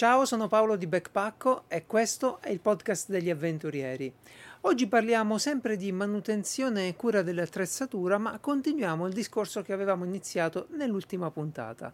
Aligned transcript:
Ciao, 0.00 0.24
sono 0.24 0.48
Paolo 0.48 0.76
di 0.76 0.86
Backpacko 0.86 1.64
e 1.68 1.84
questo 1.84 2.40
è 2.40 2.48
il 2.48 2.60
podcast 2.60 3.10
degli 3.10 3.28
avventurieri. 3.28 4.10
Oggi 4.62 4.86
parliamo 4.86 5.36
sempre 5.36 5.76
di 5.76 5.92
manutenzione 5.92 6.88
e 6.88 6.96
cura 6.96 7.20
dell'attrezzatura, 7.20 8.16
ma 8.16 8.38
continuiamo 8.38 9.06
il 9.06 9.12
discorso 9.12 9.60
che 9.60 9.74
avevamo 9.74 10.06
iniziato 10.06 10.68
nell'ultima 10.70 11.30
puntata. 11.30 11.92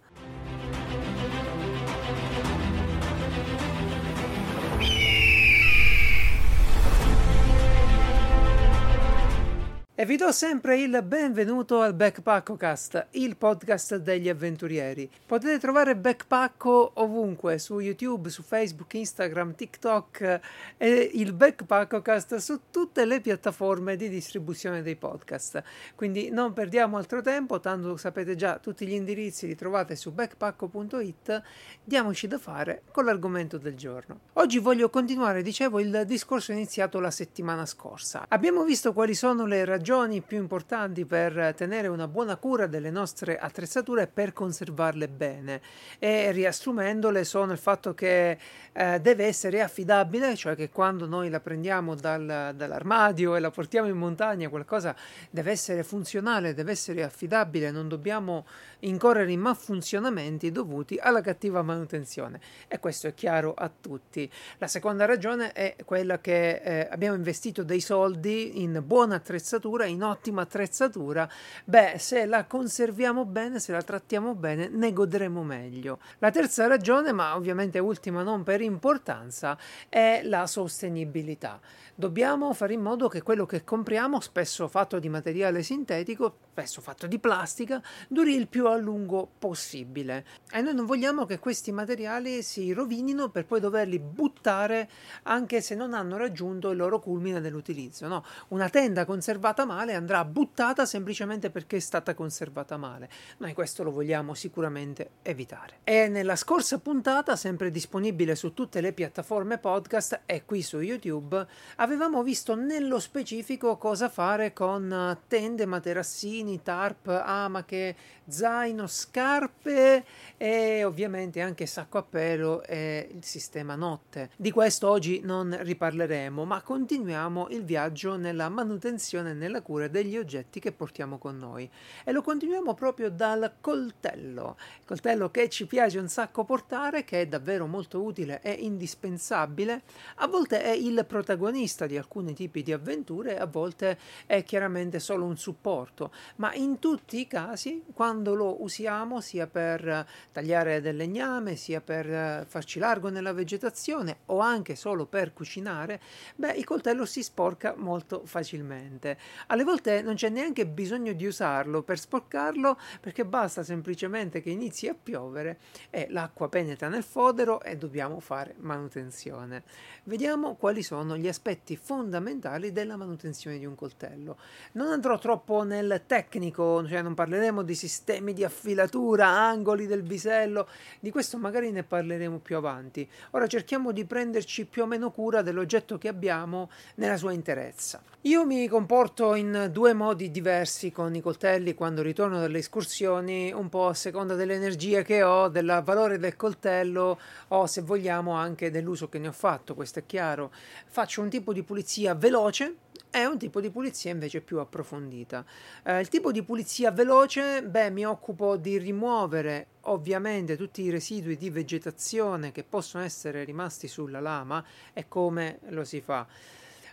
E 9.99 10.05
vi 10.05 10.17
do 10.17 10.31
sempre 10.31 10.79
il 10.79 11.03
benvenuto 11.03 11.81
al 11.81 11.95
Backpackocast, 11.95 13.07
il 13.13 13.35
podcast 13.39 13.97
degli 13.97 14.29
avventurieri. 14.29 15.09
Potete 15.25 15.59
trovare 15.59 15.97
Backpacko 15.97 16.91
ovunque, 16.97 17.59
su 17.59 17.79
YouTube, 17.79 18.29
su 18.29 18.43
Facebook, 18.43 18.93
Instagram, 18.93 19.55
TikTok 19.55 20.41
e 20.77 21.11
il 21.15 21.33
Backpackocast 21.33 22.37
su 22.37 22.61
tutte 22.71 23.07
le 23.07 23.23
piattaforme 23.23 23.97
di 23.97 24.11
distribuzione 24.11 24.83
dei 24.83 24.97
podcast. 24.97 25.63
Quindi 25.95 26.29
non 26.29 26.53
perdiamo 26.53 26.99
altro 26.99 27.23
tempo, 27.23 27.59
tanto 27.59 27.97
sapete 27.97 28.37
già 28.37 28.59
tutti 28.59 28.87
gli 28.87 28.93
indirizzi 28.93 29.47
li 29.47 29.55
trovate 29.55 29.97
su 29.97 30.13
backpacko.it. 30.13 31.43
Diamoci 31.83 32.27
da 32.27 32.37
fare 32.37 32.83
con 32.91 33.07
l'argomento 33.07 33.57
del 33.57 33.77
giorno. 33.77 34.21
Oggi 34.35 34.59
voglio 34.59 34.91
continuare, 34.91 35.41
dicevo, 35.41 35.81
il 35.81 36.03
discorso 36.05 36.53
iniziato 36.53 37.01
la 37.01 37.11
settimana 37.11 37.65
scorsa. 37.65 38.27
Abbiamo 38.29 38.63
visto 38.63 38.93
quali 38.93 39.15
sono 39.15 39.47
le 39.47 39.65
ragioni 39.65 39.85
ragioni 39.87 40.21
più 40.21 40.39
importanti 40.39 41.05
per 41.05 41.55
tenere 41.57 41.87
una 41.87 42.09
buona 42.09 42.35
cura 42.35 42.67
delle 42.67 42.91
nostre 42.91 43.39
attrezzature 43.39 44.03
e 44.03 44.07
per 44.09 44.33
conservarle 44.33 45.07
bene. 45.07 45.61
E 46.01 46.33
riassumendole 46.33 47.23
sono 47.23 47.53
il 47.53 47.59
fatto 47.59 47.95
che 47.95 48.37
eh, 48.73 49.01
deve 49.01 49.27
essere 49.27 49.63
affidabile, 49.63 50.35
cioè 50.35 50.57
che 50.57 50.71
quando 50.71 51.07
noi 51.07 51.31
la 51.31 51.39
prendiamo 51.39 51.95
dal, 51.95 52.53
dall'armadio 52.57 53.37
e 53.37 53.39
la 53.39 53.53
portiamo 53.53 53.87
in 53.87 53.97
montagna, 53.97 54.49
qualcosa 54.49 54.93
deve 55.31 55.53
essere 55.53 55.85
funzionale, 55.85 56.53
deve 56.53 56.73
essere 56.73 57.05
affidabile, 57.05 57.71
non 57.71 57.87
dobbiamo 57.87 58.45
incorrere 58.81 59.31
in 59.31 59.39
malfunzionamenti 59.39 60.51
dovuti 60.51 60.99
alla 60.99 61.21
cattiva 61.21 61.63
manutenzione. 61.63 62.41
E 62.67 62.81
questo 62.81 63.07
è 63.07 63.15
chiaro 63.15 63.55
a 63.55 63.71
tutti. 63.71 64.29
La 64.59 64.67
seconda 64.67 65.05
ragione 65.05 65.53
è 65.53 65.77
quella 65.85 66.19
che 66.19 66.57
eh, 66.57 66.89
abbiamo 66.91 67.15
investito 67.15 67.63
dei 67.63 67.81
soldi 67.81 68.63
in 68.63 68.83
buona 68.85 69.15
attrezzatura 69.15 69.75
attrezzatura, 69.77 69.85
in 69.87 70.03
ottima 70.03 70.43
attrezzatura, 70.43 71.29
beh, 71.65 71.97
se 71.99 72.27
la 72.27 72.45
conserviamo 72.45 73.25
bene, 73.25 73.61
se 73.61 73.73
la 73.73 73.83
trattiamo 73.83 74.35
bene, 74.35 74.69
ne 74.69 74.93
godremo 74.93 75.43
meglio. 75.43 75.99
La 76.19 76.31
terza 76.31 76.67
ragione, 76.67 77.13
ma 77.13 77.37
ovviamente 77.37 77.79
ultima 77.79 78.23
non 78.23 78.43
per 78.43 78.61
importanza, 78.61 79.59
è 79.89 80.23
la 80.25 80.47
sostenibilità. 80.47 81.61
Dobbiamo 81.95 82.53
fare 82.53 82.75
in 82.75 82.83
modo 82.83 83.09
che 83.09 83.23
quello 83.23 83.47
che 83.47 83.65
compriamo, 83.65 84.21
spesso 84.21 84.69
fatto 84.69 84.99
di 84.99 85.09
materiale 85.09 85.63
sintetico, 85.63 86.37
spesso 86.51 86.81
fatto 86.81 87.07
di 87.07 87.19
plastica, 87.19 87.83
duri 88.09 88.35
il 88.35 88.49
più 88.49 88.67
a 88.67 88.77
lungo 88.77 89.29
possibile. 89.39 90.25
E 90.51 90.61
noi 90.63 90.75
non 90.75 90.87
vogliamo 90.87 91.27
che 91.27 91.39
questi 91.39 91.73
materiali 91.73 92.43
si 92.43 92.73
rovinino 92.73 93.29
per 93.29 93.45
poi 93.47 93.61
doverli 93.61 93.99
buttare 93.99 94.89
anche 95.25 95.61
se 95.61 95.75
non 95.75 95.93
hanno 95.93 96.17
raggiunto 96.17 96.71
il 96.71 96.77
loro 96.77 96.99
culmine 96.99 97.41
dell'utilizzo. 97.41 98.09
No? 98.09 98.25
Una 98.49 98.69
tenda 98.69 99.05
conservata 99.05 99.65
male 99.67 99.93
andrà 99.93 100.25
buttata 100.25 100.87
semplicemente 100.87 101.51
perché 101.51 101.77
è 101.77 101.81
stata 101.81 102.15
conservata 102.15 102.79
male. 102.79 103.11
Noi 103.39 103.53
questo 103.53 103.83
lo 103.83 103.91
vogliamo 103.91 104.33
sicuramente 104.33 105.11
evitare. 105.21 105.81
E 105.85 106.09
nella 106.09 106.37
scorsa 106.37 106.79
puntata, 106.79 107.37
sempre 107.37 107.71
disponibile 107.71 108.35
su 108.35 108.55
tutte 108.55 108.81
le 108.81 108.95
piattaforme 108.95 109.59
podcast 109.59 110.23
e 110.25 110.45
qui 110.47 110.63
su 110.63 110.81
YouTube, 110.81 111.47
avevamo 111.77 112.23
visto 112.23 112.55
nello 112.55 112.99
specifico 112.99 113.77
cosa 113.77 114.09
fare 114.09 114.55
con 114.55 115.19
tende, 115.29 115.67
materassini, 115.67 116.63
tarp, 116.63 117.09
amache, 117.09 117.97
zaino, 118.29 118.87
scarpe 118.87 120.05
e 120.37 120.85
ovviamente 120.85 121.41
anche 121.41 121.67
sacco 121.67 121.99
a 121.99 122.03
pelo 122.03 122.63
e 122.63 123.09
il 123.13 123.25
sistema 123.25 123.75
notte. 123.75 124.31
Di 124.37 124.51
questo 124.51 124.89
oggi 124.89 125.21
non 125.23 125.57
riparleremo, 125.61 126.45
ma 126.45 126.63
continuiamo 126.63 127.49
il 127.51 127.65
viaggio 127.65 128.17
nella 128.17 128.49
manutenzione 128.49 129.31
e 129.31 129.35
nella 129.35 129.56
la 129.57 129.63
cura 129.63 129.89
degli 129.89 130.17
oggetti 130.17 130.61
che 130.61 130.73
portiamo 130.73 131.19
con 131.19 131.39
noi. 131.39 131.69
E 132.05 132.13
lo 132.13 132.23
continuiamo 132.23 132.75
proprio 132.75 133.11
dal 133.11 133.55
coltello. 133.61 134.57
Coltello 134.85 135.31
che 135.31 135.49
ci 135.49 135.67
piace 135.67 135.99
un 135.99 136.09
sacco 136.09 136.45
portare, 136.45 137.05
che 137.05 137.23
è 137.23 137.27
davvero 137.27 137.67
molto 137.67 138.03
utile 138.03 138.41
e 138.43 138.53
indispensabile. 138.53 139.83
A 140.17 140.27
volte 140.27 140.63
è 140.63 140.71
il 140.71 141.05
protagonista 141.07 141.87
di 141.87 141.97
alcuni 141.97 142.35
tipi 142.35 142.63
di 142.63 142.73
avventure, 142.73 143.39
a 143.39 143.47
volte 143.47 143.99
è 144.27 144.43
chiaramente 144.45 144.99
solo 144.99 145.25
un 145.25 145.37
supporto, 145.37 146.13
ma 146.37 146.53
in 146.55 146.79
tutti 146.79 147.19
i 147.19 147.27
casi, 147.27 147.83
quando 147.95 148.35
lo 148.35 148.63
usiamo, 148.63 149.21
sia 149.21 149.47
per 149.47 150.07
tagliare 150.33 150.81
del 150.81 150.97
legname, 150.97 151.57
sia 151.57 151.81
per 151.81 152.47
farci 152.47 152.79
largo 152.79 153.09
nella 153.09 153.33
vegetazione 153.33 154.19
o 154.27 154.39
anche 154.41 154.77
solo 154.77 155.07
per 155.07 155.33
cucinare, 155.33 156.01
beh, 156.37 156.53
il 156.53 156.65
coltello 156.65 157.07
si 157.07 157.23
sporca 157.23 157.75
molto 157.77 158.23
facilmente. 158.25 159.17
Alle 159.49 159.63
volte 159.63 160.03
non 160.03 160.17
c'è 160.17 160.29
neanche 160.29 160.67
bisogno 160.67 161.13
di 161.13 161.25
usarlo 161.25 161.85
per 161.85 162.01
sporcarlo 162.01 162.77
perché 163.01 163.25
basta 163.25 163.63
semplicemente 163.63 164.43
che 164.43 164.51
inizi 164.51 164.89
a 164.89 164.97
piovere 165.01 165.59
e 165.89 166.09
l'acqua 166.11 166.49
penetra 166.49 166.89
nel 166.89 167.05
fodero 167.05 167.63
e 167.63 167.77
dobbiamo 167.77 168.19
fare 168.19 168.57
manutenzione. 168.59 169.63
Vediamo 170.03 170.57
quali 170.57 170.83
sono 170.83 171.17
gli 171.17 171.29
aspetti 171.29 171.77
fondamentali 171.77 172.73
della 172.73 172.97
manutenzione 172.97 173.59
di 173.59 173.65
un 173.67 173.77
coltello. 173.77 174.37
Non 174.73 174.89
andrò 174.89 175.17
troppo 175.19 175.63
nel 175.63 176.03
tecnico, 176.07 176.85
cioè 176.89 177.03
non 177.03 177.15
parleremo 177.15 177.63
di 177.63 177.77
sistemi 177.77 178.33
di 178.33 178.43
affilatura, 178.43 179.29
angoli 179.29 179.87
del 179.87 180.03
bisello, 180.03 180.67
di 180.99 181.13
questo 181.13 181.39
magari 181.39 181.71
ne 181.71 181.85
parleremo 181.85 182.39
più 182.39 182.57
avanti. 182.57 183.09
Ora 183.31 183.47
cerchiamo 183.47 183.93
di 183.93 184.05
prenderci 184.05 184.67
più 184.67 184.83
o 184.83 184.87
meno 184.87 185.13
cura 185.13 185.43
dell'oggetto 185.43 185.99
che 185.99 186.09
abbiamo 186.09 186.69
nella 186.97 187.17
sua 187.17 187.31
interezza. 187.31 188.03
Io 188.23 188.45
mi 188.45 188.67
comporto 188.67 189.35
in 189.37 189.69
due 189.73 189.93
modi 189.93 190.31
diversi 190.31 190.91
con 190.91 191.15
i 191.15 191.21
coltelli 191.21 191.75
quando 191.75 192.03
ritorno 192.03 192.41
dalle 192.41 192.59
escursioni, 192.59 193.53
un 193.53 193.69
po' 193.69 193.87
a 193.89 193.95
seconda 193.95 194.35
dell'energia 194.35 195.03
che 195.03 195.23
ho, 195.23 195.49
del 195.49 195.83
valore 195.85 196.19
del 196.19 196.35
coltello 196.35 197.19
o 197.49 197.67
se 197.67 197.83
vogliamo 197.83 198.33
anche 198.33 198.71
dell'uso 198.71 199.09
che 199.09 199.19
ne 199.19 199.29
ho 199.29 199.33
fatto, 199.33 199.75
questo 199.75 200.01
è 200.01 200.07
chiaro. 200.07 200.51
Faccio 200.87 201.23
un 201.23 201.29
tipo 201.29 201.53
di 201.53 201.63
pulizia 201.63 202.15
veloce 202.15 202.77
e 203.11 203.25
un 203.25 203.39
tipo 203.39 203.61
di 203.61 203.71
pulizia 203.71 204.11
invece 204.11 204.41
più 204.41 204.59
approfondita. 204.59 205.45
Eh, 205.85 206.01
il 206.01 206.09
tipo 206.09 206.33
di 206.33 206.43
pulizia 206.43 206.91
veloce, 206.91 207.63
beh, 207.63 207.91
mi 207.91 208.05
occupo 208.05 208.57
di 208.57 208.79
rimuovere 208.79 209.69
ovviamente 209.83 210.57
tutti 210.57 210.83
i 210.83 210.91
residui 210.91 211.37
di 211.37 211.49
vegetazione 211.49 212.53
che 212.53 212.65
possono 212.65 213.05
essere 213.05 213.45
rimasti 213.45 213.89
sulla 213.89 214.21
lama 214.21 214.65
e 214.93 215.07
come 215.09 215.61
lo 215.69 215.85
si 215.85 216.01
fa. 216.01 216.27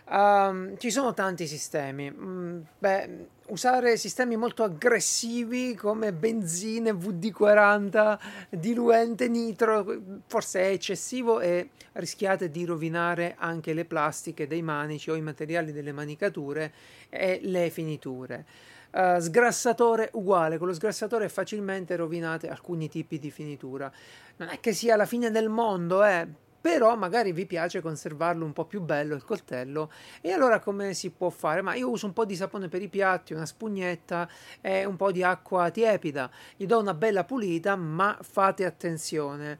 Um, 0.06 0.76
ci 0.76 0.90
sono 0.90 1.14
tanti 1.14 1.46
sistemi. 1.46 2.10
Mm, 2.10 2.60
beh, 2.78 3.26
usare 3.46 3.96
sistemi 3.96 4.36
molto 4.36 4.62
aggressivi 4.62 5.74
come 5.74 6.12
benzine, 6.12 6.92
VD40, 6.92 8.18
diluente 8.50 9.28
nitro, 9.28 9.84
forse 10.26 10.60
è 10.60 10.66
eccessivo 10.72 11.40
e 11.40 11.70
rischiate 11.92 12.50
di 12.50 12.66
rovinare 12.66 13.34
anche 13.38 13.72
le 13.72 13.86
plastiche 13.86 14.46
dei 14.46 14.62
manici 14.62 15.10
o 15.10 15.14
i 15.14 15.22
materiali 15.22 15.72
delle 15.72 15.92
manicature 15.92 16.72
e 17.08 17.40
le 17.42 17.70
finiture. 17.70 18.44
Uh, 18.90 19.18
sgrassatore 19.18 20.10
uguale, 20.12 20.58
con 20.58 20.68
lo 20.68 20.74
sgrassatore 20.74 21.28
facilmente 21.28 21.96
rovinate 21.96 22.48
alcuni 22.48 22.88
tipi 22.88 23.18
di 23.18 23.30
finitura. 23.30 23.90
Non 24.36 24.48
è 24.48 24.60
che 24.60 24.72
sia 24.72 24.94
la 24.94 25.06
fine 25.06 25.32
del 25.32 25.48
mondo, 25.48 26.04
eh, 26.04 26.28
però 26.64 26.96
magari 26.96 27.32
vi 27.32 27.44
piace 27.44 27.82
conservarlo 27.82 28.42
un 28.42 28.54
po' 28.54 28.64
più 28.64 28.80
bello 28.80 29.14
il 29.14 29.22
coltello 29.22 29.92
e 30.22 30.32
allora 30.32 30.60
come 30.60 30.94
si 30.94 31.10
può 31.10 31.28
fare? 31.28 31.60
Ma 31.60 31.74
io 31.74 31.90
uso 31.90 32.06
un 32.06 32.14
po' 32.14 32.24
di 32.24 32.34
sapone 32.34 32.68
per 32.68 32.80
i 32.80 32.88
piatti, 32.88 33.34
una 33.34 33.44
spugnetta 33.44 34.26
e 34.62 34.86
un 34.86 34.96
po' 34.96 35.12
di 35.12 35.22
acqua 35.22 35.68
tiepida, 35.68 36.30
gli 36.56 36.64
do 36.64 36.78
una 36.78 36.94
bella 36.94 37.24
pulita, 37.24 37.76
ma 37.76 38.16
fate 38.22 38.64
attenzione 38.64 39.58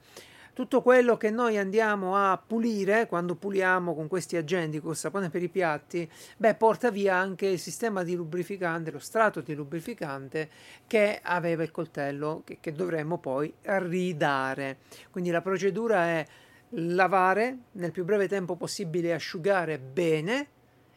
tutto 0.54 0.80
quello 0.82 1.16
che 1.16 1.30
noi 1.30 1.58
andiamo 1.58 2.16
a 2.16 2.38
pulire 2.38 3.06
quando 3.06 3.34
puliamo 3.34 3.92
con 3.92 4.06
questi 4.06 4.36
agenti, 4.36 4.80
con 4.80 4.92
il 4.92 4.96
sapone 4.96 5.28
per 5.28 5.42
i 5.42 5.48
piatti, 5.48 6.08
beh, 6.36 6.54
porta 6.54 6.90
via 6.92 7.16
anche 7.16 7.46
il 7.46 7.58
sistema 7.58 8.04
di 8.04 8.14
lubrificante, 8.14 8.92
lo 8.92 9.00
strato 9.00 9.40
di 9.40 9.52
lubrificante 9.52 10.48
che 10.86 11.18
aveva 11.20 11.64
il 11.64 11.72
coltello 11.72 12.42
che, 12.44 12.58
che 12.60 12.72
dovremmo 12.72 13.18
poi 13.18 13.52
ridare. 13.62 14.78
Quindi 15.10 15.30
la 15.30 15.42
procedura 15.42 16.04
è 16.04 16.26
lavare 16.70 17.58
nel 17.72 17.92
più 17.92 18.04
breve 18.04 18.28
tempo 18.28 18.56
possibile, 18.56 19.12
asciugare 19.12 19.78
bene 19.78 20.48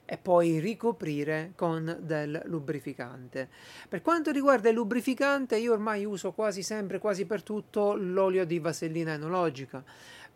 e 0.05 0.17
poi 0.17 0.59
ricoprire 0.59 1.51
con 1.55 1.97
del 2.01 2.41
lubrificante. 2.45 3.49
Per 3.89 4.01
quanto 4.01 4.31
riguarda 4.31 4.69
il 4.69 4.75
lubrificante, 4.75 5.57
io 5.57 5.73
ormai 5.73 6.05
uso 6.05 6.31
quasi 6.31 6.63
sempre, 6.63 6.99
quasi 6.99 7.25
per 7.25 7.43
tutto, 7.43 7.93
l'olio 7.95 8.45
di 8.45 8.59
vasellina 8.59 9.13
enologica 9.13 9.83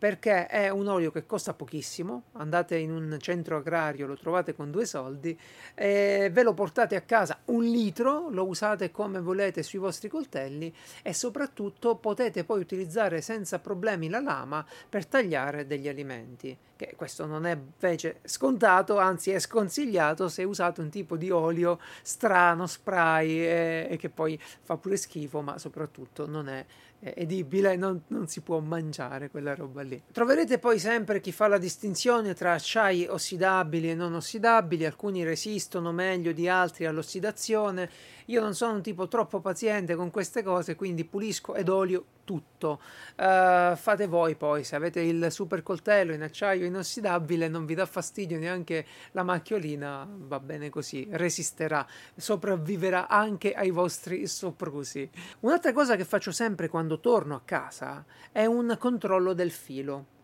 perché 0.02 0.48
è 0.48 0.68
un 0.68 0.88
olio 0.88 1.12
che 1.12 1.26
costa 1.26 1.54
pochissimo, 1.54 2.24
andate 2.32 2.76
in 2.76 2.90
un 2.90 3.16
centro 3.20 3.58
agrario, 3.58 4.08
lo 4.08 4.16
trovate 4.16 4.52
con 4.52 4.72
due 4.72 4.84
soldi, 4.84 5.38
eh, 5.74 6.28
ve 6.32 6.42
lo 6.42 6.54
portate 6.54 6.96
a 6.96 7.02
casa 7.02 7.38
un 7.44 7.62
litro, 7.62 8.28
lo 8.28 8.44
usate 8.44 8.90
come 8.90 9.20
volete 9.20 9.62
sui 9.62 9.78
vostri 9.78 10.08
coltelli 10.08 10.74
e 11.04 11.14
soprattutto 11.14 11.94
potete 11.94 12.42
poi 12.42 12.58
utilizzare 12.58 13.20
senza 13.20 13.60
problemi 13.60 14.08
la 14.08 14.18
lama 14.18 14.66
per 14.88 15.06
tagliare 15.06 15.68
degli 15.68 15.86
alimenti, 15.86 16.58
che 16.74 16.94
questo 16.96 17.24
non 17.24 17.46
è 17.46 17.52
invece 17.52 18.18
scontato, 18.24 18.98
anzi 18.98 19.30
è 19.30 19.38
sconsigliato 19.38 20.28
se 20.28 20.42
usate 20.42 20.80
un 20.80 20.90
tipo 20.90 21.16
di 21.16 21.30
olio 21.30 21.78
strano, 22.02 22.66
spray 22.66 23.38
e, 23.38 23.86
e 23.88 23.96
che 23.98 24.08
poi 24.08 24.36
fa 24.62 24.76
pure 24.76 24.96
schifo, 24.96 25.42
ma 25.42 25.58
soprattutto 25.58 26.26
non 26.26 26.48
è 26.48 26.66
edibile, 27.02 27.74
non, 27.76 28.02
non, 28.08 28.28
si 28.28 28.40
può 28.40 28.60
mangiare 28.60 29.28
quella 29.28 29.54
roba 29.54 29.82
lì. 29.82 30.00
Troverete 30.12 30.58
poi 30.58 30.78
sempre 30.78 31.20
chi 31.20 31.32
fa 31.32 31.48
la 31.48 31.58
distinzione 31.58 32.34
tra 32.34 32.52
acciai 32.52 33.06
ossidabili 33.06 33.90
e 33.90 33.94
non 33.94 34.14
ossidabili, 34.14 34.84
alcuni 34.84 35.24
resistono 35.24 35.90
meglio 35.90 36.32
di 36.32 36.48
altri 36.48 36.86
all'ossidazione. 36.86 37.90
Io 38.26 38.40
non 38.40 38.54
sono 38.54 38.74
un 38.74 38.82
tipo 38.82 39.08
troppo 39.08 39.40
paziente 39.40 39.94
con 39.94 40.10
queste 40.10 40.42
cose, 40.42 40.76
quindi 40.76 41.04
pulisco 41.04 41.54
ed 41.54 41.68
olio 41.68 42.04
tutto. 42.24 42.80
Uh, 43.16 43.74
fate 43.76 44.06
voi 44.06 44.36
poi, 44.36 44.64
se 44.64 44.76
avete 44.76 45.00
il 45.00 45.30
super 45.30 45.62
coltello 45.62 46.12
in 46.12 46.22
acciaio 46.22 46.64
inossidabile, 46.64 47.48
non 47.48 47.66
vi 47.66 47.74
dà 47.74 47.86
fastidio 47.86 48.38
neanche 48.38 48.86
la 49.12 49.22
macchiolina, 49.22 50.08
va 50.08 50.40
bene 50.40 50.70
così, 50.70 51.06
resisterà, 51.10 51.86
sopravviverà 52.16 53.08
anche 53.08 53.52
ai 53.52 53.70
vostri 53.70 54.26
soprusi. 54.26 55.08
Un'altra 55.40 55.72
cosa 55.72 55.96
che 55.96 56.04
faccio 56.04 56.32
sempre 56.32 56.68
quando 56.68 57.00
torno 57.00 57.34
a 57.34 57.42
casa 57.44 58.04
è 58.30 58.44
un 58.44 58.76
controllo 58.78 59.32
del 59.32 59.50
filo. 59.50 60.20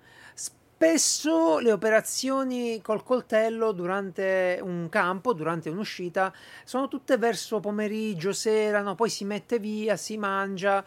Spesso 0.80 1.58
le 1.58 1.72
operazioni 1.72 2.80
col 2.80 3.02
coltello 3.02 3.72
durante 3.72 4.60
un 4.62 4.88
campo, 4.88 5.32
durante 5.32 5.70
un'uscita, 5.70 6.32
sono 6.62 6.86
tutte 6.86 7.16
verso 7.16 7.58
pomeriggio, 7.58 8.32
sera, 8.32 8.80
no? 8.80 8.94
poi 8.94 9.10
si 9.10 9.24
mette 9.24 9.58
via, 9.58 9.96
si 9.96 10.16
mangia 10.16 10.84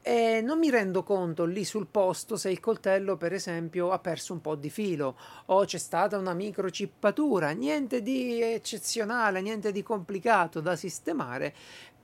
e 0.00 0.40
non 0.42 0.60
mi 0.60 0.70
rendo 0.70 1.02
conto 1.02 1.44
lì 1.44 1.64
sul 1.64 1.88
posto 1.88 2.36
se 2.36 2.50
il 2.50 2.60
coltello, 2.60 3.16
per 3.16 3.32
esempio, 3.32 3.90
ha 3.90 3.98
perso 3.98 4.32
un 4.32 4.40
po' 4.40 4.54
di 4.54 4.70
filo 4.70 5.18
o 5.46 5.64
c'è 5.64 5.78
stata 5.78 6.16
una 6.16 6.34
microcippatura, 6.34 7.50
niente 7.50 8.00
di 8.00 8.40
eccezionale, 8.40 9.40
niente 9.40 9.72
di 9.72 9.82
complicato 9.82 10.60
da 10.60 10.76
sistemare, 10.76 11.52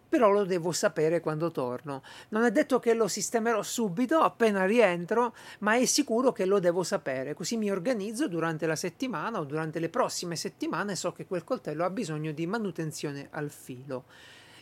però 0.09 0.31
lo 0.31 0.45
devo 0.45 0.73
sapere 0.73 1.21
quando 1.21 1.51
torno. 1.51 2.03
Non 2.31 2.45
è 2.45 2.51
detto 2.51 2.79
che 2.79 2.95
lo 2.95 3.09
sistemerò 3.09 3.63
subito, 3.63 4.21
appena 4.21 4.65
rientro, 4.65 5.35
ma 5.61 5.75
è 5.75 5.85
sicuro 5.85 6.33
che 6.33 6.47
lo 6.47 6.59
devo 6.59 6.83
sapere, 6.83 7.35
così 7.35 7.57
mi 7.57 7.71
organizzo 7.71 8.29
durante 8.29 8.67
la 8.67 8.77
settimana 8.77 9.41
o 9.41 9.45
durante 9.45 9.79
le 9.79 9.89
prossime 9.89 10.37
settimane 10.37 10.97
so 10.97 11.13
che 11.13 11.27
quel 11.27 11.45
coltello 11.45 11.85
ha 11.85 11.91
bisogno 11.91 12.33
di 12.33 12.47
manutenzione 12.47 13.29
al 13.31 13.51
filo 13.51 14.05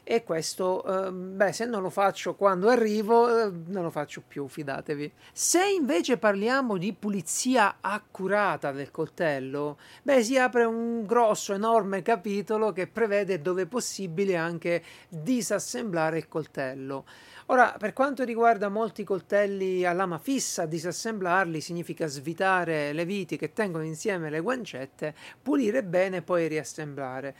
e 0.08 0.22
questo, 0.22 0.84
eh, 0.84 1.10
beh, 1.10 1.52
se 1.52 1.64
non 1.64 1.82
lo 1.82 1.90
faccio 1.90 2.36
quando 2.36 2.68
arrivo, 2.68 3.26
eh, 3.28 3.50
non 3.66 3.82
lo 3.82 3.90
faccio 3.90 4.22
più, 4.24 4.46
fidatevi. 4.46 5.12
Se 5.32 5.66
invece 5.66 6.16
parliamo 6.16 6.76
di 6.76 6.92
pulizia 6.92 7.78
accurata 7.80 8.70
del 8.70 8.92
coltello, 8.92 9.78
beh, 10.04 10.22
si 10.22 10.38
apre 10.38 10.62
un 10.62 11.04
grosso, 11.04 11.54
enorme 11.54 12.02
capitolo 12.02 12.70
che 12.70 12.86
prevede 12.86 13.42
dove 13.42 13.66
possibile 13.66 14.36
anche 14.36 14.80
disassemblare 15.08 16.18
il 16.18 16.28
coltello. 16.28 17.04
Ora, 17.46 17.74
per 17.76 17.92
quanto 17.92 18.22
riguarda 18.22 18.68
molti 18.68 19.02
coltelli 19.02 19.84
a 19.84 19.92
lama 19.92 20.18
fissa, 20.18 20.66
disassemblarli 20.66 21.60
significa 21.60 22.06
svitare 22.06 22.92
le 22.92 23.04
viti 23.04 23.36
che 23.36 23.52
tengono 23.52 23.82
insieme 23.82 24.30
le 24.30 24.38
guancette, 24.38 25.16
pulire 25.42 25.82
bene 25.82 26.18
e 26.18 26.22
poi 26.22 26.46
riassemblare. 26.46 27.34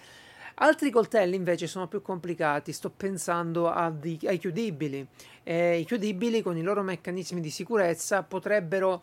Altri 0.59 0.91
coltelli 0.91 1.37
invece 1.37 1.67
sono 1.67 1.87
più 1.87 2.01
complicati, 2.01 2.73
sto 2.73 2.89
pensando 2.89 3.71
di, 3.99 4.19
ai 4.25 4.39
chiudibili. 4.39 5.07
Eh, 5.43 5.81
I 5.81 5.85
chiudibili 5.85 6.41
con 6.41 6.57
i 6.57 6.63
loro 6.63 6.83
meccanismi 6.83 7.43
di 7.43 7.51
sicurezza 7.51 8.23
potrebbero, 8.23 9.03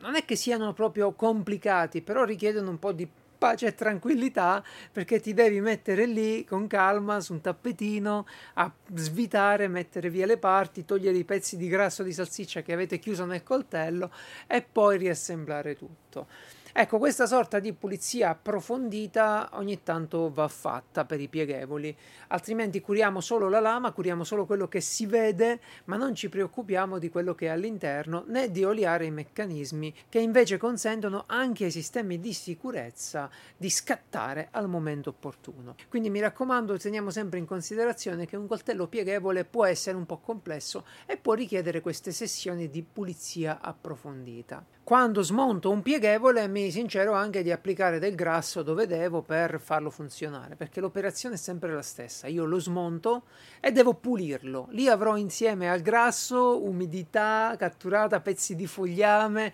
non 0.00 0.16
è 0.16 0.24
che 0.24 0.34
siano 0.34 0.72
proprio 0.72 1.12
complicati, 1.12 2.02
però 2.02 2.24
richiedono 2.24 2.70
un 2.70 2.80
po' 2.80 2.90
di 2.90 3.08
pace 3.38 3.68
e 3.68 3.74
tranquillità 3.76 4.64
perché 4.90 5.20
ti 5.20 5.32
devi 5.32 5.60
mettere 5.60 6.04
lì 6.04 6.44
con 6.44 6.66
calma 6.66 7.20
su 7.20 7.34
un 7.34 7.40
tappetino 7.40 8.26
a 8.54 8.70
svitare, 8.94 9.68
mettere 9.68 10.10
via 10.10 10.26
le 10.26 10.36
parti, 10.36 10.84
togliere 10.84 11.16
i 11.16 11.24
pezzi 11.24 11.56
di 11.56 11.68
grasso 11.68 12.02
di 12.02 12.12
salsiccia 12.12 12.62
che 12.62 12.72
avete 12.72 12.98
chiuso 12.98 13.24
nel 13.24 13.44
coltello 13.44 14.10
e 14.48 14.62
poi 14.62 14.98
riassemblare 14.98 15.76
tutto. 15.76 16.26
Ecco, 16.72 16.98
questa 16.98 17.26
sorta 17.26 17.60
di 17.60 17.72
pulizia 17.72 18.30
approfondita 18.30 19.50
ogni 19.54 19.82
tanto 19.82 20.30
va 20.30 20.48
fatta 20.48 21.06
per 21.06 21.18
i 21.18 21.26
pieghevoli, 21.26 21.96
altrimenti 22.28 22.80
curiamo 22.82 23.20
solo 23.20 23.48
la 23.48 23.58
lama, 23.58 23.92
curiamo 23.92 24.22
solo 24.22 24.44
quello 24.44 24.68
che 24.68 24.80
si 24.80 25.06
vede, 25.06 25.60
ma 25.86 25.96
non 25.96 26.14
ci 26.14 26.28
preoccupiamo 26.28 26.98
di 26.98 27.08
quello 27.08 27.34
che 27.34 27.46
è 27.46 27.48
all'interno 27.48 28.24
né 28.26 28.50
di 28.50 28.64
oliare 28.64 29.06
i 29.06 29.10
meccanismi 29.10 29.94
che 30.10 30.20
invece 30.20 30.58
consentono 30.58 31.24
anche 31.26 31.64
ai 31.64 31.70
sistemi 31.70 32.20
di 32.20 32.34
sicurezza 32.34 33.30
di 33.56 33.70
scattare 33.70 34.48
al 34.50 34.68
momento 34.68 35.08
opportuno. 35.08 35.74
Quindi 35.88 36.10
mi 36.10 36.20
raccomando, 36.20 36.76
teniamo 36.76 37.10
sempre 37.10 37.38
in 37.38 37.46
considerazione 37.46 38.26
che 38.26 38.36
un 38.36 38.46
coltello 38.46 38.86
pieghevole 38.86 39.46
può 39.46 39.64
essere 39.64 39.96
un 39.96 40.04
po' 40.04 40.18
complesso 40.18 40.84
e 41.06 41.16
può 41.16 41.32
richiedere 41.32 41.80
queste 41.80 42.12
sessioni 42.12 42.68
di 42.68 42.82
pulizia 42.82 43.58
approfondita. 43.60 44.76
Quando 44.88 45.20
smonto 45.20 45.68
un 45.68 45.82
pieghevole 45.82 46.48
mi 46.48 46.70
sincero 46.70 47.12
anche 47.12 47.42
di 47.42 47.52
applicare 47.52 47.98
del 47.98 48.14
grasso 48.14 48.62
dove 48.62 48.86
devo 48.86 49.20
per 49.20 49.60
farlo 49.60 49.90
funzionare, 49.90 50.56
perché 50.56 50.80
l'operazione 50.80 51.34
è 51.34 51.36
sempre 51.36 51.74
la 51.74 51.82
stessa. 51.82 52.26
Io 52.26 52.46
lo 52.46 52.58
smonto 52.58 53.24
e 53.60 53.70
devo 53.70 53.92
pulirlo. 53.92 54.68
Lì 54.70 54.88
avrò 54.88 55.18
insieme 55.18 55.68
al 55.68 55.82
grasso 55.82 56.64
umidità 56.64 57.54
catturata, 57.58 58.20
pezzi 58.20 58.56
di 58.56 58.66
fogliame, 58.66 59.52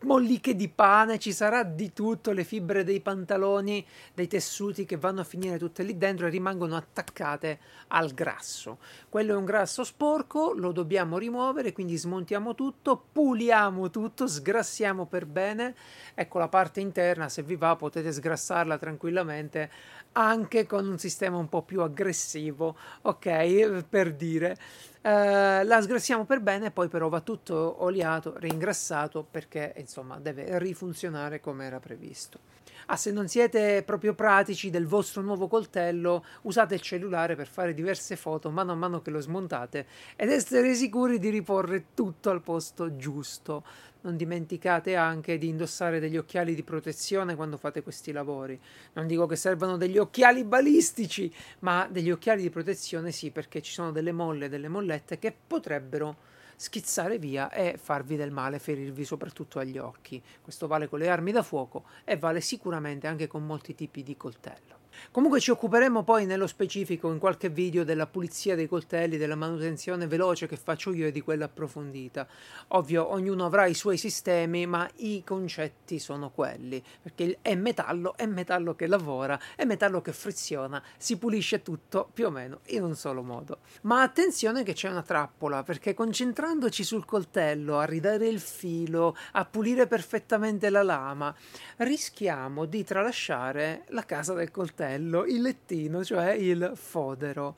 molliche 0.00 0.54
di 0.54 0.68
pane, 0.68 1.18
ci 1.18 1.32
sarà 1.32 1.62
di 1.62 1.92
tutto, 1.92 2.32
le 2.32 2.44
fibre 2.44 2.84
dei 2.84 3.00
pantaloni, 3.00 3.84
dei 4.14 4.26
tessuti 4.26 4.84
che 4.84 4.96
vanno 4.96 5.22
a 5.22 5.24
finire 5.24 5.58
tutte 5.58 5.82
lì 5.82 5.96
dentro 5.96 6.26
e 6.26 6.30
rimangono 6.30 6.76
attaccate 6.76 7.58
al 7.88 8.12
grasso. 8.12 8.78
Quello 9.08 9.32
è 9.32 9.36
un 9.36 9.44
grasso 9.44 9.84
sporco, 9.84 10.52
lo 10.52 10.72
dobbiamo 10.72 11.18
rimuovere, 11.18 11.72
quindi 11.72 11.96
smontiamo 11.96 12.54
tutto, 12.54 13.02
puliamo 13.12 13.90
tutto, 13.90 14.26
sgrassiamo 14.26 15.06
per 15.06 15.26
bene. 15.26 15.74
Ecco 16.14 16.38
la 16.38 16.48
parte 16.48 16.80
interna, 16.80 17.28
se 17.28 17.42
vi 17.42 17.56
va 17.56 17.74
potete 17.76 18.12
sgrassarla 18.12 18.78
tranquillamente 18.78 19.70
anche 20.16 20.66
con 20.66 20.88
un 20.88 20.98
sistema 20.98 21.36
un 21.36 21.48
po' 21.48 21.62
più 21.62 21.82
aggressivo, 21.82 22.76
ok, 23.02 23.82
per 23.82 24.14
dire. 24.14 24.56
Uh, 25.02 25.62
la 25.64 25.80
sgrassiamo 25.80 26.24
per 26.24 26.40
bene, 26.40 26.70
poi 26.70 26.88
però 26.88 27.08
va 27.08 27.20
tutto 27.20 27.76
oliato, 27.84 28.34
ringrassato 28.38 29.24
perché 29.30 29.74
insomma 29.76 30.18
deve 30.18 30.58
rifunzionare 30.58 31.40
come 31.40 31.66
era 31.66 31.78
previsto. 31.78 32.40
Ah, 32.88 32.96
se 32.96 33.10
non 33.10 33.26
siete 33.26 33.82
proprio 33.84 34.14
pratici 34.14 34.70
del 34.70 34.86
vostro 34.86 35.20
nuovo 35.20 35.48
coltello, 35.48 36.24
usate 36.42 36.76
il 36.76 36.80
cellulare 36.80 37.34
per 37.34 37.48
fare 37.48 37.74
diverse 37.74 38.14
foto 38.14 38.48
mano 38.48 38.70
a 38.70 38.74
mano 38.76 39.02
che 39.02 39.10
lo 39.10 39.18
smontate 39.18 39.86
ed 40.14 40.30
essere 40.30 40.72
sicuri 40.72 41.18
di 41.18 41.30
riporre 41.30 41.86
tutto 41.94 42.30
al 42.30 42.42
posto 42.42 42.94
giusto. 42.96 43.64
Non 44.02 44.16
dimenticate 44.16 44.94
anche 44.94 45.36
di 45.36 45.48
indossare 45.48 45.98
degli 45.98 46.16
occhiali 46.16 46.54
di 46.54 46.62
protezione 46.62 47.34
quando 47.34 47.56
fate 47.56 47.82
questi 47.82 48.12
lavori. 48.12 48.56
Non 48.92 49.08
dico 49.08 49.26
che 49.26 49.34
servano 49.34 49.76
degli 49.76 49.98
occhiali 49.98 50.44
balistici, 50.44 51.34
ma 51.60 51.88
degli 51.90 52.12
occhiali 52.12 52.42
di 52.42 52.50
protezione 52.50 53.10
sì, 53.10 53.32
perché 53.32 53.62
ci 53.62 53.72
sono 53.72 53.90
delle 53.90 54.12
molle, 54.12 54.48
delle 54.48 54.68
mollette 54.68 55.18
che 55.18 55.34
potrebbero 55.44 56.34
schizzare 56.56 57.18
via 57.18 57.50
e 57.50 57.78
farvi 57.78 58.16
del 58.16 58.30
male, 58.30 58.58
ferirvi 58.58 59.04
soprattutto 59.04 59.58
agli 59.58 59.78
occhi. 59.78 60.22
Questo 60.42 60.66
vale 60.66 60.88
con 60.88 60.98
le 60.98 61.08
armi 61.08 61.32
da 61.32 61.42
fuoco 61.42 61.84
e 62.04 62.16
vale 62.16 62.40
sicuramente 62.40 63.06
anche 63.06 63.26
con 63.26 63.44
molti 63.44 63.74
tipi 63.74 64.02
di 64.02 64.16
coltello. 64.16 64.75
Comunque 65.10 65.40
ci 65.40 65.50
occuperemo 65.50 66.02
poi 66.02 66.26
nello 66.26 66.46
specifico 66.46 67.10
in 67.10 67.18
qualche 67.18 67.48
video 67.48 67.84
della 67.84 68.06
pulizia 68.06 68.54
dei 68.54 68.68
coltelli, 68.68 69.16
della 69.16 69.34
manutenzione 69.34 70.06
veloce 70.06 70.46
che 70.46 70.56
faccio 70.56 70.92
io 70.92 71.06
e 71.06 71.12
di 71.12 71.20
quella 71.20 71.46
approfondita. 71.46 72.26
Ovvio, 72.68 73.10
ognuno 73.10 73.46
avrà 73.46 73.66
i 73.66 73.74
suoi 73.74 73.96
sistemi, 73.96 74.66
ma 74.66 74.88
i 74.96 75.22
concetti 75.24 75.98
sono 75.98 76.30
quelli, 76.30 76.82
perché 77.02 77.38
è 77.42 77.54
metallo, 77.54 78.16
è 78.16 78.26
metallo 78.26 78.74
che 78.74 78.86
lavora, 78.86 79.38
è 79.54 79.64
metallo 79.64 80.00
che 80.00 80.12
friziona, 80.12 80.82
si 80.96 81.18
pulisce 81.18 81.62
tutto 81.62 82.08
più 82.12 82.26
o 82.26 82.30
meno 82.30 82.60
in 82.66 82.84
un 82.84 82.94
solo 82.94 83.22
modo. 83.22 83.58
Ma 83.82 84.02
attenzione 84.02 84.62
che 84.62 84.72
c'è 84.72 84.88
una 84.88 85.02
trappola, 85.02 85.62
perché 85.62 85.94
concentrandoci 85.94 86.84
sul 86.84 87.04
coltello, 87.04 87.78
a 87.78 87.84
ridare 87.84 88.28
il 88.28 88.40
filo, 88.40 89.16
a 89.32 89.44
pulire 89.44 89.86
perfettamente 89.86 90.70
la 90.70 90.82
lama, 90.82 91.34
rischiamo 91.78 92.64
di 92.64 92.84
tralasciare 92.84 93.84
la 93.88 94.04
casa 94.04 94.32
del 94.34 94.50
coltello 94.50 94.84
coltello, 94.86 95.26
il 95.26 95.42
lettino, 95.42 96.04
cioè 96.04 96.32
il 96.32 96.72
fodero. 96.74 97.56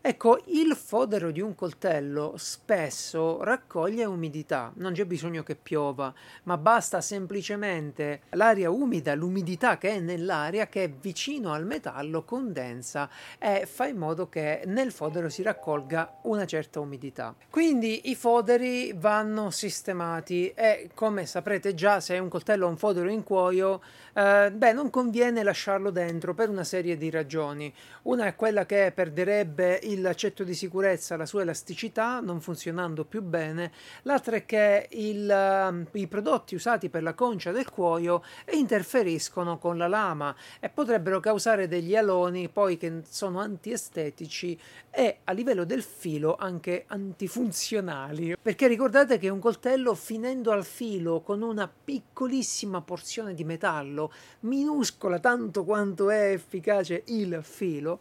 Ecco, 0.00 0.40
il 0.46 0.76
fodero 0.76 1.32
di 1.32 1.40
un 1.40 1.56
coltello 1.56 2.34
spesso 2.36 3.42
raccoglie 3.42 4.04
umidità, 4.04 4.72
non 4.76 4.92
c'è 4.92 5.04
bisogno 5.04 5.42
che 5.42 5.56
piova, 5.56 6.14
ma 6.44 6.56
basta 6.56 7.00
semplicemente 7.00 8.20
l'aria 8.30 8.70
umida, 8.70 9.16
l'umidità 9.16 9.76
che 9.76 9.96
è 9.96 9.98
nell'aria 9.98 10.68
che 10.68 10.84
è 10.84 10.88
vicino 10.88 11.52
al 11.52 11.66
metallo 11.66 12.22
condensa 12.22 13.10
e 13.38 13.66
fa 13.66 13.86
in 13.86 13.96
modo 13.96 14.28
che 14.28 14.62
nel 14.66 14.92
fodero 14.92 15.28
si 15.28 15.42
raccolga 15.42 16.18
una 16.22 16.46
certa 16.46 16.78
umidità. 16.78 17.34
Quindi 17.50 18.08
i 18.08 18.14
foderi 18.14 18.94
vanno 18.96 19.50
sistemati 19.50 20.52
e 20.54 20.90
come 20.94 21.26
saprete 21.26 21.74
già 21.74 21.98
se 21.98 22.16
un 22.18 22.28
coltello 22.28 22.66
ha 22.66 22.70
un 22.70 22.76
fodero 22.76 23.10
in 23.10 23.24
cuoio, 23.24 23.82
eh, 24.14 24.52
beh, 24.52 24.72
non 24.72 24.90
conviene 24.90 25.42
lasciarlo 25.42 25.90
dentro 25.90 26.34
per 26.34 26.48
una 26.48 26.64
serie 26.64 26.96
di 26.96 27.10
ragioni. 27.10 27.72
Una 28.02 28.26
è 28.26 28.36
quella 28.36 28.64
che 28.64 28.92
perderebbe 28.94 29.80
il 29.88 30.00
l'accetto 30.00 30.44
di 30.44 30.54
sicurezza, 30.54 31.16
la 31.16 31.26
sua 31.26 31.42
elasticità 31.42 32.20
non 32.20 32.40
funzionando 32.40 33.04
più 33.04 33.22
bene, 33.22 33.72
l'altra 34.02 34.36
è 34.36 34.44
che 34.44 34.88
il, 34.92 35.28
ehm, 35.28 35.88
i 35.92 36.06
prodotti 36.06 36.54
usati 36.54 36.88
per 36.88 37.02
la 37.02 37.14
concia 37.14 37.52
del 37.52 37.70
cuoio 37.70 38.22
interferiscono 38.52 39.58
con 39.58 39.76
la 39.76 39.88
lama 39.88 40.34
e 40.60 40.68
potrebbero 40.68 41.20
causare 41.20 41.68
degli 41.68 41.96
aloni 41.96 42.48
poi 42.48 42.76
che 42.76 43.02
sono 43.08 43.40
antiestetici 43.40 44.58
e 44.90 45.18
a 45.24 45.32
livello 45.32 45.64
del 45.64 45.82
filo 45.82 46.36
anche 46.36 46.84
antifunzionali. 46.88 48.36
Perché 48.40 48.66
ricordate 48.66 49.18
che 49.18 49.28
un 49.28 49.38
coltello 49.38 49.94
finendo 49.94 50.50
al 50.50 50.64
filo 50.64 51.20
con 51.20 51.42
una 51.42 51.70
piccolissima 51.84 52.80
porzione 52.80 53.34
di 53.34 53.44
metallo, 53.44 54.12
minuscola 54.40 55.18
tanto 55.18 55.64
quanto 55.64 56.10
è 56.10 56.32
efficace 56.32 57.02
il 57.06 57.40
filo, 57.42 58.00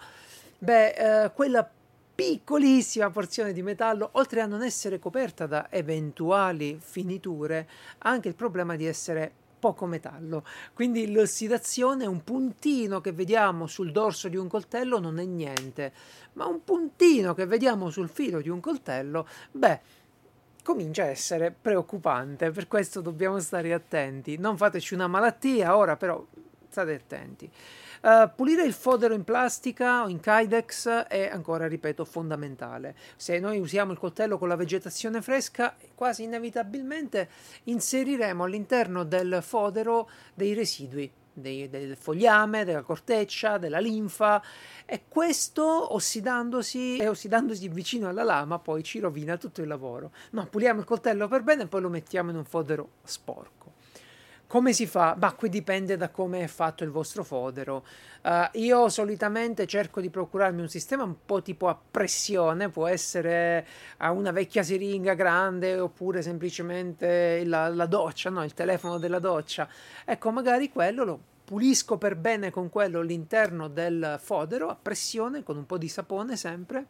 beh, 0.58 1.24
eh, 1.26 1.32
quella 1.34 1.70
piccolissima 2.18 3.12
porzione 3.12 3.54
di 3.54 3.62
metallo, 3.62 4.10
oltre 4.14 4.42
a 4.42 4.48
non 4.48 4.64
essere 4.64 4.98
coperta 4.98 5.46
da 5.46 5.68
eventuali 5.70 6.80
finiture, 6.82 7.70
ha 8.00 8.10
anche 8.10 8.28
il 8.28 8.34
problema 8.34 8.76
di 8.76 8.88
essere 8.88 9.32
poco 9.60 9.86
metallo. 9.86 10.44
Quindi 10.74 11.12
l'ossidazione, 11.12 12.08
un 12.08 12.24
puntino 12.24 13.02
che 13.02 13.12
vediamo 13.12 13.68
sul 13.68 13.92
dorso 13.92 14.30
di 14.30 14.36
un 14.36 14.48
coltello 14.48 15.00
non 15.00 15.20
è 15.20 15.26
niente, 15.26 15.94
ma 16.34 16.48
un 16.48 16.64
puntino 16.64 17.36
che 17.36 17.46
vediamo 17.46 17.92
sul 17.92 18.10
filo 18.10 18.42
di 18.42 18.50
un 18.50 18.62
coltello, 18.62 19.28
beh, 19.52 19.80
comincia 20.64 21.04
a 21.04 21.10
essere 21.10 21.52
preoccupante. 21.52 22.50
Per 22.50 22.68
questo 22.68 23.00
dobbiamo 23.00 23.40
stare 23.40 23.72
attenti. 23.74 24.40
Non 24.40 24.58
fateci 24.58 24.96
una 24.96 25.08
malattia 25.08 25.78
ora, 25.78 25.96
però 25.96 26.26
state 26.68 26.96
attenti. 26.96 27.52
Uh, 28.08 28.32
pulire 28.34 28.64
il 28.64 28.72
fodero 28.72 29.14
in 29.14 29.26
plastica 29.26 30.04
o 30.04 30.08
in 30.08 30.22
Kydex 30.22 30.88
è 30.88 31.28
ancora, 31.30 31.68
ripeto, 31.68 32.06
fondamentale. 32.06 32.96
Se 33.18 33.38
noi 33.38 33.60
usiamo 33.60 33.92
il 33.92 33.98
coltello 33.98 34.38
con 34.38 34.48
la 34.48 34.56
vegetazione 34.56 35.22
fresca, 35.22 35.76
quasi 35.94 36.24
inevitabilmente 36.24 37.28
inseriremo 37.64 38.46
all'interno 38.46 39.04
del 39.04 39.40
fodero 39.42 40.10
dei 40.34 40.54
residui. 40.54 41.12
Dei, 41.34 41.70
del 41.70 41.98
fogliame, 41.98 42.64
della 42.64 42.82
corteccia, 42.82 43.58
della 43.58 43.80
linfa 43.80 44.42
e 44.86 45.04
questo 45.10 45.94
ossidandosi 45.94 46.98
e 46.98 47.10
ossidandosi 47.10 47.68
vicino 47.68 48.08
alla 48.08 48.24
lama 48.24 48.58
poi 48.58 48.84
ci 48.84 49.00
rovina 49.00 49.36
tutto 49.36 49.62
il 49.62 49.68
lavoro. 49.68 50.12
No, 50.32 50.48
puliamo 50.48 50.80
il 50.80 50.86
coltello 50.86 51.28
per 51.28 51.44
bene 51.44 51.64
e 51.64 51.68
poi 51.68 51.82
lo 51.82 51.90
mettiamo 51.90 52.30
in 52.30 52.38
un 52.38 52.46
fodero 52.46 52.90
sporco. 53.04 53.67
Come 54.48 54.72
si 54.72 54.88
fa? 54.88 55.14
Bah, 55.18 55.34
qui 55.34 55.50
dipende 55.50 55.98
da 55.98 56.08
come 56.08 56.42
è 56.42 56.48
fatto 56.48 56.86
il 56.86 56.90
vostro 56.90 57.26
fodero. 57.26 57.86
Uh, 58.24 58.48
io 58.54 58.88
solitamente 58.88 59.68
cerco 59.68 60.00
di 60.00 60.10
procurarmi 60.10 60.62
un 60.62 60.70
sistema 60.70 61.04
un 61.04 61.16
po' 61.26 61.42
tipo 61.42 61.68
a 61.68 61.78
pressione, 61.78 62.70
può 62.70 62.88
essere 62.88 63.68
una 64.00 64.32
vecchia 64.32 64.64
siringa 64.64 65.16
grande 65.16 65.78
oppure 65.78 66.22
semplicemente 66.22 67.44
la, 67.44 67.68
la 67.68 67.86
doccia, 67.88 68.30
no? 68.30 68.42
il 68.46 68.54
telefono 68.54 68.98
della 68.98 69.20
doccia. 69.20 69.68
Ecco, 70.06 70.32
magari 70.32 70.70
quello 70.72 71.04
lo 71.04 71.20
pulisco 71.48 71.98
per 71.98 72.18
bene 72.18 72.50
con 72.50 72.70
quello 72.70 73.00
l'interno 73.00 73.70
del 73.70 74.20
fodero 74.22 74.68
a 74.68 74.76
pressione 74.76 75.44
con 75.44 75.56
un 75.56 75.66
po' 75.66 75.78
di 75.78 75.88
sapone 75.88 76.36
sempre 76.36 76.88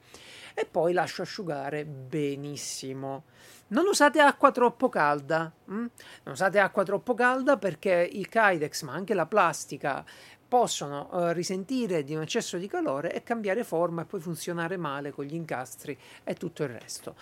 e 0.56 0.66
poi 0.66 0.94
lascio 0.94 1.22
asciugare 1.22 1.86
benissimo. 1.86 3.26
Non 3.68 3.86
usate 3.86 4.20
acqua 4.20 4.52
troppo 4.52 4.90
calda, 4.90 5.54
hm? 5.66 5.72
non 5.74 6.34
usate 6.34 6.58
acqua 6.58 6.84
troppo 6.84 7.14
calda 7.14 7.58
perché 7.58 8.10
il 8.12 8.28
Kydex 8.30 8.82
ma 8.82 8.94
anche 8.94 9.14
la 9.14 9.28
plastica 9.28 10.04
possono 10.48 11.10
uh, 11.12 11.32
risentire 11.32 12.04
di 12.04 12.16
un 12.16 12.22
eccesso 12.22 12.58
di 12.58 12.68
calore 12.68 13.14
e 13.14 13.24
cambiare 13.24 13.64
forma 13.64 14.02
e 14.02 14.06
poi 14.06 14.20
funzionare 14.20 14.78
male 14.78 15.12
con 15.12 15.26
gli 15.26 15.36
incastri 15.36 15.98
e 16.24 16.34
tutto 16.36 16.64
il 16.64 16.70
resto. 16.70 17.16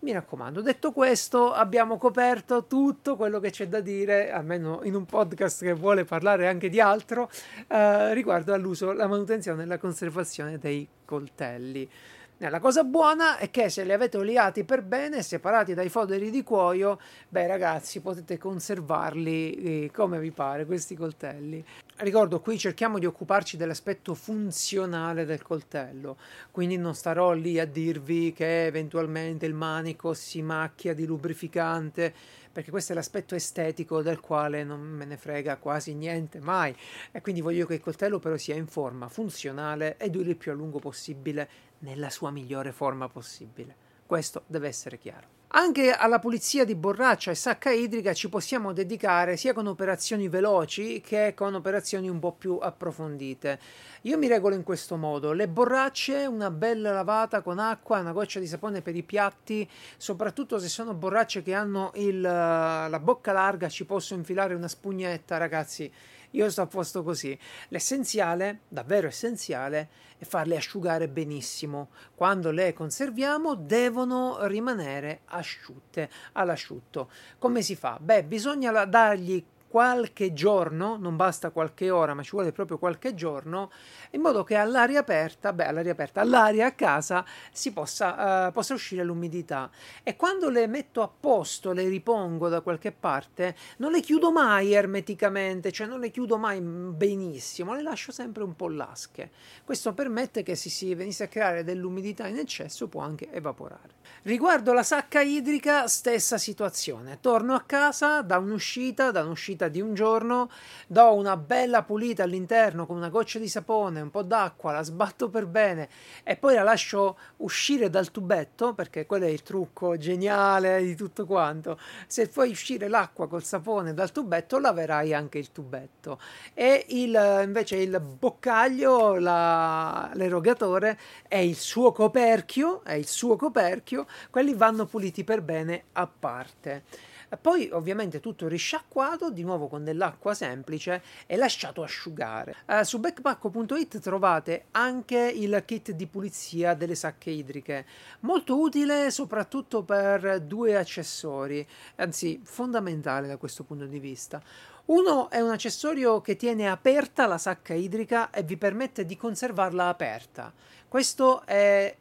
Mi 0.00 0.12
raccomando, 0.12 0.60
detto 0.60 0.92
questo, 0.92 1.52
abbiamo 1.52 1.98
coperto 1.98 2.66
tutto 2.66 3.16
quello 3.16 3.38
che 3.40 3.50
c'è 3.50 3.68
da 3.68 3.80
dire, 3.80 4.30
almeno 4.30 4.80
in 4.82 4.94
un 4.94 5.06
podcast 5.06 5.62
che 5.62 5.72
vuole 5.72 6.04
parlare 6.04 6.48
anche 6.48 6.68
di 6.68 6.80
altro, 6.80 7.30
uh, 7.68 8.12
riguardo 8.12 8.52
all'uso, 8.52 8.92
la 8.92 9.06
manutenzione 9.06 9.62
e 9.62 9.66
la 9.66 9.78
conservazione 9.78 10.58
dei 10.58 10.86
coltelli. 11.04 11.88
Eh, 12.36 12.50
la 12.50 12.58
cosa 12.58 12.82
buona 12.82 13.36
è 13.36 13.48
che 13.48 13.68
se 13.68 13.84
li 13.84 13.92
avete 13.92 14.16
oliati 14.16 14.64
per 14.64 14.82
bene, 14.82 15.22
separati 15.22 15.72
dai 15.72 15.88
foderi 15.88 16.30
di 16.30 16.42
cuoio, 16.42 16.98
beh 17.28 17.46
ragazzi 17.46 18.00
potete 18.00 18.38
conservarli 18.38 19.84
eh, 19.84 19.90
come 19.94 20.18
vi 20.18 20.32
pare 20.32 20.66
questi 20.66 20.96
coltelli. 20.96 21.64
Ricordo 21.98 22.40
qui 22.40 22.58
cerchiamo 22.58 22.98
di 22.98 23.06
occuparci 23.06 23.56
dell'aspetto 23.56 24.14
funzionale 24.14 25.24
del 25.24 25.42
coltello, 25.42 26.16
quindi 26.50 26.76
non 26.76 26.96
starò 26.96 27.30
lì 27.30 27.60
a 27.60 27.66
dirvi 27.66 28.32
che 28.32 28.66
eventualmente 28.66 29.46
il 29.46 29.54
manico 29.54 30.12
si 30.12 30.42
macchia 30.42 30.92
di 30.92 31.06
lubrificante 31.06 32.12
perché 32.54 32.70
questo 32.70 32.92
è 32.92 32.94
l'aspetto 32.94 33.34
estetico 33.34 34.00
del 34.00 34.20
quale 34.20 34.62
non 34.62 34.80
me 34.80 35.04
ne 35.04 35.16
frega 35.16 35.56
quasi 35.56 35.92
niente 35.92 36.38
mai 36.38 36.74
e 37.10 37.20
quindi 37.20 37.40
voglio 37.40 37.66
che 37.66 37.74
il 37.74 37.80
coltello 37.80 38.20
però 38.20 38.36
sia 38.36 38.54
in 38.54 38.68
forma 38.68 39.08
funzionale 39.08 39.96
e 39.96 40.08
duri 40.08 40.30
il 40.30 40.36
più 40.36 40.52
a 40.52 40.54
lungo 40.54 40.78
possibile 40.78 41.48
nella 41.80 42.10
sua 42.10 42.30
migliore 42.30 42.70
forma 42.70 43.08
possibile. 43.08 43.74
Questo 44.06 44.44
deve 44.46 44.68
essere 44.68 44.98
chiaro. 44.98 45.43
Anche 45.56 45.92
alla 45.92 46.18
pulizia 46.18 46.64
di 46.64 46.74
borraccia 46.74 47.30
e 47.30 47.36
sacca 47.36 47.70
idrica 47.70 48.12
ci 48.12 48.28
possiamo 48.28 48.72
dedicare 48.72 49.36
sia 49.36 49.52
con 49.52 49.68
operazioni 49.68 50.28
veloci 50.28 51.00
che 51.00 51.32
con 51.32 51.54
operazioni 51.54 52.08
un 52.08 52.18
po' 52.18 52.32
più 52.32 52.58
approfondite. 52.60 53.60
Io 54.02 54.18
mi 54.18 54.26
regolo 54.26 54.56
in 54.56 54.64
questo 54.64 54.96
modo: 54.96 55.32
le 55.32 55.46
borracce, 55.46 56.26
una 56.26 56.50
bella 56.50 56.90
lavata 56.90 57.40
con 57.40 57.60
acqua, 57.60 58.00
una 58.00 58.10
goccia 58.10 58.40
di 58.40 58.48
sapone 58.48 58.82
per 58.82 58.96
i 58.96 59.04
piatti, 59.04 59.68
soprattutto 59.96 60.58
se 60.58 60.66
sono 60.68 60.92
borracce 60.92 61.42
che 61.42 61.54
hanno 61.54 61.92
il, 61.94 62.20
la 62.20 63.00
bocca 63.00 63.30
larga, 63.30 63.68
ci 63.68 63.84
posso 63.84 64.14
infilare 64.14 64.54
una 64.54 64.66
spugnetta, 64.66 65.36
ragazzi 65.36 65.88
io 66.34 66.50
sto 66.50 66.62
a 66.62 66.66
posto 66.66 67.02
così. 67.02 67.36
L'essenziale, 67.68 68.60
davvero 68.68 69.06
essenziale, 69.06 69.88
è 70.18 70.24
farle 70.24 70.56
asciugare 70.56 71.08
benissimo. 71.08 71.90
Quando 72.14 72.50
le 72.50 72.72
conserviamo 72.72 73.54
devono 73.54 74.38
rimanere 74.46 75.20
asciutte 75.26 76.10
all'asciutto. 76.32 77.10
Come 77.38 77.62
si 77.62 77.76
fa? 77.76 77.98
Beh, 78.00 78.24
bisogna 78.24 78.84
dargli 78.84 79.44
qualche 79.74 80.32
giorno, 80.32 80.96
non 81.00 81.16
basta 81.16 81.50
qualche 81.50 81.90
ora, 81.90 82.14
ma 82.14 82.22
ci 82.22 82.30
vuole 82.30 82.52
proprio 82.52 82.78
qualche 82.78 83.12
giorno, 83.12 83.72
in 84.10 84.20
modo 84.20 84.44
che 84.44 84.54
all'aria 84.54 85.00
aperta, 85.00 85.52
beh, 85.52 85.66
all'aria 85.66 85.90
aperta, 85.90 86.20
all'aria 86.20 86.66
a 86.66 86.72
casa 86.74 87.24
si 87.50 87.72
possa, 87.72 88.46
uh, 88.46 88.52
possa 88.52 88.72
uscire 88.72 89.02
l'umidità. 89.02 89.68
E 90.04 90.14
quando 90.14 90.48
le 90.48 90.68
metto 90.68 91.02
a 91.02 91.08
posto, 91.08 91.72
le 91.72 91.88
ripongo 91.88 92.48
da 92.48 92.60
qualche 92.60 92.92
parte, 92.92 93.56
non 93.78 93.90
le 93.90 93.98
chiudo 93.98 94.30
mai 94.30 94.72
ermeticamente, 94.72 95.72
cioè 95.72 95.88
non 95.88 95.98
le 95.98 96.12
chiudo 96.12 96.38
mai 96.38 96.60
benissimo, 96.60 97.74
le 97.74 97.82
lascio 97.82 98.12
sempre 98.12 98.44
un 98.44 98.54
po' 98.54 98.68
lasche. 98.68 99.32
Questo 99.64 99.92
permette 99.92 100.44
che 100.44 100.54
se 100.54 100.70
si 100.70 100.94
venisse 100.94 101.24
a 101.24 101.26
creare 101.26 101.64
dell'umidità 101.64 102.28
in 102.28 102.38
eccesso 102.38 102.86
può 102.86 103.00
anche 103.00 103.28
evaporare. 103.32 104.02
Riguardo 104.22 104.72
la 104.72 104.84
sacca 104.84 105.20
idrica, 105.20 105.88
stessa 105.88 106.38
situazione. 106.38 107.18
Torno 107.20 107.54
a 107.54 107.62
casa 107.62 108.22
da 108.22 108.38
un'uscita, 108.38 109.10
da 109.10 109.24
un'uscita 109.24 109.63
pulita 109.64 109.68
di 109.68 109.80
un 109.80 109.94
giorno, 109.94 110.50
do 110.86 111.14
una 111.14 111.36
bella 111.36 111.82
pulita 111.82 112.22
all'interno 112.22 112.86
con 112.86 112.96
una 112.96 113.08
goccia 113.08 113.38
di 113.38 113.48
sapone, 113.48 114.00
un 114.00 114.10
po' 114.10 114.22
d'acqua, 114.22 114.72
la 114.72 114.82
sbatto 114.82 115.28
per 115.28 115.46
bene 115.46 115.88
e 116.22 116.36
poi 116.36 116.54
la 116.54 116.62
lascio 116.62 117.16
uscire 117.38 117.90
dal 117.90 118.10
tubetto, 118.10 118.74
perché 118.74 119.06
quello 119.06 119.24
è 119.26 119.28
il 119.28 119.42
trucco 119.42 119.96
geniale 119.96 120.82
di 120.82 120.94
tutto 120.94 121.26
quanto. 121.26 121.78
Se 122.06 122.26
fai 122.26 122.50
uscire 122.50 122.88
l'acqua 122.88 123.28
col 123.28 123.44
sapone 123.44 123.94
dal 123.94 124.12
tubetto, 124.12 124.58
laverai 124.58 125.14
anche 125.14 125.38
il 125.38 125.52
tubetto. 125.52 126.18
E 126.52 126.86
il, 126.88 127.42
invece 127.44 127.76
il 127.76 128.00
boccaglio, 128.00 129.16
la, 129.16 130.10
l'erogatore, 130.14 130.98
è 131.28 131.38
il 131.38 131.56
suo 131.56 131.92
coperchio, 131.92 132.82
è 132.84 132.94
il 132.94 133.06
suo 133.06 133.36
coperchio, 133.36 134.06
quelli 134.30 134.54
vanno 134.54 134.86
puliti 134.86 135.24
per 135.24 135.42
bene 135.42 135.84
a 135.92 136.06
parte. 136.06 137.12
Poi 137.40 137.68
ovviamente 137.72 138.20
tutto 138.20 138.48
risciacquato, 138.48 139.30
di 139.30 139.42
nuovo 139.42 139.68
con 139.68 139.84
dell'acqua 139.84 140.34
semplice 140.34 141.02
e 141.26 141.36
lasciato 141.36 141.82
asciugare. 141.82 142.54
Uh, 142.66 142.82
su 142.82 142.98
backpacko.it 142.98 143.98
trovate 144.00 144.66
anche 144.72 145.18
il 145.18 145.62
kit 145.64 145.92
di 145.92 146.06
pulizia 146.06 146.74
delle 146.74 146.94
sacche 146.94 147.30
idriche, 147.30 147.86
molto 148.20 148.58
utile 148.58 149.10
soprattutto 149.10 149.82
per 149.82 150.40
due 150.40 150.76
accessori, 150.76 151.66
anzi 151.96 152.40
fondamentale 152.42 153.26
da 153.26 153.36
questo 153.36 153.64
punto 153.64 153.86
di 153.86 153.98
vista. 153.98 154.42
Uno 154.86 155.30
è 155.30 155.40
un 155.40 155.50
accessorio 155.50 156.20
che 156.20 156.36
tiene 156.36 156.68
aperta 156.68 157.26
la 157.26 157.38
sacca 157.38 157.72
idrica 157.72 158.28
e 158.30 158.42
vi 158.42 158.58
permette 158.58 159.06
di 159.06 159.16
conservarla 159.16 159.88
aperta. 159.88 160.52
Questo 160.86 161.42
è, 161.46 161.96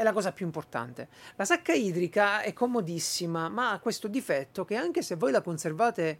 è 0.00 0.02
la 0.02 0.12
cosa 0.14 0.32
più 0.32 0.46
importante. 0.46 1.08
La 1.36 1.44
sacca 1.44 1.74
idrica 1.74 2.40
è 2.40 2.54
comodissima, 2.54 3.50
ma 3.50 3.72
ha 3.72 3.80
questo 3.80 4.08
difetto 4.08 4.64
che 4.64 4.74
anche 4.74 5.02
se 5.02 5.14
voi 5.14 5.30
la 5.30 5.42
conservate 5.42 6.18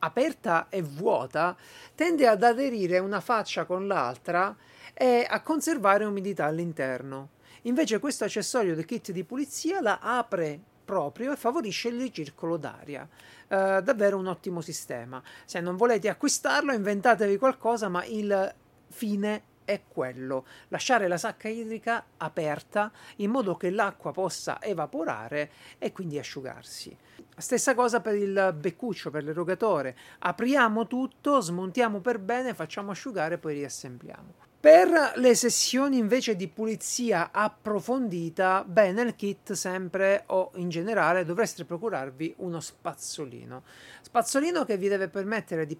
aperta 0.00 0.66
e 0.68 0.82
vuota, 0.82 1.56
tende 1.94 2.26
ad 2.26 2.42
aderire 2.42 2.98
una 2.98 3.20
faccia 3.20 3.64
con 3.64 3.86
l'altra 3.86 4.56
e 4.92 5.24
a 5.28 5.40
conservare 5.40 6.04
umidità 6.04 6.46
all'interno. 6.46 7.28
Invece 7.62 8.00
questo 8.00 8.24
accessorio 8.24 8.74
del 8.74 8.86
kit 8.86 9.12
di 9.12 9.22
pulizia 9.22 9.80
la 9.80 10.00
apre 10.02 10.58
proprio 10.84 11.32
e 11.32 11.36
favorisce 11.36 11.90
il 11.90 12.00
ricircolo 12.00 12.56
d'aria. 12.56 13.08
Uh, 13.46 13.80
davvero 13.82 14.18
un 14.18 14.26
ottimo 14.26 14.60
sistema. 14.60 15.22
Se 15.44 15.60
non 15.60 15.76
volete 15.76 16.08
acquistarlo, 16.08 16.72
inventatevi 16.72 17.36
qualcosa, 17.36 17.88
ma 17.88 18.04
il 18.04 18.52
fine 18.88 19.42
è 19.64 19.82
quello, 19.88 20.46
lasciare 20.68 21.08
la 21.08 21.16
sacca 21.16 21.48
idrica 21.48 22.04
aperta 22.16 22.90
in 23.16 23.30
modo 23.30 23.56
che 23.56 23.70
l'acqua 23.70 24.12
possa 24.12 24.60
evaporare 24.62 25.50
e 25.78 25.92
quindi 25.92 26.18
asciugarsi. 26.18 26.96
Stessa 27.36 27.74
cosa 27.74 28.00
per 28.00 28.14
il 28.14 28.54
beccuccio, 28.58 29.10
per 29.10 29.24
l'erogatore. 29.24 29.96
Apriamo 30.20 30.86
tutto, 30.86 31.40
smontiamo 31.40 32.00
per 32.00 32.18
bene, 32.18 32.54
facciamo 32.54 32.90
asciugare 32.90 33.34
e 33.34 33.38
poi 33.38 33.54
riassembliamo. 33.54 34.50
Per 34.62 35.14
le 35.16 35.34
sessioni 35.34 35.98
invece 35.98 36.36
di 36.36 36.46
pulizia 36.46 37.30
approfondita, 37.32 38.62
beh, 38.64 38.92
nel 38.92 39.16
kit 39.16 39.54
sempre 39.54 40.22
o 40.26 40.52
in 40.54 40.68
generale 40.68 41.24
dovreste 41.24 41.64
procurarvi 41.64 42.34
uno 42.38 42.60
spazzolino. 42.60 43.64
Spazzolino 44.02 44.64
che 44.64 44.76
vi 44.76 44.86
deve 44.86 45.08
permettere 45.08 45.66
di 45.66 45.76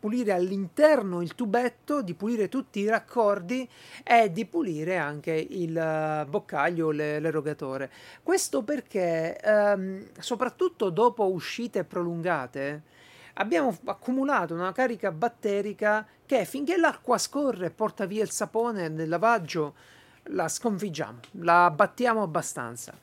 pulire 0.00 0.32
all'interno 0.32 1.20
il 1.20 1.34
tubetto, 1.34 2.00
di 2.00 2.14
pulire 2.14 2.48
tutti 2.48 2.80
i 2.80 2.88
raccordi 2.88 3.68
e 4.02 4.32
di 4.32 4.46
pulire 4.46 4.96
anche 4.96 5.32
il 5.32 6.26
boccaglio, 6.28 6.90
l'erogatore. 6.90 7.90
Questo 8.22 8.62
perché, 8.62 9.38
ehm, 9.38 10.08
soprattutto 10.18 10.88
dopo 10.88 11.30
uscite 11.30 11.84
prolungate, 11.84 12.82
abbiamo 13.34 13.76
accumulato 13.84 14.54
una 14.54 14.72
carica 14.72 15.12
batterica 15.12 16.06
che 16.24 16.46
finché 16.46 16.78
l'acqua 16.78 17.18
scorre 17.18 17.66
e 17.66 17.70
porta 17.70 18.06
via 18.06 18.22
il 18.22 18.30
sapone 18.30 18.92
del 18.94 19.08
lavaggio 19.08 19.74
la 20.24 20.48
sconfiggiamo, 20.48 21.18
la 21.32 21.66
abbattiamo 21.66 22.22
abbastanza. 22.22 22.94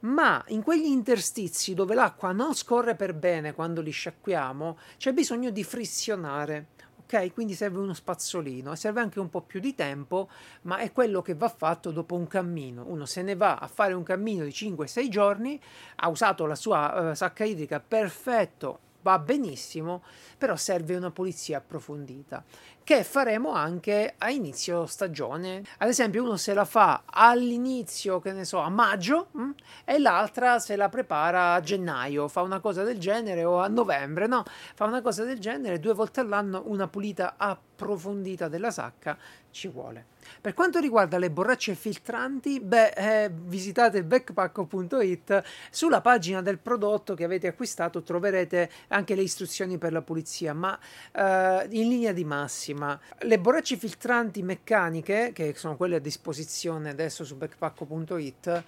Ma 0.00 0.44
in 0.48 0.62
quegli 0.62 0.86
interstizi 0.86 1.74
dove 1.74 1.94
l'acqua 1.94 2.32
non 2.32 2.54
scorre 2.54 2.94
per 2.94 3.14
bene 3.14 3.54
quando 3.54 3.80
li 3.80 3.90
sciacquiamo, 3.90 4.78
c'è 4.98 5.12
bisogno 5.12 5.50
di 5.50 5.64
frissionare. 5.64 6.66
Ok, 7.06 7.32
quindi 7.32 7.54
serve 7.54 7.78
uno 7.78 7.94
spazzolino 7.94 8.72
e 8.72 8.76
serve 8.76 9.00
anche 9.00 9.20
un 9.20 9.30
po' 9.30 9.40
più 9.40 9.60
di 9.60 9.76
tempo, 9.76 10.28
ma 10.62 10.78
è 10.78 10.90
quello 10.90 11.22
che 11.22 11.34
va 11.34 11.48
fatto 11.48 11.92
dopo 11.92 12.16
un 12.16 12.26
cammino. 12.26 12.84
Uno 12.86 13.06
se 13.06 13.22
ne 13.22 13.36
va 13.36 13.56
a 13.56 13.68
fare 13.68 13.92
un 13.92 14.02
cammino 14.02 14.42
di 14.42 14.50
5-6 14.50 15.08
giorni, 15.08 15.60
ha 15.96 16.08
usato 16.08 16.46
la 16.46 16.56
sua 16.56 17.10
uh, 17.10 17.14
sacca 17.14 17.44
idrica 17.44 17.78
perfetto, 17.78 18.80
va 19.06 19.20
benissimo, 19.20 20.02
però 20.36 20.56
serve 20.56 20.96
una 20.96 21.12
pulizia 21.12 21.58
approfondita 21.58 22.42
che 22.82 23.04
faremo 23.04 23.52
anche 23.52 24.14
a 24.18 24.30
inizio 24.30 24.86
stagione. 24.86 25.62
Ad 25.78 25.88
esempio, 25.88 26.24
uno 26.24 26.36
se 26.36 26.54
la 26.54 26.64
fa 26.64 27.02
all'inizio, 27.04 28.20
che 28.20 28.32
ne 28.32 28.44
so, 28.44 28.58
a 28.58 28.68
maggio 28.68 29.28
mh? 29.30 29.42
Mm, 29.42 29.50
e 29.84 29.98
l'altra 29.98 30.58
se 30.58 30.74
la 30.74 30.88
prepara 30.88 31.54
a 31.54 31.60
gennaio, 31.60 32.26
fa 32.26 32.42
una 32.42 32.58
cosa 32.58 32.82
del 32.82 32.98
genere 32.98 33.44
o 33.44 33.60
a 33.60 33.68
novembre, 33.68 34.26
no? 34.26 34.44
Fa 34.74 34.84
una 34.84 35.02
cosa 35.02 35.22
del 35.22 35.38
genere, 35.38 35.78
due 35.78 35.94
volte 35.94 36.20
all'anno 36.20 36.62
una 36.66 36.88
pulita 36.88 37.34
approfondita 37.36 38.48
della 38.48 38.70
sacca 38.70 39.16
ci 39.50 39.68
vuole. 39.68 40.06
Per 40.40 40.54
quanto 40.54 40.78
riguarda 40.78 41.18
le 41.18 41.30
borracce 41.30 41.74
filtranti, 41.74 42.60
beh, 42.60 42.88
eh, 42.88 43.30
visitate 43.32 44.04
backpack.it. 44.04 45.42
Sulla 45.70 46.00
pagina 46.00 46.42
del 46.42 46.58
prodotto 46.58 47.14
che 47.14 47.24
avete 47.24 47.46
acquistato 47.46 48.02
troverete 48.02 48.70
anche 48.88 49.14
le 49.14 49.22
istruzioni 49.22 49.78
per 49.78 49.92
la 49.92 50.02
pulizia, 50.02 50.54
ma 50.54 50.78
eh, 51.12 51.66
in 51.70 51.88
linea 51.88 52.12
di 52.12 52.24
massima. 52.24 52.98
Le 53.18 53.38
borracce 53.38 53.76
filtranti 53.76 54.42
meccaniche, 54.42 55.32
che 55.32 55.54
sono 55.56 55.76
quelle 55.76 55.96
a 55.96 56.00
disposizione 56.00 56.90
adesso 56.90 57.24
su 57.24 57.36
backpack.it, 57.36 58.64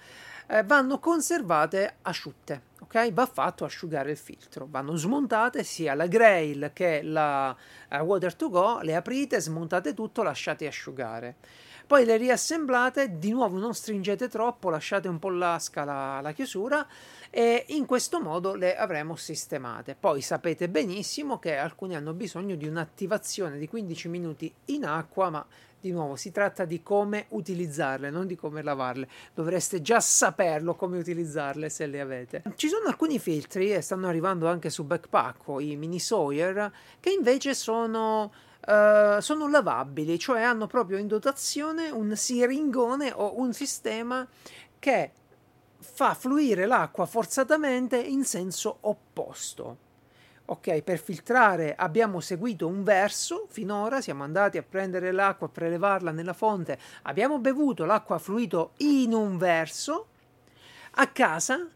eh, 0.51 0.63
vanno 0.63 0.99
conservate 0.99 1.97
asciutte, 2.01 2.61
ok? 2.79 3.13
Va 3.13 3.27
fatto 3.27 3.65
asciugare 3.65 4.11
il 4.11 4.17
filtro, 4.17 4.67
vanno 4.67 4.95
smontate 4.95 5.63
sia 5.63 5.93
la 5.93 6.07
Grail 6.07 6.71
che 6.73 7.01
la 7.03 7.55
uh, 7.91 7.95
Water 7.97 8.33
to 8.33 8.49
Go, 8.49 8.79
le 8.81 8.95
aprite, 8.95 9.39
smontate 9.39 9.93
tutto, 9.93 10.23
lasciate 10.23 10.65
asciugare. 10.65 11.35
Poi 11.85 12.05
le 12.05 12.17
riassemblate, 12.17 13.17
di 13.17 13.31
nuovo 13.31 13.57
non 13.57 13.73
stringete 13.73 14.27
troppo, 14.27 14.69
lasciate 14.69 15.07
un 15.07 15.17
po' 15.17 15.29
lasca 15.29 15.83
la, 15.83 16.19
la 16.21 16.31
chiusura 16.33 16.87
e 17.31 17.65
in 17.69 17.85
questo 17.85 18.19
modo 18.19 18.53
le 18.53 18.75
avremo 18.75 19.15
sistemate. 19.15 19.95
Poi 19.99 20.21
sapete 20.21 20.69
benissimo 20.69 21.39
che 21.39 21.57
alcuni 21.57 21.95
hanno 21.95 22.13
bisogno 22.13 22.55
di 22.55 22.67
un'attivazione 22.67 23.57
di 23.57 23.67
15 23.67 24.07
minuti 24.07 24.53
in 24.65 24.85
acqua, 24.85 25.29
ma 25.31 25.45
di 25.79 25.91
nuovo, 25.91 26.15
si 26.15 26.31
tratta 26.31 26.65
di 26.65 26.81
come 26.83 27.25
utilizzarle, 27.29 28.09
non 28.09 28.27
di 28.27 28.35
come 28.35 28.61
lavarle. 28.61 29.07
Dovreste 29.33 29.81
già 29.81 29.99
saperlo 29.99 30.75
come 30.75 30.97
utilizzarle 30.97 31.69
se 31.69 31.85
le 31.85 32.01
avete. 32.01 32.43
Ci 32.55 32.67
sono 32.67 32.87
alcuni 32.87 33.19
filtri, 33.19 33.71
e 33.71 33.81
stanno 33.81 34.07
arrivando 34.07 34.47
anche 34.47 34.69
su 34.69 34.83
Backpack 34.83 35.43
i 35.59 35.75
mini 35.75 35.99
Sawyer, 35.99 36.71
che 36.99 37.11
invece 37.11 37.53
sono 37.53 38.31
Uh, 38.61 39.21
sono 39.21 39.47
lavabili, 39.47 40.19
cioè 40.19 40.41
hanno 40.41 40.67
proprio 40.67 40.97
in 40.97 41.07
dotazione 41.07 41.89
un 41.89 42.13
siringone 42.13 43.09
o 43.15 43.39
un 43.39 43.53
sistema 43.53 44.27
che 44.77 45.11
fa 45.79 46.13
fluire 46.13 46.65
l'acqua 46.65 47.05
forzatamente 47.05 47.97
in 47.97 48.25
senso 48.25 48.79
opposto. 48.81 49.77
Ok, 50.51 50.81
per 50.81 50.97
filtrare 50.97 51.75
abbiamo 51.75 52.19
seguito 52.19 52.65
un 52.65 52.83
verso 52.83 53.45
finora, 53.49 54.01
siamo 54.01 54.23
andati 54.23 54.57
a 54.57 54.63
prendere 54.63 55.11
l'acqua, 55.11 55.45
a 55.45 55.51
prelevarla 55.51 56.09
nella 56.09 56.33
fonte, 56.33 56.79
abbiamo 57.03 57.37
bevuto, 57.37 57.85
l'acqua 57.85 58.15
ha 58.15 58.19
fluito 58.19 58.71
in 58.77 59.13
un 59.13 59.37
verso, 59.37 60.07
a 60.93 61.05
casa 61.05 61.67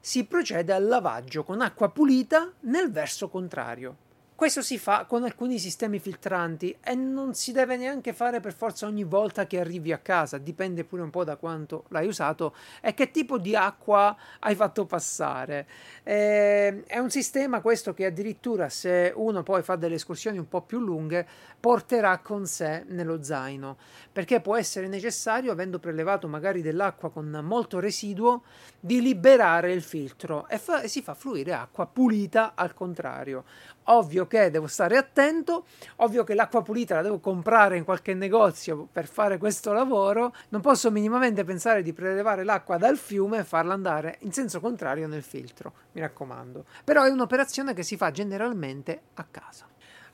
si 0.00 0.24
procede 0.24 0.72
al 0.72 0.88
lavaggio 0.88 1.44
con 1.44 1.60
acqua 1.60 1.90
pulita 1.90 2.52
nel 2.62 2.90
verso 2.90 3.28
contrario. 3.28 4.07
Questo 4.38 4.62
si 4.62 4.78
fa 4.78 5.04
con 5.04 5.24
alcuni 5.24 5.58
sistemi 5.58 5.98
filtranti 5.98 6.78
e 6.80 6.94
non 6.94 7.34
si 7.34 7.50
deve 7.50 7.76
neanche 7.76 8.12
fare 8.12 8.38
per 8.38 8.54
forza 8.54 8.86
ogni 8.86 9.02
volta 9.02 9.48
che 9.48 9.58
arrivi 9.58 9.90
a 9.90 9.98
casa, 9.98 10.38
dipende 10.38 10.84
pure 10.84 11.02
un 11.02 11.10
po' 11.10 11.24
da 11.24 11.34
quanto 11.34 11.86
l'hai 11.88 12.06
usato 12.06 12.54
e 12.80 12.94
che 12.94 13.10
tipo 13.10 13.38
di 13.38 13.56
acqua 13.56 14.16
hai 14.38 14.54
fatto 14.54 14.86
passare. 14.86 15.66
Eh, 16.04 16.84
è 16.84 16.98
un 16.98 17.10
sistema 17.10 17.60
questo 17.60 17.92
che 17.92 18.06
addirittura 18.06 18.68
se 18.68 19.12
uno 19.16 19.42
poi 19.42 19.64
fa 19.64 19.74
delle 19.74 19.96
escursioni 19.96 20.38
un 20.38 20.46
po' 20.46 20.62
più 20.62 20.78
lunghe 20.78 21.26
porterà 21.58 22.18
con 22.18 22.46
sé 22.46 22.84
nello 22.86 23.24
zaino, 23.24 23.76
perché 24.12 24.40
può 24.40 24.54
essere 24.54 24.86
necessario, 24.86 25.50
avendo 25.50 25.80
prelevato 25.80 26.28
magari 26.28 26.62
dell'acqua 26.62 27.10
con 27.10 27.28
molto 27.42 27.80
residuo, 27.80 28.44
di 28.78 29.02
liberare 29.02 29.72
il 29.72 29.82
filtro 29.82 30.46
e, 30.46 30.58
fa- 30.58 30.82
e 30.82 30.86
si 30.86 31.02
fa 31.02 31.14
fluire 31.14 31.54
acqua 31.54 31.86
pulita 31.86 32.52
al 32.54 32.72
contrario. 32.72 33.42
Ovvio 33.90 34.26
che 34.26 34.50
devo 34.50 34.66
stare 34.66 34.96
attento, 34.96 35.64
ovvio 35.96 36.24
che 36.24 36.34
l'acqua 36.34 36.62
pulita 36.62 36.96
la 36.96 37.02
devo 37.02 37.20
comprare 37.20 37.76
in 37.76 37.84
qualche 37.84 38.12
negozio 38.12 38.86
per 38.90 39.06
fare 39.06 39.38
questo 39.38 39.72
lavoro, 39.72 40.34
non 40.50 40.60
posso 40.60 40.90
minimamente 40.90 41.44
pensare 41.44 41.82
di 41.82 41.92
prelevare 41.92 42.44
l'acqua 42.44 42.76
dal 42.76 42.98
fiume 42.98 43.38
e 43.38 43.44
farla 43.44 43.72
andare 43.72 44.16
in 44.20 44.32
senso 44.32 44.60
contrario 44.60 45.08
nel 45.08 45.22
filtro, 45.22 45.72
mi 45.92 46.00
raccomando. 46.00 46.64
Però 46.84 47.02
è 47.04 47.10
un'operazione 47.10 47.72
che 47.72 47.82
si 47.82 47.96
fa 47.96 48.10
generalmente 48.10 49.00
a 49.14 49.26
casa. 49.30 49.66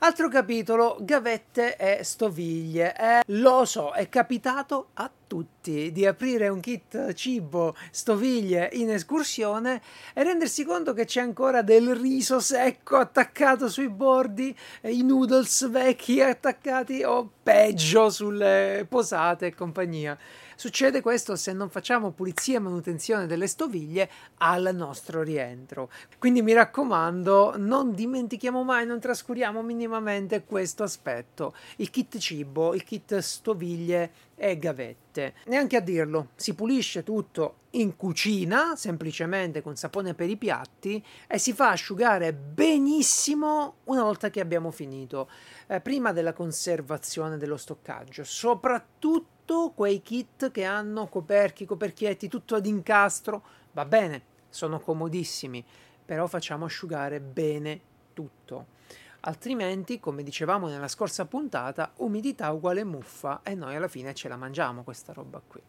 Altro 0.05 0.29
capitolo, 0.29 0.97
gavette 1.01 1.77
e 1.77 2.03
stoviglie. 2.03 2.95
Eh, 2.95 3.23
lo 3.29 3.65
so, 3.65 3.91
è 3.91 4.07
capitato 4.07 4.89
a 4.93 5.09
tutti 5.25 5.91
di 5.91 6.05
aprire 6.05 6.47
un 6.47 6.59
kit 6.59 7.11
cibo, 7.13 7.75
stoviglie 7.89 8.69
in 8.73 8.91
escursione 8.91 9.81
e 10.13 10.23
rendersi 10.23 10.63
conto 10.63 10.93
che 10.93 11.05
c'è 11.05 11.21
ancora 11.21 11.63
del 11.63 11.95
riso 11.95 12.39
secco 12.39 12.97
attaccato 12.97 13.67
sui 13.67 13.89
bordi, 13.89 14.55
i 14.83 15.01
noodles 15.01 15.67
vecchi 15.71 16.21
attaccati 16.21 17.01
o 17.01 17.27
peggio 17.41 18.11
sulle 18.11 18.85
posate 18.87 19.47
e 19.47 19.55
compagnia. 19.55 20.15
Succede 20.55 21.01
questo 21.01 21.35
se 21.35 21.51
non 21.51 21.69
facciamo 21.69 22.11
pulizia 22.11 22.55
e 22.55 22.59
manutenzione 22.59 23.27
delle 23.27 23.47
stoviglie 23.47 24.09
al 24.37 24.71
nostro 24.73 25.21
rientro. 25.21 25.89
Quindi 26.17 26.41
mi 26.41 26.53
raccomando, 26.53 27.55
non 27.57 27.93
dimentichiamo 27.93 28.63
mai, 28.63 28.85
non 28.85 28.99
trascuriamo 28.99 29.61
minimamente 29.61 30.45
questo 30.45 30.83
aspetto. 30.83 31.53
Il 31.77 31.89
kit 31.89 32.17
cibo, 32.17 32.73
il 32.73 32.83
kit 32.83 33.17
stoviglie 33.17 34.11
e 34.35 34.57
gavette. 34.57 35.33
Neanche 35.45 35.75
a 35.75 35.81
dirlo, 35.81 36.29
si 36.35 36.53
pulisce 36.53 37.03
tutto 37.03 37.63
in 37.71 37.97
cucina, 37.97 38.75
semplicemente 38.75 39.61
con 39.61 39.75
sapone 39.75 40.13
per 40.13 40.29
i 40.29 40.37
piatti, 40.37 41.03
e 41.27 41.37
si 41.37 41.53
fa 41.53 41.71
asciugare 41.71 42.33
benissimo 42.33 43.75
una 43.85 44.03
volta 44.03 44.29
che 44.29 44.39
abbiamo 44.39 44.71
finito, 44.71 45.29
eh, 45.67 45.81
prima 45.81 46.13
della 46.13 46.33
conservazione 46.33 47.37
dello 47.37 47.57
stoccaggio, 47.57 48.23
soprattutto 48.23 49.34
quei 49.73 50.01
kit 50.01 50.51
che 50.51 50.63
hanno 50.63 51.07
coperchi, 51.07 51.65
coperchietti, 51.65 52.27
tutto 52.27 52.55
ad 52.55 52.65
incastro, 52.65 53.43
va 53.73 53.85
bene, 53.85 54.21
sono 54.49 54.79
comodissimi, 54.79 55.63
però 56.03 56.27
facciamo 56.27 56.65
asciugare 56.65 57.19
bene 57.19 57.79
tutto. 58.13 58.73
Altrimenti, 59.21 59.99
come 59.99 60.23
dicevamo 60.23 60.67
nella 60.67 60.87
scorsa 60.87 61.25
puntata, 61.25 61.91
umidità 61.97 62.51
uguale 62.51 62.83
muffa 62.83 63.41
e 63.43 63.55
noi 63.55 63.75
alla 63.75 63.87
fine 63.87 64.13
ce 64.13 64.27
la 64.27 64.37
mangiamo 64.37 64.83
questa 64.83 65.13
roba 65.13 65.41
qui. 65.45 65.61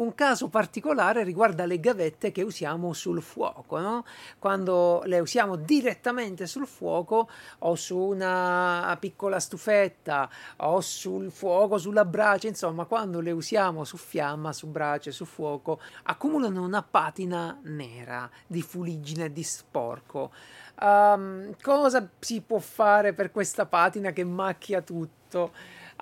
Un 0.00 0.14
caso 0.14 0.48
particolare 0.48 1.24
riguarda 1.24 1.66
le 1.66 1.78
gavette 1.78 2.32
che 2.32 2.40
usiamo 2.40 2.94
sul 2.94 3.20
fuoco, 3.20 3.78
no? 3.80 4.06
Quando 4.38 5.02
le 5.04 5.20
usiamo 5.20 5.56
direttamente 5.56 6.46
sul 6.46 6.66
fuoco 6.66 7.28
o 7.58 7.74
su 7.74 7.98
una 7.98 8.96
piccola 8.98 9.38
stufetta 9.38 10.30
o 10.56 10.80
sul 10.80 11.30
fuoco, 11.30 11.76
sulla 11.76 12.06
brace, 12.06 12.48
insomma, 12.48 12.86
quando 12.86 13.20
le 13.20 13.30
usiamo 13.30 13.84
su 13.84 13.98
fiamma, 13.98 14.54
su 14.54 14.68
brace, 14.68 15.12
su 15.12 15.26
fuoco, 15.26 15.80
accumulano 16.04 16.64
una 16.64 16.82
patina 16.82 17.58
nera 17.64 18.30
di 18.46 18.62
fuliggine 18.62 19.30
di 19.30 19.42
sporco. 19.42 20.32
Um, 20.80 21.54
cosa 21.60 22.08
si 22.18 22.40
può 22.40 22.58
fare 22.58 23.12
per 23.12 23.30
questa 23.30 23.66
patina 23.66 24.12
che 24.12 24.24
macchia 24.24 24.80
tutto? 24.80 25.52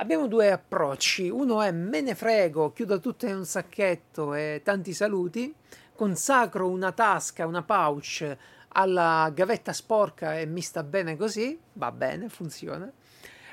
Abbiamo 0.01 0.29
due 0.29 0.53
approcci. 0.53 1.29
Uno 1.29 1.61
è 1.61 1.73
me 1.73 2.01
ne 2.01 2.15
frego, 2.15 2.73
chiudo 2.73 3.01
tutto 3.01 3.27
in 3.27 3.35
un 3.35 3.45
sacchetto 3.45 4.33
e 4.33 4.61
tanti 4.63 4.93
saluti. 4.93 5.53
Consacro 5.93 6.69
una 6.69 6.93
tasca, 6.93 7.47
una 7.47 7.65
pouch 7.65 8.37
alla 8.69 9.29
gavetta 9.35 9.73
sporca 9.73 10.39
e 10.39 10.47
mi 10.47 10.61
sta 10.61 10.85
bene 10.85 11.17
così. 11.17 11.59
Va 11.73 11.91
bene, 11.91 12.29
funziona. 12.29 12.89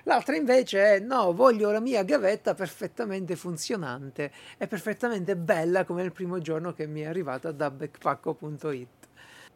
L'altra 0.04 0.36
invece 0.36 0.84
è 0.84 1.00
no, 1.00 1.34
voglio 1.34 1.72
la 1.72 1.80
mia 1.80 2.04
gavetta 2.04 2.54
perfettamente 2.54 3.36
funzionante 3.36 4.32
e 4.60 4.68
perfettamente 4.68 5.36
bella 5.36 5.84
come 5.84 6.04
il 6.04 6.12
primo 6.12 6.38
giorno 6.38 6.74
che 6.74 6.86
mi 6.86 7.02
è 7.02 7.06
arrivata 7.06 7.52
da 7.52 7.72
backpacko.it. 7.72 9.05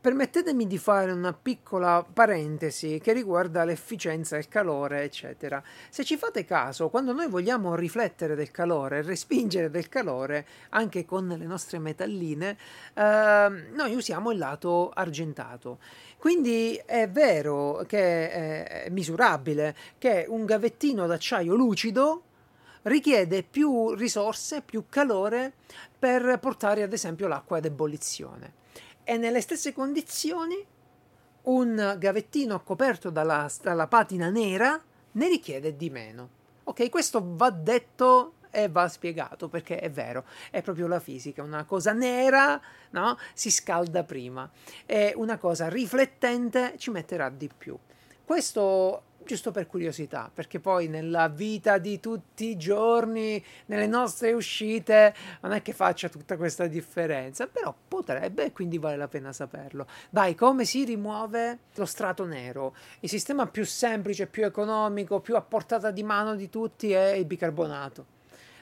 Permettetemi 0.01 0.65
di 0.65 0.77
fare 0.77 1.11
una 1.11 1.33
piccola 1.33 2.05
parentesi 2.13 3.01
che 3.03 3.11
riguarda 3.11 3.65
l'efficienza 3.65 4.35
del 4.35 4.47
calore, 4.47 5.03
eccetera. 5.03 5.61
Se 5.89 6.05
ci 6.05 6.15
fate 6.15 6.45
caso, 6.45 6.87
quando 6.87 7.11
noi 7.11 7.27
vogliamo 7.27 7.75
riflettere 7.75 8.33
del 8.33 8.49
calore, 8.49 9.01
respingere 9.01 9.69
del 9.69 9.89
calore, 9.89 10.47
anche 10.69 11.03
con 11.03 11.27
le 11.27 11.45
nostre 11.45 11.79
metalline, 11.79 12.57
eh, 12.93 13.01
noi 13.73 13.93
usiamo 13.93 14.31
il 14.31 14.37
lato 14.37 14.89
argentato. 14.89 15.79
Quindi 16.17 16.81
è 16.85 17.09
vero 17.09 17.83
che 17.85 18.31
è 18.85 18.89
misurabile 18.89 19.75
che 19.97 20.25
un 20.29 20.45
gavettino 20.45 21.07
d'acciaio 21.07 21.55
lucido 21.55 22.23
richiede 22.83 23.43
più 23.43 23.93
risorse, 23.95 24.61
più 24.61 24.85
calore 24.87 25.51
per 25.99 26.39
portare 26.39 26.83
ad 26.83 26.93
esempio 26.93 27.27
l'acqua 27.27 27.57
ad 27.57 27.65
ebollizione 27.65 28.53
e 29.09 29.17
nelle 29.17 29.41
stesse 29.41 29.73
condizioni 29.73 30.63
un 31.45 31.95
gavettino 31.97 32.61
coperto 32.61 33.09
dalla, 33.09 33.49
dalla 33.59 33.87
patina 33.87 34.29
nera 34.29 34.79
ne 35.13 35.27
richiede 35.27 35.75
di 35.75 35.89
meno. 35.89 36.29
Ok, 36.65 36.91
questo 36.91 37.19
va 37.35 37.49
detto 37.49 38.33
e 38.51 38.69
va 38.69 38.87
spiegato 38.87 39.47
perché 39.47 39.79
è 39.79 39.89
vero, 39.89 40.25
è 40.51 40.61
proprio 40.61 40.85
la 40.85 40.99
fisica, 40.99 41.41
una 41.41 41.63
cosa 41.63 41.91
nera 41.91 42.61
no? 42.91 43.17
si 43.33 43.49
scalda 43.49 44.03
prima 44.03 44.47
e 44.85 45.13
una 45.15 45.39
cosa 45.39 45.69
riflettente 45.69 46.75
ci 46.77 46.91
metterà 46.91 47.29
di 47.29 47.49
più. 47.57 47.75
Questo 48.23 49.01
giusto 49.29 49.51
per 49.51 49.67
curiosità, 49.67 50.31
perché 50.33 50.59
poi 50.59 50.87
nella 50.87 51.27
vita 51.27 51.77
di 51.77 51.99
tutti 51.99 52.49
i 52.49 52.57
giorni, 52.57 53.43
nelle 53.67 53.85
nostre 53.85 54.31
uscite, 54.31 55.13
non 55.41 55.51
è 55.51 55.61
che 55.61 55.71
faccia 55.71 56.09
tutta 56.09 56.35
questa 56.35 56.65
differenza, 56.65 57.45
però 57.45 57.71
potrebbe 57.87 58.45
e 58.45 58.51
quindi 58.51 58.79
vale 58.79 58.97
la 58.97 59.07
pena 59.07 59.31
saperlo. 59.31 59.85
Dai, 60.09 60.33
come 60.33 60.65
si 60.65 60.83
rimuove 60.83 61.59
lo 61.75 61.85
strato 61.85 62.25
nero? 62.25 62.73
Il 63.01 63.09
sistema 63.09 63.45
più 63.45 63.63
semplice, 63.65 64.25
più 64.25 64.43
economico, 64.45 65.19
più 65.19 65.35
a 65.35 65.41
portata 65.41 65.91
di 65.91 66.01
mano 66.01 66.33
di 66.33 66.49
tutti 66.49 66.91
è 66.91 67.11
il 67.11 67.25
bicarbonato. 67.25 68.17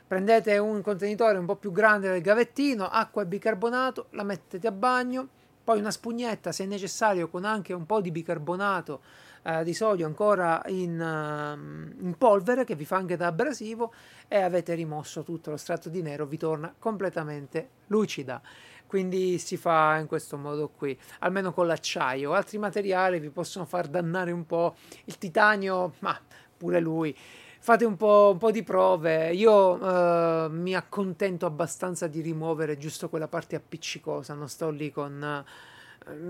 Prendete 0.06 0.58
un 0.58 0.82
contenitore 0.82 1.38
un 1.38 1.46
po' 1.46 1.56
più 1.56 1.72
grande 1.72 2.10
del 2.10 2.20
gavettino, 2.20 2.90
acqua 2.90 3.22
e 3.22 3.26
bicarbonato, 3.26 4.08
la 4.10 4.24
mettete 4.24 4.68
a 4.68 4.72
bagno, 4.74 5.30
poi 5.64 5.80
una 5.80 5.92
spugnetta 5.92 6.52
se 6.52 6.66
necessario 6.66 7.30
con 7.30 7.46
anche 7.46 7.72
un 7.72 7.86
po' 7.86 8.02
di 8.02 8.12
bicarbonato 8.12 9.00
eh, 9.48 9.64
di 9.64 9.74
sodio 9.74 10.06
ancora 10.06 10.62
in, 10.66 11.00
uh, 11.00 12.04
in, 12.06 12.16
polvere 12.18 12.66
che 12.66 12.76
vi 12.76 12.84
fa 12.84 12.98
anche 12.98 13.16
da 13.16 13.28
abrasivo 13.28 13.94
e 14.28 14.42
avete 14.42 14.74
rimosso 14.74 15.24
tutto 15.24 15.52
lo 15.52 15.56
strato 15.56 15.88
di 15.88 16.02
nero, 16.02 16.26
vi 16.26 16.36
torna 16.36 16.76
completamente 16.78 17.70
lucida. 17.88 18.42
Quindi 18.86 19.38
si 19.38 19.56
fa 19.56 20.00
in 20.00 20.08
questo 20.08 20.38
modo 20.38 20.68
qui, 20.68 20.98
almeno 21.20 21.54
con 21.54 21.66
l'acciaio. 21.66 22.34
Altri 22.34 22.58
materiali 22.58 23.22
vi 23.22 23.30
possono 23.30 23.64
far 23.64 23.88
dannare 23.88 24.32
un 24.32 24.46
po'. 24.46 24.76
Il 25.06 25.18
titanio, 25.18 25.94
ma 26.00 26.20
pure 26.58 26.82
lui 26.82 27.16
fate 27.60 27.86
un 27.86 27.96
po', 27.96 28.32
un 28.34 28.38
po', 28.38 28.52
di 28.52 28.64
prove. 28.64 29.34
Io 29.34 29.54
uh, 29.54 30.50
mi 30.52 30.76
accontento 30.76 31.46
abbastanza 31.46 32.08
di 32.08 32.20
rimuovere 32.20 32.78
giusto 32.78 33.08
quella 33.08 33.30
parte 33.30 33.56
appiccicosa, 33.56 34.34
non 34.34 34.50
sto 34.50 34.70
lì 34.70 34.92
con 34.92 35.46
uh, 35.46 35.50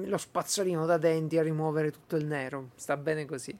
lo 0.05 0.17
spazzolino 0.17 0.85
da 0.85 0.97
denti 0.97 1.37
a 1.37 1.43
rimuovere 1.43 1.91
tutto 1.91 2.15
il 2.15 2.25
nero. 2.25 2.69
Sta 2.75 2.97
bene 2.97 3.25
così. 3.25 3.57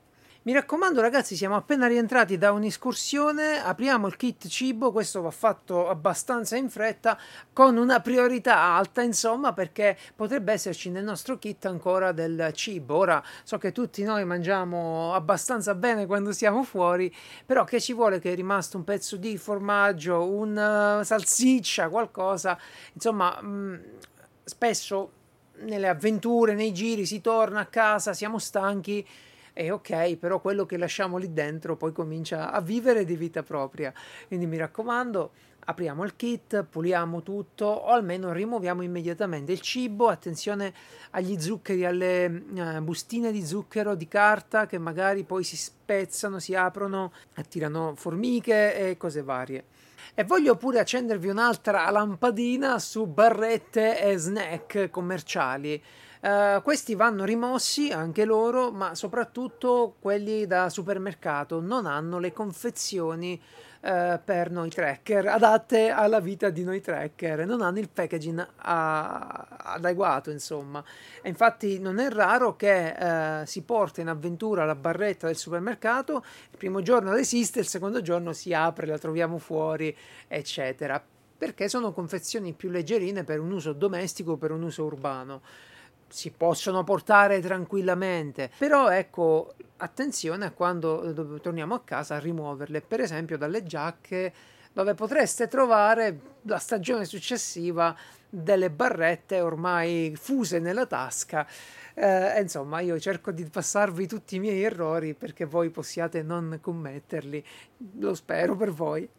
Mi 0.47 0.53
raccomando 0.53 1.01
ragazzi, 1.01 1.35
siamo 1.35 1.57
appena 1.57 1.87
rientrati 1.87 2.37
da 2.37 2.53
un'escursione, 2.53 3.61
apriamo 3.61 4.07
il 4.07 4.15
kit 4.15 4.47
cibo, 4.47 4.93
questo 4.93 5.21
va 5.21 5.29
fatto 5.29 5.89
abbastanza 5.89 6.55
in 6.55 6.69
fretta, 6.69 7.19
con 7.51 7.75
una 7.75 7.99
priorità 7.99 8.57
alta 8.57 9.01
insomma 9.01 9.51
perché 9.51 9.97
potrebbe 10.15 10.53
esserci 10.53 10.89
nel 10.89 11.03
nostro 11.03 11.37
kit 11.37 11.65
ancora 11.65 12.13
del 12.13 12.51
cibo. 12.53 12.95
Ora 12.95 13.21
so 13.43 13.57
che 13.57 13.73
tutti 13.73 14.03
noi 14.03 14.23
mangiamo 14.23 15.13
abbastanza 15.13 15.75
bene 15.75 16.05
quando 16.05 16.31
siamo 16.31 16.63
fuori, 16.63 17.13
però 17.45 17.65
che 17.65 17.81
ci 17.81 17.91
vuole 17.91 18.19
che 18.19 18.31
è 18.31 18.35
rimasto 18.35 18.77
un 18.77 18.85
pezzo 18.85 19.17
di 19.17 19.37
formaggio, 19.37 20.29
una 20.29 21.01
salsiccia, 21.03 21.89
qualcosa, 21.89 22.57
insomma 22.93 23.37
mh, 23.41 23.47
mm, 23.47 23.75
spesso 24.45 25.11
nelle 25.61 25.87
avventure, 25.87 26.53
nei 26.53 26.73
giri 26.73 27.05
si 27.05 27.21
torna 27.21 27.61
a 27.61 27.65
casa, 27.65 28.13
siamo 28.13 28.39
stanchi 28.39 29.05
è 29.57 29.71
ok, 29.71 30.17
però 30.17 30.39
quello 30.39 30.67
che 30.67 30.77
lasciamo 30.77 31.17
lì 31.17 31.33
dentro 31.33 31.75
poi 31.75 31.91
comincia 31.91 32.51
a 32.51 32.61
vivere 32.61 33.05
di 33.05 33.15
vita 33.15 33.41
propria. 33.41 33.91
Quindi 34.27 34.45
mi 34.45 34.55
raccomando, 34.55 35.31
apriamo 35.65 36.03
il 36.03 36.15
kit, 36.15 36.63
puliamo 36.63 37.23
tutto 37.23 37.65
o 37.65 37.87
almeno 37.87 38.31
rimuoviamo 38.31 38.83
immediatamente 38.83 39.51
il 39.51 39.61
cibo, 39.61 40.09
attenzione 40.09 40.71
agli 41.11 41.39
zuccheri, 41.39 41.85
alle 41.85 42.25
uh, 42.27 42.81
bustine 42.83 43.31
di 43.31 43.43
zucchero 43.43 43.95
di 43.95 44.07
carta 44.07 44.67
che 44.67 44.77
magari 44.77 45.23
poi 45.23 45.43
si 45.43 45.57
spezzano, 45.57 46.37
si 46.37 46.53
aprono, 46.53 47.11
attirano 47.33 47.95
formiche 47.95 48.89
e 48.89 48.95
cose 48.95 49.23
varie. 49.23 49.65
E 50.13 50.23
voglio 50.23 50.55
pure 50.55 50.79
accendervi 50.79 51.27
un'altra 51.27 51.89
lampadina 51.89 52.79
su 52.79 53.05
barrette 53.05 54.01
e 54.01 54.17
snack 54.17 54.89
commerciali. 54.89 55.81
Uh, 56.19 56.63
questi 56.63 56.95
vanno 56.95 57.25
rimossi 57.25 57.91
anche 57.91 58.25
loro, 58.25 58.71
ma 58.71 58.95
soprattutto 58.95 59.95
quelli 59.99 60.47
da 60.47 60.67
supermercato 60.69 61.61
non 61.61 61.85
hanno 61.85 62.17
le 62.17 62.33
confezioni 62.33 63.39
uh, 63.81 64.19
per 64.23 64.49
noi 64.49 64.69
tracker 64.69 65.27
adatte 65.29 65.89
alla 65.89 66.19
vita 66.19 66.49
di 66.49 66.63
noi 66.63 66.81
tracker, 66.81 67.45
non 67.45 67.61
hanno 67.61 67.77
il 67.77 67.89
packaging 67.89 68.47
a- 68.55 69.47
adeguato, 69.57 70.31
insomma. 70.31 70.83
E 71.21 71.29
infatti 71.29 71.79
non 71.79 71.99
è 71.99 72.09
raro 72.09 72.55
che 72.55 72.95
uh, 72.97 73.45
si 73.45 73.61
porta 73.61 74.01
in 74.01 74.07
avventura 74.07 74.65
la 74.65 74.75
barretta 74.75 75.27
del 75.27 75.37
supermercato, 75.37 76.23
il 76.49 76.57
primo 76.57 76.81
giorno 76.81 77.13
resiste, 77.13 77.59
il 77.59 77.67
secondo 77.67 78.01
giorno 78.01 78.33
si 78.33 78.53
apre, 78.53 78.87
la 78.87 78.97
troviamo 78.97 79.37
fuori, 79.37 79.95
eccetera. 80.27 81.01
Perché 81.37 81.69
sono 81.69 81.93
confezioni 81.93 82.53
più 82.53 82.71
leggerine 82.71 83.23
per 83.23 83.39
un 83.39 83.51
uso 83.51 83.71
domestico, 83.73 84.37
per 84.37 84.49
un 84.49 84.63
uso 84.63 84.85
urbano 84.85 85.41
si 86.07 86.31
possono 86.31 86.83
portare 86.83 87.39
tranquillamente, 87.41 88.51
però 88.57 88.89
ecco 88.89 89.53
attenzione 89.77 90.45
a 90.45 90.51
quando 90.51 91.39
torniamo 91.41 91.75
a 91.75 91.81
casa 91.81 92.15
a 92.15 92.19
rimuoverle, 92.19 92.81
per 92.81 93.01
esempio 93.01 93.37
dalle 93.37 93.63
giacche 93.63 94.33
dove 94.77 94.93
potreste 94.93 95.47
trovare 95.47 96.19
la 96.43 96.59
stagione 96.59 97.05
successiva 97.05 97.97
delle 98.29 98.69
barrette 98.69 99.41
ormai 99.41 100.13
fuse 100.15 100.59
nella 100.59 100.85
tasca. 100.85 101.47
Eh, 101.95 102.39
insomma, 102.39 102.79
io 102.81 102.99
cerco 102.99 103.31
di 103.31 103.43
passarvi 103.45 104.05
tutti 104.05 104.35
i 104.35 104.39
miei 104.39 104.61
errori 104.61 105.15
perché 105.15 105.45
voi 105.45 105.71
possiate 105.71 106.21
non 106.21 106.59
commetterli. 106.61 107.43
Lo 107.97 108.13
spero 108.13 108.55
per 108.55 108.71
voi. 108.71 109.09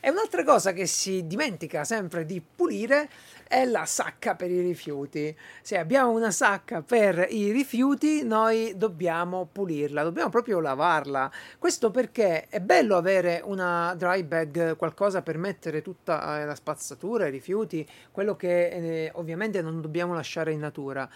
E 0.00 0.10
un'altra 0.10 0.44
cosa 0.44 0.72
che 0.72 0.86
si 0.86 1.26
dimentica 1.26 1.84
sempre 1.84 2.26
di 2.26 2.40
pulire 2.40 3.08
è 3.48 3.64
la 3.64 3.86
sacca 3.86 4.34
per 4.34 4.50
i 4.50 4.60
rifiuti. 4.60 5.36
Se 5.62 5.78
abbiamo 5.78 6.10
una 6.10 6.30
sacca 6.30 6.82
per 6.82 7.26
i 7.30 7.50
rifiuti, 7.50 8.22
noi 8.22 8.74
dobbiamo 8.76 9.48
pulirla, 9.50 10.02
dobbiamo 10.02 10.28
proprio 10.28 10.60
lavarla. 10.60 11.30
Questo 11.58 11.90
perché 11.90 12.46
è 12.48 12.60
bello 12.60 12.96
avere 12.96 13.40
una 13.42 13.94
dry 13.96 14.22
bag, 14.22 14.76
qualcosa 14.76 15.22
per 15.22 15.38
mettere 15.38 15.82
tutta 15.82 16.44
la 16.44 16.54
spazzatura, 16.54 17.26
i 17.26 17.30
rifiuti, 17.30 17.88
quello 18.12 18.36
che 18.36 18.66
eh, 18.68 19.10
ovviamente 19.14 19.62
non 19.62 19.80
dobbiamo 19.80 20.14
lasciare 20.14 20.52
in 20.52 20.60
natura 20.60 21.08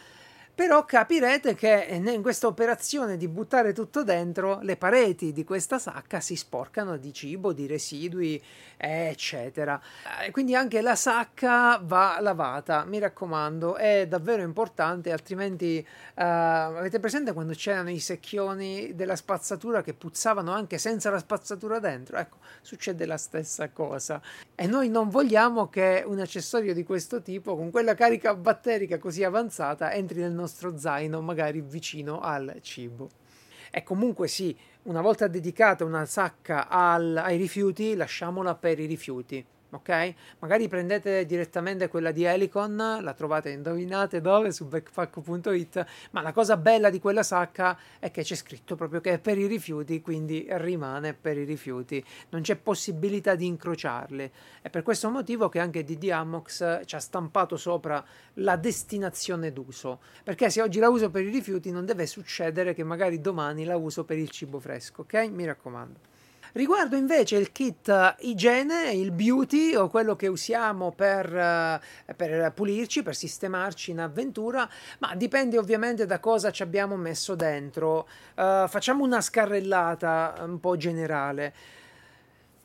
però 0.54 0.84
capirete 0.84 1.54
che 1.54 1.86
in 1.88 2.20
questa 2.20 2.46
operazione 2.46 3.16
di 3.16 3.26
buttare 3.26 3.72
tutto 3.72 4.04
dentro 4.04 4.58
le 4.60 4.76
pareti 4.76 5.32
di 5.32 5.44
questa 5.44 5.78
sacca 5.78 6.20
si 6.20 6.36
sporcano 6.36 6.98
di 6.98 7.10
cibo, 7.12 7.54
di 7.54 7.66
residui, 7.66 8.40
eccetera. 8.76 9.80
Quindi 10.30 10.54
anche 10.54 10.82
la 10.82 10.94
sacca 10.94 11.80
va 11.82 12.18
lavata, 12.20 12.84
mi 12.84 12.98
raccomando, 12.98 13.76
è 13.76 14.06
davvero 14.06 14.42
importante, 14.42 15.10
altrimenti 15.10 15.84
uh, 16.16 16.20
avete 16.20 17.00
presente 17.00 17.32
quando 17.32 17.54
c'erano 17.54 17.90
i 17.90 17.98
secchioni 17.98 18.94
della 18.94 19.16
spazzatura 19.16 19.82
che 19.82 19.94
puzzavano 19.94 20.52
anche 20.52 20.76
senza 20.76 21.08
la 21.08 21.18
spazzatura 21.18 21.78
dentro? 21.78 22.18
Ecco, 22.18 22.36
succede 22.60 23.06
la 23.06 23.16
stessa 23.16 23.70
cosa. 23.70 24.20
E 24.54 24.66
noi 24.66 24.90
non 24.90 25.08
vogliamo 25.08 25.68
che 25.68 26.04
un 26.06 26.20
accessorio 26.20 26.74
di 26.74 26.84
questo 26.84 27.22
tipo, 27.22 27.56
con 27.56 27.70
quella 27.70 27.94
carica 27.94 28.34
batterica 28.34 28.98
così 28.98 29.24
avanzata, 29.24 29.92
entri 29.92 30.20
nel 30.20 30.30
nostro 30.30 30.41
zaino, 30.46 31.20
magari 31.20 31.60
vicino 31.60 32.20
al 32.20 32.58
cibo. 32.60 33.10
E 33.70 33.82
comunque 33.82 34.28
sì, 34.28 34.56
una 34.84 35.00
volta 35.00 35.26
dedicata 35.28 35.84
una 35.84 36.04
sacca 36.04 36.68
al, 36.68 37.16
ai 37.16 37.36
rifiuti, 37.36 37.94
lasciamola 37.94 38.54
per 38.54 38.78
i 38.78 38.86
rifiuti 38.86 39.44
ok? 39.72 40.14
Magari 40.40 40.68
prendete 40.68 41.24
direttamente 41.26 41.88
quella 41.88 42.12
di 42.12 42.24
Helicon, 42.24 42.98
la 43.00 43.14
trovate, 43.14 43.50
indovinate 43.50 44.20
dove, 44.20 44.52
su 44.52 44.66
backpack.it, 44.66 45.86
ma 46.10 46.22
la 46.22 46.32
cosa 46.32 46.56
bella 46.56 46.90
di 46.90 47.00
quella 47.00 47.22
sacca 47.22 47.78
è 47.98 48.10
che 48.10 48.22
c'è 48.22 48.34
scritto 48.34 48.76
proprio 48.76 49.00
che 49.00 49.14
è 49.14 49.18
per 49.18 49.38
i 49.38 49.46
rifiuti, 49.46 50.00
quindi 50.00 50.46
rimane 50.48 51.14
per 51.14 51.38
i 51.38 51.44
rifiuti, 51.44 52.04
non 52.30 52.42
c'è 52.42 52.56
possibilità 52.56 53.34
di 53.34 53.46
incrociarli. 53.46 54.30
È 54.60 54.70
per 54.70 54.82
questo 54.82 55.10
motivo 55.10 55.48
che 55.48 55.58
anche 55.58 55.84
DD 55.84 56.10
Amox 56.10 56.84
ci 56.84 56.94
ha 56.94 57.00
stampato 57.00 57.56
sopra 57.56 58.04
la 58.34 58.56
destinazione 58.56 59.52
d'uso, 59.52 60.00
perché 60.22 60.50
se 60.50 60.62
oggi 60.62 60.78
la 60.78 60.88
uso 60.88 61.10
per 61.10 61.22
i 61.22 61.30
rifiuti 61.30 61.70
non 61.70 61.86
deve 61.86 62.06
succedere 62.06 62.74
che 62.74 62.84
magari 62.84 63.20
domani 63.20 63.64
la 63.64 63.76
uso 63.76 64.04
per 64.04 64.18
il 64.18 64.30
cibo 64.30 64.60
fresco, 64.60 65.02
ok? 65.02 65.14
Mi 65.30 65.46
raccomando. 65.46 66.11
Riguardo 66.52 66.96
invece 66.96 67.36
il 67.36 67.50
kit 67.50 68.16
igiene, 68.20 68.92
il 68.92 69.10
beauty 69.10 69.74
o 69.74 69.88
quello 69.88 70.16
che 70.16 70.26
usiamo 70.26 70.92
per, 70.92 71.34
eh, 71.34 71.80
per 72.14 72.52
pulirci, 72.52 73.02
per 73.02 73.16
sistemarci 73.16 73.90
in 73.90 74.00
avventura, 74.00 74.68
ma 74.98 75.14
dipende 75.14 75.56
ovviamente 75.56 76.04
da 76.04 76.20
cosa 76.20 76.50
ci 76.50 76.62
abbiamo 76.62 76.96
messo 76.96 77.34
dentro. 77.34 78.06
Uh, 78.34 78.68
facciamo 78.68 79.02
una 79.02 79.22
scarrellata 79.22 80.34
un 80.40 80.60
po' 80.60 80.76
generale. 80.76 81.54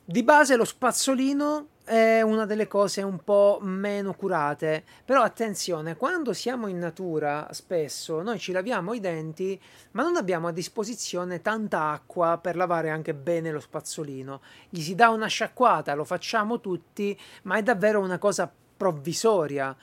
Di 0.04 0.22
base 0.22 0.56
lo 0.56 0.64
spazzolino 0.64 1.66
è 1.88 2.20
una 2.20 2.44
delle 2.44 2.68
cose 2.68 3.00
un 3.00 3.24
po' 3.24 3.58
meno 3.62 4.12
curate, 4.12 4.84
però 5.06 5.22
attenzione, 5.22 5.96
quando 5.96 6.34
siamo 6.34 6.66
in 6.66 6.78
natura 6.78 7.48
spesso 7.52 8.20
noi 8.20 8.38
ci 8.38 8.52
laviamo 8.52 8.92
i 8.92 9.00
denti, 9.00 9.58
ma 9.92 10.02
non 10.02 10.16
abbiamo 10.16 10.48
a 10.48 10.52
disposizione 10.52 11.40
tanta 11.40 11.88
acqua 11.88 12.38
per 12.42 12.56
lavare 12.56 12.90
anche 12.90 13.14
bene 13.14 13.50
lo 13.50 13.58
spazzolino. 13.58 14.42
Gli 14.68 14.82
si 14.82 14.94
dà 14.94 15.08
una 15.08 15.28
sciacquata, 15.28 15.94
lo 15.94 16.04
facciamo 16.04 16.60
tutti, 16.60 17.18
ma 17.44 17.56
è 17.56 17.62
davvero 17.62 18.00
una 18.00 18.18
cosa 18.18 18.52
provvisoria. 18.76 19.74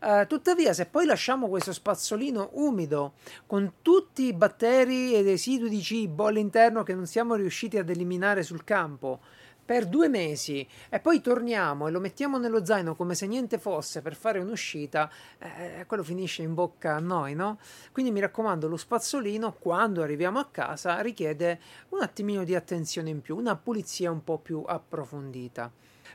Uh, 0.00 0.26
tuttavia, 0.26 0.72
se 0.72 0.86
poi 0.86 1.04
lasciamo 1.04 1.46
questo 1.48 1.74
spazzolino 1.74 2.52
umido 2.54 3.12
con 3.44 3.74
tutti 3.82 4.24
i 4.24 4.32
batteri 4.32 5.14
e 5.14 5.20
residui 5.20 5.68
di 5.68 5.82
cibo 5.82 6.24
all'interno 6.24 6.82
che 6.82 6.94
non 6.94 7.06
siamo 7.06 7.34
riusciti 7.34 7.76
ad 7.76 7.90
eliminare 7.90 8.42
sul 8.42 8.64
campo, 8.64 9.20
per 9.70 9.86
due 9.86 10.08
mesi 10.08 10.66
e 10.88 10.98
poi 10.98 11.20
torniamo 11.20 11.86
e 11.86 11.92
lo 11.92 12.00
mettiamo 12.00 12.38
nello 12.38 12.64
zaino 12.64 12.96
come 12.96 13.14
se 13.14 13.28
niente 13.28 13.56
fosse 13.56 14.02
per 14.02 14.16
fare 14.16 14.40
un'uscita, 14.40 15.08
eh, 15.38 15.84
quello 15.86 16.02
finisce 16.02 16.42
in 16.42 16.54
bocca 16.54 16.96
a 16.96 16.98
noi, 16.98 17.36
no? 17.36 17.60
Quindi 17.92 18.10
mi 18.10 18.18
raccomando, 18.18 18.66
lo 18.66 18.76
spazzolino 18.76 19.52
quando 19.60 20.02
arriviamo 20.02 20.40
a 20.40 20.48
casa 20.50 20.98
richiede 20.98 21.60
un 21.90 22.02
attimino 22.02 22.42
di 22.42 22.56
attenzione 22.56 23.10
in 23.10 23.20
più, 23.20 23.36
una 23.36 23.54
pulizia 23.54 24.10
un 24.10 24.24
po' 24.24 24.38
più 24.38 24.64
approfondita. 24.66 25.70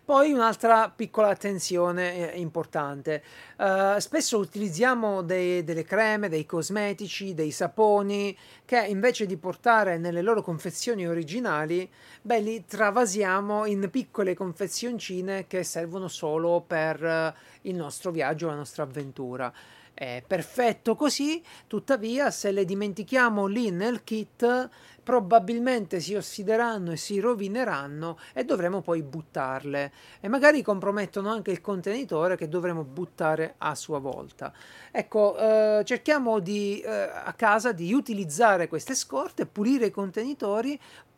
Poi 0.05 0.31
un'altra 0.31 0.93
piccola 0.95 1.29
attenzione 1.29 2.31
eh, 2.31 2.39
importante. 2.39 3.23
Uh, 3.57 3.97
spesso 3.97 4.37
utilizziamo 4.37 5.23
dei, 5.23 5.63
delle 5.63 5.83
creme, 5.83 6.29
dei 6.29 6.45
cosmetici, 6.45 7.33
dei 7.33 7.49
saponi 7.49 8.37
che 8.65 8.85
invece 8.85 9.25
di 9.25 9.35
portare 9.35 9.97
nelle 9.97 10.21
loro 10.21 10.43
confezioni 10.43 11.07
originali, 11.07 11.89
beh, 12.21 12.39
li 12.39 12.65
travasiamo 12.65 13.65
in 13.65 13.89
piccole 13.89 14.35
confezioncine 14.35 15.47
che 15.47 15.63
servono 15.63 16.07
solo 16.07 16.63
per 16.65 17.01
uh, 17.01 17.67
il 17.67 17.73
nostro 17.73 18.11
viaggio, 18.11 18.45
la 18.45 18.53
nostra 18.53 18.83
avventura. 18.83 19.51
È 19.95 20.21
perfetto 20.27 20.93
così, 20.95 21.41
tuttavia 21.67 22.29
se 22.29 22.51
le 22.51 22.65
dimentichiamo 22.65 23.45
lì 23.45 23.71
nel 23.71 24.03
kit 24.03 24.69
probabilmente 25.05 25.99
si 25.99 26.15
ossideranno 26.15 26.91
e 26.91 26.97
si 26.97 27.19
rovineranno 27.19 28.17
e 28.34 28.43
dovremo 28.43 28.81
poi 28.81 29.03
buttarle 29.03 29.91
e 30.19 30.27
magari 30.27 30.63
compromettono 30.63 31.29
anche 31.29 31.51
il 31.51 31.62
contenitore 31.62 32.36
che 32.36 32.49
dovremo 32.49 32.84
buttare 32.84 33.53
a 33.60 33.75
sua 33.75 33.99
volta. 33.99 34.51
Ecco, 34.91 35.38
eh, 35.38 35.84
cerchiamo 35.86 36.39
di, 36.39 36.81
eh, 36.81 36.89
a 36.89 37.31
casa 37.34 37.71
di 37.71 37.93
utilizzare 37.93 38.67
queste 38.67 38.95
scorte, 38.95 39.45
pulire 39.45 39.86
i 39.86 39.91
contenitori, 39.91 40.77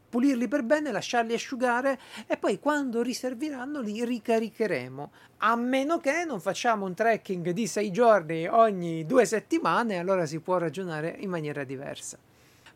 pulirli 0.09 0.47
per 0.47 0.63
bene, 0.63 0.91
lasciarli 0.91 1.33
asciugare 1.33 1.99
e 2.25 2.37
poi 2.37 2.59
quando 2.59 3.01
riserviranno 3.01 3.81
li 3.81 4.03
ricaricheremo. 4.03 5.11
A 5.37 5.55
meno 5.55 5.99
che 5.99 6.23
non 6.25 6.39
facciamo 6.39 6.85
un 6.85 6.93
trekking 6.93 7.51
di 7.51 7.67
sei 7.67 7.91
giorni 7.91 8.47
ogni 8.47 9.05
due 9.05 9.25
settimane, 9.25 9.97
allora 9.97 10.25
si 10.25 10.39
può 10.39 10.57
ragionare 10.57 11.15
in 11.19 11.29
maniera 11.29 11.63
diversa. 11.63 12.17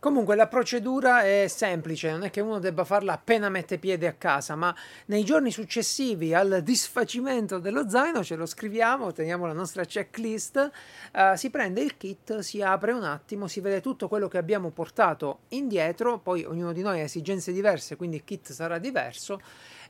Comunque 0.01 0.35
la 0.35 0.47
procedura 0.47 1.21
è 1.21 1.45
semplice, 1.47 2.09
non 2.09 2.23
è 2.23 2.31
che 2.31 2.41
uno 2.41 2.57
debba 2.57 2.83
farla 2.85 3.13
appena 3.13 3.49
mette 3.49 3.77
piede 3.77 4.07
a 4.07 4.13
casa, 4.13 4.55
ma 4.55 4.75
nei 5.05 5.23
giorni 5.23 5.51
successivi 5.51 6.33
al 6.33 6.61
disfacimento 6.63 7.59
dello 7.59 7.87
zaino 7.87 8.23
ce 8.23 8.35
lo 8.35 8.47
scriviamo, 8.47 9.11
teniamo 9.11 9.45
la 9.45 9.53
nostra 9.53 9.85
checklist, 9.85 10.71
uh, 11.13 11.35
si 11.35 11.51
prende 11.51 11.81
il 11.81 11.97
kit, 11.97 12.39
si 12.39 12.63
apre 12.63 12.93
un 12.93 13.03
attimo, 13.03 13.47
si 13.47 13.59
vede 13.59 13.79
tutto 13.79 14.07
quello 14.07 14.27
che 14.27 14.39
abbiamo 14.39 14.71
portato 14.71 15.41
indietro, 15.49 16.17
poi 16.17 16.45
ognuno 16.45 16.73
di 16.73 16.81
noi 16.81 16.99
ha 16.99 17.03
esigenze 17.03 17.51
diverse, 17.51 17.95
quindi 17.95 18.15
il 18.15 18.23
kit 18.23 18.53
sarà 18.53 18.79
diverso 18.79 19.39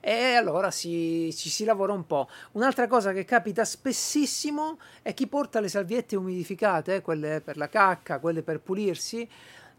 e 0.01 0.33
allora 0.33 0.71
si, 0.71 1.33
ci 1.33 1.49
si 1.49 1.63
lavora 1.63 1.93
un 1.93 2.05
po'. 2.05 2.27
Un'altra 2.53 2.87
cosa 2.87 3.13
che 3.13 3.23
capita 3.23 3.63
spessissimo 3.63 4.77
è 5.03 5.13
chi 5.13 5.27
porta 5.27 5.61
le 5.61 5.69
salviette 5.69 6.17
umidificate, 6.17 7.01
quelle 7.01 7.39
per 7.39 7.55
la 7.55 7.69
cacca, 7.69 8.19
quelle 8.19 8.41
per 8.41 8.59
pulirsi, 8.59 9.29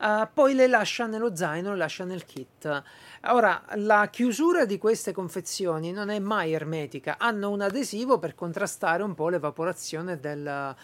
Uh, 0.02 0.26
poi 0.34 0.54
le 0.54 0.66
lascia 0.66 1.06
nello 1.06 1.36
zaino, 1.36 1.70
le 1.70 1.76
lascia 1.76 2.02
nel 2.02 2.24
kit. 2.24 2.82
Ora, 3.26 3.62
la 3.74 4.08
chiusura 4.10 4.64
di 4.64 4.76
queste 4.76 5.12
confezioni 5.12 5.92
non 5.92 6.10
è 6.10 6.18
mai 6.18 6.52
ermetica, 6.52 7.18
hanno 7.18 7.50
un 7.50 7.60
adesivo 7.60 8.18
per 8.18 8.34
contrastare 8.34 9.04
un 9.04 9.14
po' 9.14 9.28
l'evaporazione 9.28 10.18
del, 10.18 10.74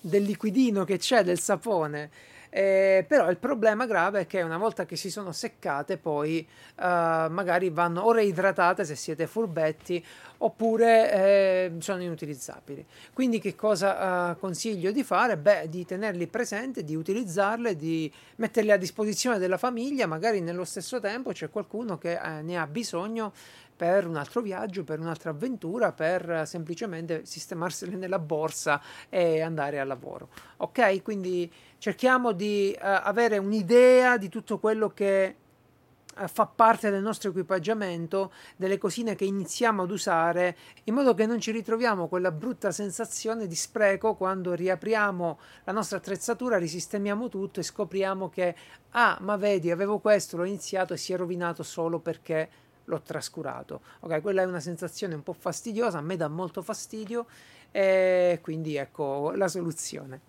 del 0.00 0.22
liquidino 0.22 0.84
che 0.84 0.96
c'è, 0.96 1.24
del 1.24 1.40
sapone. 1.40 2.10
Eh, 2.50 3.04
però 3.06 3.28
il 3.30 3.36
problema 3.36 3.86
grave 3.86 4.20
è 4.20 4.26
che 4.26 4.40
una 4.40 4.56
volta 4.56 4.86
che 4.86 4.96
si 4.96 5.10
sono 5.10 5.32
seccate 5.32 5.98
poi 5.98 6.46
uh, 6.76 6.82
magari 6.82 7.68
vanno 7.68 8.00
o 8.00 8.12
reidratate 8.12 8.84
se 8.84 8.94
siete 8.94 9.26
furbetti 9.26 10.02
oppure 10.38 11.12
eh, 11.12 11.72
sono 11.78 12.02
inutilizzabili. 12.02 12.84
Quindi 13.12 13.40
che 13.40 13.54
cosa 13.54 14.30
uh, 14.30 14.38
consiglio 14.38 14.92
di 14.92 15.02
fare? 15.02 15.36
Beh, 15.36 15.68
di 15.68 15.84
tenerli 15.84 16.26
presenti, 16.26 16.84
di 16.84 16.94
utilizzarle, 16.94 17.76
di 17.76 18.10
metterli 18.36 18.70
a 18.70 18.76
disposizione 18.76 19.38
della 19.38 19.58
famiglia, 19.58 20.06
magari 20.06 20.40
nello 20.40 20.64
stesso 20.64 21.00
tempo 21.00 21.32
c'è 21.32 21.50
qualcuno 21.50 21.98
che 21.98 22.12
eh, 22.12 22.42
ne 22.42 22.56
ha 22.56 22.66
bisogno 22.66 23.32
per 23.78 24.08
un 24.08 24.16
altro 24.16 24.40
viaggio, 24.40 24.82
per 24.82 24.98
un'altra 24.98 25.30
avventura, 25.30 25.92
per 25.92 26.42
semplicemente 26.46 27.24
sistemarsele 27.24 27.94
nella 27.96 28.18
borsa 28.18 28.82
e 29.08 29.40
andare 29.40 29.78
al 29.78 29.86
lavoro. 29.86 30.30
Ok? 30.56 31.00
Quindi 31.02 31.50
cerchiamo 31.78 32.32
di 32.32 32.74
uh, 32.74 32.80
avere 32.82 33.38
un'idea 33.38 34.18
di 34.18 34.28
tutto 34.28 34.58
quello 34.58 34.88
che 34.90 35.36
fa 36.26 36.46
parte 36.46 36.90
del 36.90 37.02
nostro 37.02 37.30
equipaggiamento, 37.30 38.32
delle 38.56 38.76
cosine 38.76 39.14
che 39.14 39.24
iniziamo 39.24 39.84
ad 39.84 39.90
usare, 39.92 40.56
in 40.84 40.94
modo 40.94 41.14
che 41.14 41.26
non 41.26 41.38
ci 41.38 41.52
ritroviamo 41.52 42.08
quella 42.08 42.32
brutta 42.32 42.72
sensazione 42.72 43.46
di 43.46 43.54
spreco 43.54 44.16
quando 44.16 44.54
riapriamo 44.54 45.38
la 45.62 45.72
nostra 45.72 45.98
attrezzatura, 45.98 46.58
risistemiamo 46.58 47.28
tutto 47.28 47.60
e 47.60 47.62
scopriamo 47.62 48.28
che, 48.28 48.56
ah, 48.90 49.16
ma 49.20 49.36
vedi, 49.36 49.70
avevo 49.70 50.00
questo, 50.00 50.36
l'ho 50.36 50.44
iniziato 50.44 50.94
e 50.94 50.96
si 50.96 51.12
è 51.12 51.16
rovinato 51.16 51.62
solo 51.62 52.00
perché 52.00 52.66
l'ho 52.88 53.00
trascurato. 53.02 53.82
Ok, 54.00 54.20
quella 54.20 54.42
è 54.42 54.46
una 54.46 54.60
sensazione 54.60 55.14
un 55.14 55.22
po' 55.22 55.34
fastidiosa, 55.34 55.98
a 55.98 56.02
me 56.02 56.16
dà 56.16 56.28
molto 56.28 56.62
fastidio 56.62 57.26
e 57.70 58.38
quindi 58.42 58.76
ecco 58.76 59.32
la 59.34 59.48
soluzione. 59.48 60.20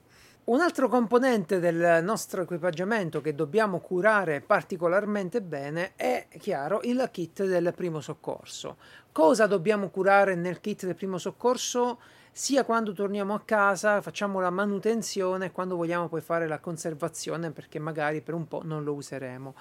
Un 0.46 0.62
altro 0.62 0.90
componente 0.90 1.60
del 1.60 2.04
nostro 2.04 2.42
equipaggiamento 2.42 3.22
che 3.22 3.36
dobbiamo 3.36 3.80
curare 3.80 4.42
particolarmente 4.42 5.42
bene 5.42 5.92
è, 5.96 6.28
chiaro, 6.40 6.80
il 6.84 7.08
kit 7.12 7.46
del 7.46 7.72
primo 7.76 8.02
soccorso. 8.02 8.78
Cosa 9.12 9.46
dobbiamo 9.46 9.90
curare 9.90 10.34
nel 10.34 10.60
kit 10.60 10.86
del 10.86 10.96
primo 10.96 11.20
soccorso? 11.20 12.00
Sia 12.32 12.64
quando 12.64 12.94
torniamo 12.94 13.36
a 13.36 13.42
casa, 13.42 14.02
facciamo 14.02 14.40
la 14.40 14.50
manutenzione, 14.50 15.52
quando 15.52 15.76
vogliamo 15.76 16.08
poi 16.08 16.22
fare 16.22 16.48
la 16.48 16.60
conservazione 16.60 17.52
perché 17.52 17.78
magari 17.78 18.22
per 18.22 18.34
un 18.34 18.48
po' 18.48 18.62
non 18.64 18.84
lo 18.84 18.94
useremo. 18.94 19.54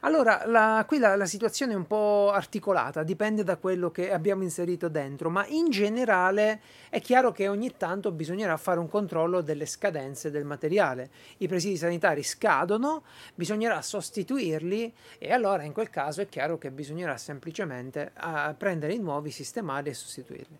Allora, 0.00 0.42
la, 0.46 0.84
qui 0.86 0.98
la, 0.98 1.14
la, 1.14 1.26
situazione 1.26 1.74
è 1.74 1.76
un 1.76 1.86
po' 1.86 2.30
articolata, 2.32 3.02
dipende 3.02 3.44
da 3.44 3.56
quello 3.56 3.90
che 3.90 4.12
abbiamo 4.12 4.42
inserito 4.42 4.88
dentro, 4.88 5.30
ma 5.30 5.46
in 5.46 5.70
generale 5.70 6.60
è 6.88 7.00
chiaro 7.00 7.30
che 7.30 7.46
ogni 7.46 7.76
tanto 7.76 8.10
bisognerà 8.10 8.56
fare 8.56 8.80
un 8.80 8.88
controllo 8.88 9.42
delle 9.42 9.66
scadenze 9.66 10.30
del 10.30 10.44
materiale. 10.44 11.10
I 11.38 11.48
presidi 11.48 11.76
sanitari 11.76 12.22
scadono, 12.22 13.04
bisognerà 13.34 13.80
sostituirli 13.80 14.92
e 15.18 15.32
allora 15.32 15.62
in 15.62 15.72
quel 15.72 15.90
caso 15.90 16.20
è 16.20 16.28
chiaro 16.28 16.58
che 16.58 16.70
bisognerà 16.70 17.16
semplicemente 17.16 18.12
uh, 18.20 18.56
prendere 18.56 18.94
i 18.94 18.98
nuovi, 18.98 19.30
sistemarli 19.30 19.90
e 19.90 19.94
sostituirli. 19.94 20.58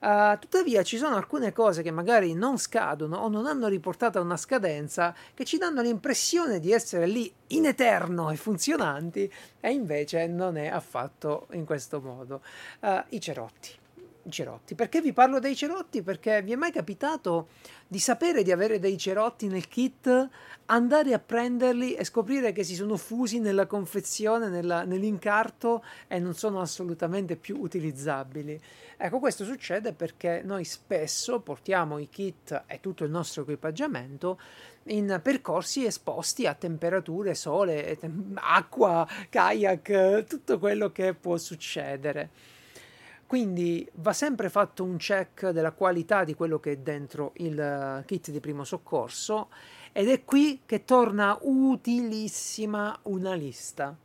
Uh, 0.00 0.38
tuttavia 0.38 0.82
ci 0.82 0.96
sono 0.96 1.16
alcune 1.16 1.52
cose 1.52 1.82
che 1.82 1.90
magari 1.90 2.32
non 2.32 2.58
scadono 2.58 3.18
o 3.18 3.28
non 3.28 3.46
hanno 3.46 3.68
riportato 3.68 4.18
una 4.20 4.38
scadenza 4.38 5.14
che 5.34 5.44
ci 5.44 5.58
danno 5.58 5.82
l'impressione 5.82 6.58
di 6.58 6.72
essere 6.72 7.06
lì 7.06 7.30
in 7.48 7.66
eterno 7.66 8.30
e 8.30 8.36
funzionanti 8.36 9.30
e 9.60 9.70
invece 9.70 10.26
non 10.26 10.56
è 10.56 10.68
affatto 10.68 11.48
in 11.52 11.66
questo 11.66 12.00
modo. 12.00 12.40
Uh, 12.80 13.02
I 13.10 13.20
cerotti. 13.20 13.79
Cerotti. 14.28 14.74
Perché 14.74 15.00
vi 15.00 15.12
parlo 15.12 15.38
dei 15.38 15.56
cerotti? 15.56 16.02
Perché 16.02 16.42
vi 16.42 16.52
è 16.52 16.56
mai 16.56 16.72
capitato 16.72 17.48
di 17.86 17.98
sapere 17.98 18.42
di 18.42 18.52
avere 18.52 18.78
dei 18.78 18.96
cerotti 18.96 19.48
nel 19.48 19.66
kit, 19.66 20.28
andare 20.66 21.12
a 21.12 21.18
prenderli 21.18 21.94
e 21.94 22.04
scoprire 22.04 22.52
che 22.52 22.62
si 22.62 22.74
sono 22.74 22.96
fusi 22.96 23.40
nella 23.40 23.66
confezione, 23.66 24.48
nella, 24.48 24.84
nell'incarto 24.84 25.82
e 26.06 26.18
non 26.18 26.34
sono 26.34 26.60
assolutamente 26.60 27.36
più 27.36 27.58
utilizzabili. 27.60 28.60
Ecco, 28.96 29.18
questo 29.18 29.44
succede 29.44 29.92
perché 29.92 30.42
noi 30.44 30.64
spesso 30.64 31.40
portiamo 31.40 31.98
i 31.98 32.08
kit 32.08 32.64
e 32.66 32.80
tutto 32.80 33.04
il 33.04 33.10
nostro 33.10 33.42
equipaggiamento 33.42 34.38
in 34.84 35.20
percorsi 35.22 35.84
esposti 35.84 36.46
a 36.46 36.54
temperature, 36.54 37.34
sole, 37.34 37.98
acqua, 38.34 39.06
kayak, 39.28 40.24
tutto 40.26 40.58
quello 40.58 40.92
che 40.92 41.14
può 41.14 41.36
succedere. 41.36 42.58
Quindi 43.30 43.88
va 43.98 44.12
sempre 44.12 44.48
fatto 44.48 44.82
un 44.82 44.96
check 44.96 45.50
della 45.50 45.70
qualità 45.70 46.24
di 46.24 46.34
quello 46.34 46.58
che 46.58 46.72
è 46.72 46.76
dentro 46.78 47.30
il 47.36 47.60
eh, 47.60 48.02
kit 48.04 48.32
di 48.32 48.40
primo 48.40 48.64
soccorso 48.64 49.50
ed 49.92 50.08
è 50.08 50.24
qui 50.24 50.62
che 50.66 50.84
torna 50.84 51.38
utilissima 51.42 52.98
una 53.02 53.34
lista. 53.34 53.96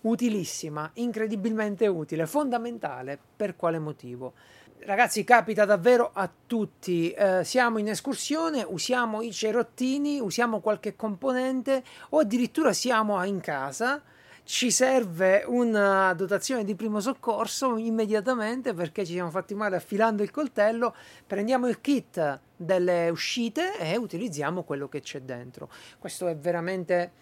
Utilissima, 0.00 0.90
incredibilmente 0.94 1.86
utile, 1.88 2.26
fondamentale. 2.26 3.18
Per 3.36 3.54
quale 3.54 3.78
motivo? 3.78 4.32
Ragazzi, 4.78 5.24
capita 5.24 5.66
davvero 5.66 6.10
a 6.14 6.26
tutti. 6.46 7.10
Eh, 7.10 7.44
siamo 7.44 7.76
in 7.76 7.88
escursione, 7.88 8.64
usiamo 8.66 9.20
i 9.20 9.30
cerottini, 9.30 10.20
usiamo 10.20 10.60
qualche 10.60 10.96
componente 10.96 11.84
o 12.08 12.20
addirittura 12.20 12.72
siamo 12.72 13.22
in 13.24 13.40
casa 13.40 14.02
ci 14.44 14.70
serve 14.70 15.42
una 15.46 16.12
dotazione 16.12 16.64
di 16.64 16.74
primo 16.74 17.00
soccorso 17.00 17.78
immediatamente 17.78 18.74
perché 18.74 19.06
ci 19.06 19.14
siamo 19.14 19.30
fatti 19.30 19.54
male 19.54 19.76
affilando 19.76 20.22
il 20.22 20.30
coltello, 20.30 20.94
prendiamo 21.26 21.66
il 21.66 21.80
kit 21.80 22.40
delle 22.54 23.08
uscite 23.08 23.78
e 23.78 23.96
utilizziamo 23.96 24.62
quello 24.62 24.86
che 24.86 25.00
c'è 25.00 25.22
dentro. 25.22 25.70
Questo 25.98 26.28
è 26.28 26.36
veramente 26.36 27.12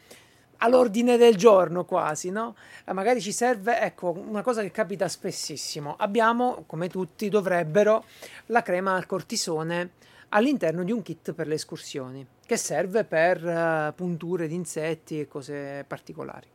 all'ordine 0.59 1.17
del 1.17 1.37
giorno 1.37 1.85
quasi, 1.85 2.31
no? 2.31 2.57
Eh, 2.85 2.93
magari 2.93 3.21
ci 3.21 3.33
serve, 3.33 3.81
ecco, 3.81 4.11
una 4.11 4.43
cosa 4.43 4.63
che 4.63 4.73
capita 4.73 5.07
spessissimo. 5.07 5.95
Abbiamo, 5.97 6.65
come 6.67 6.89
tutti 6.89 7.29
dovrebbero, 7.29 8.05
la 8.47 8.63
crema 8.63 8.95
al 8.95 9.07
cortisone 9.07 9.91
all'interno 10.31 10.83
di 10.83 10.91
un 10.91 11.03
kit 11.03 11.35
per 11.35 11.47
le 11.47 11.55
escursioni, 11.55 12.27
che 12.45 12.57
serve 12.57 13.05
per 13.05 13.45
uh, 13.45 13.95
punture 13.95 14.49
di 14.49 14.55
insetti 14.55 15.21
e 15.21 15.29
cose 15.29 15.85
particolari 15.87 16.49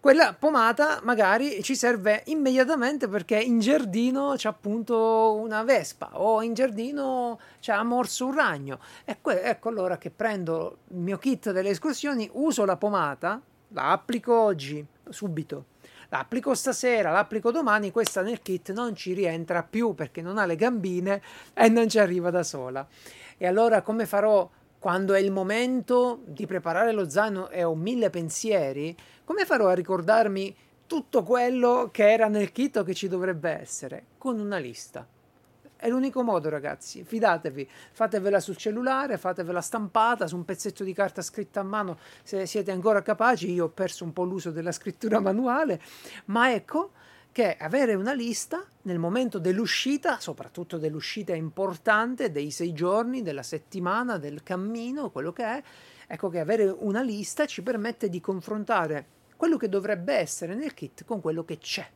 quella 0.00 0.34
pomata 0.34 1.00
magari 1.02 1.62
ci 1.62 1.74
serve 1.74 2.22
immediatamente 2.26 3.08
perché 3.08 3.38
in 3.38 3.58
giardino 3.58 4.34
c'è 4.36 4.48
appunto 4.48 5.34
una 5.40 5.64
vespa 5.64 6.10
o 6.12 6.42
in 6.42 6.54
giardino 6.54 7.38
c'è 7.60 7.80
morso 7.82 8.26
un 8.26 8.34
ragno. 8.34 8.78
Ecco, 9.04 9.30
ecco 9.30 9.68
allora 9.68 9.98
che 9.98 10.10
prendo 10.10 10.78
il 10.88 10.98
mio 10.98 11.18
kit 11.18 11.50
delle 11.50 11.70
escursioni, 11.70 12.28
uso 12.34 12.64
la 12.64 12.76
pomata, 12.76 13.40
la 13.68 13.90
applico 13.90 14.38
oggi, 14.38 14.84
subito. 15.08 15.66
L'applico 16.08 16.54
stasera, 16.54 17.10
l'applico 17.10 17.50
domani, 17.50 17.90
questa 17.90 18.22
nel 18.22 18.40
kit 18.40 18.72
non 18.72 18.94
ci 18.94 19.12
rientra 19.12 19.64
più 19.64 19.94
perché 19.94 20.22
non 20.22 20.38
ha 20.38 20.46
le 20.46 20.54
gambine 20.54 21.20
e 21.52 21.68
non 21.68 21.88
ci 21.88 21.98
arriva 21.98 22.30
da 22.30 22.44
sola. 22.44 22.86
E 23.36 23.46
allora 23.46 23.82
come 23.82 24.06
farò 24.06 24.48
quando 24.78 25.14
è 25.14 25.18
il 25.18 25.30
momento 25.30 26.20
di 26.24 26.46
preparare 26.46 26.92
lo 26.92 27.08
zaino 27.08 27.48
e 27.48 27.64
ho 27.64 27.74
mille 27.74 28.10
pensieri? 28.10 28.96
Come 29.24 29.44
farò 29.44 29.68
a 29.68 29.74
ricordarmi 29.74 30.54
tutto 30.86 31.22
quello 31.22 31.88
che 31.90 32.10
era 32.10 32.28
nel 32.28 32.52
kit 32.52 32.76
o 32.76 32.84
che 32.84 32.94
ci 32.94 33.08
dovrebbe 33.08 33.50
essere? 33.50 34.04
Con 34.18 34.38
una 34.38 34.58
lista. 34.58 35.06
È 35.78 35.88
l'unico 35.88 36.22
modo, 36.22 36.48
ragazzi. 36.48 37.04
Fidatevi, 37.04 37.68
fatevela 37.92 38.40
sul 38.40 38.56
cellulare, 38.56 39.18
fatevela 39.18 39.60
stampata 39.60 40.26
su 40.26 40.34
un 40.34 40.44
pezzetto 40.44 40.84
di 40.84 40.94
carta 40.94 41.20
scritta 41.20 41.60
a 41.60 41.64
mano 41.64 41.98
se 42.22 42.46
siete 42.46 42.70
ancora 42.70 43.02
capaci. 43.02 43.52
Io 43.52 43.64
ho 43.64 43.68
perso 43.68 44.04
un 44.04 44.12
po' 44.12 44.24
l'uso 44.24 44.50
della 44.50 44.72
scrittura 44.72 45.20
manuale, 45.20 45.80
ma 46.26 46.52
ecco 46.52 46.92
che 47.36 47.54
avere 47.58 47.92
una 47.92 48.14
lista 48.14 48.64
nel 48.84 48.98
momento 48.98 49.38
dell'uscita, 49.38 50.18
soprattutto 50.18 50.78
dell'uscita 50.78 51.34
importante 51.34 52.30
dei 52.30 52.50
sei 52.50 52.72
giorni, 52.72 53.20
della 53.20 53.42
settimana, 53.42 54.16
del 54.16 54.42
cammino, 54.42 55.10
quello 55.10 55.34
che 55.34 55.44
è, 55.44 55.62
ecco 56.06 56.30
che 56.30 56.40
avere 56.40 56.64
una 56.64 57.02
lista 57.02 57.44
ci 57.44 57.62
permette 57.62 58.08
di 58.08 58.22
confrontare 58.22 59.04
quello 59.36 59.58
che 59.58 59.68
dovrebbe 59.68 60.14
essere 60.14 60.54
nel 60.54 60.72
kit 60.72 61.04
con 61.04 61.20
quello 61.20 61.44
che 61.44 61.58
c'è. 61.58 61.86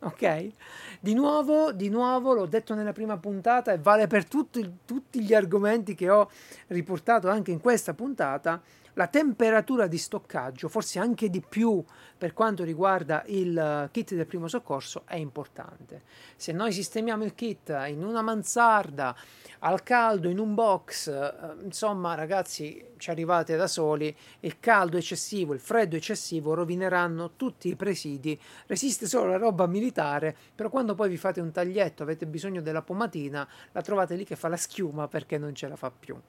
Ok? 0.00 0.52
Di 1.00 1.12
nuovo, 1.12 1.70
di 1.70 1.90
nuovo, 1.90 2.32
l'ho 2.32 2.46
detto 2.46 2.74
nella 2.74 2.94
prima 2.94 3.18
puntata 3.18 3.72
e 3.72 3.78
vale 3.78 4.06
per 4.06 4.24
tutti, 4.24 4.78
tutti 4.86 5.20
gli 5.20 5.34
argomenti 5.34 5.94
che 5.94 6.08
ho 6.08 6.30
riportato 6.68 7.28
anche 7.28 7.50
in 7.50 7.60
questa 7.60 7.92
puntata. 7.92 8.62
La 8.98 9.06
temperatura 9.06 9.86
di 9.86 9.96
stoccaggio, 9.96 10.68
forse 10.68 10.98
anche 10.98 11.30
di 11.30 11.40
più 11.40 11.84
per 12.18 12.32
quanto 12.32 12.64
riguarda 12.64 13.22
il 13.26 13.88
kit 13.92 14.12
del 14.16 14.26
primo 14.26 14.48
soccorso, 14.48 15.02
è 15.06 15.14
importante. 15.14 16.02
Se 16.34 16.50
noi 16.50 16.72
sistemiamo 16.72 17.22
il 17.22 17.36
kit 17.36 17.68
in 17.86 18.02
una 18.02 18.22
mansarda 18.22 19.14
al 19.60 19.84
caldo 19.84 20.28
in 20.28 20.40
un 20.40 20.52
box, 20.52 21.06
eh, 21.06 21.32
insomma 21.62 22.16
ragazzi 22.16 22.86
ci 22.96 23.10
arrivate 23.10 23.54
da 23.54 23.68
soli, 23.68 24.12
il 24.40 24.58
caldo 24.58 24.96
eccessivo, 24.96 25.54
il 25.54 25.60
freddo 25.60 25.94
eccessivo 25.94 26.54
rovineranno 26.54 27.36
tutti 27.36 27.68
i 27.68 27.76
presidi, 27.76 28.36
resiste 28.66 29.06
solo 29.06 29.30
la 29.30 29.36
roba 29.36 29.68
militare, 29.68 30.36
però 30.52 30.70
quando 30.70 30.96
poi 30.96 31.08
vi 31.08 31.16
fate 31.16 31.40
un 31.40 31.52
taglietto, 31.52 32.02
avete 32.02 32.26
bisogno 32.26 32.62
della 32.62 32.82
pomatina, 32.82 33.48
la 33.70 33.80
trovate 33.80 34.16
lì 34.16 34.24
che 34.24 34.34
fa 34.34 34.48
la 34.48 34.56
schiuma 34.56 35.06
perché 35.06 35.38
non 35.38 35.54
ce 35.54 35.68
la 35.68 35.76
fa 35.76 35.92
più. 35.96 36.20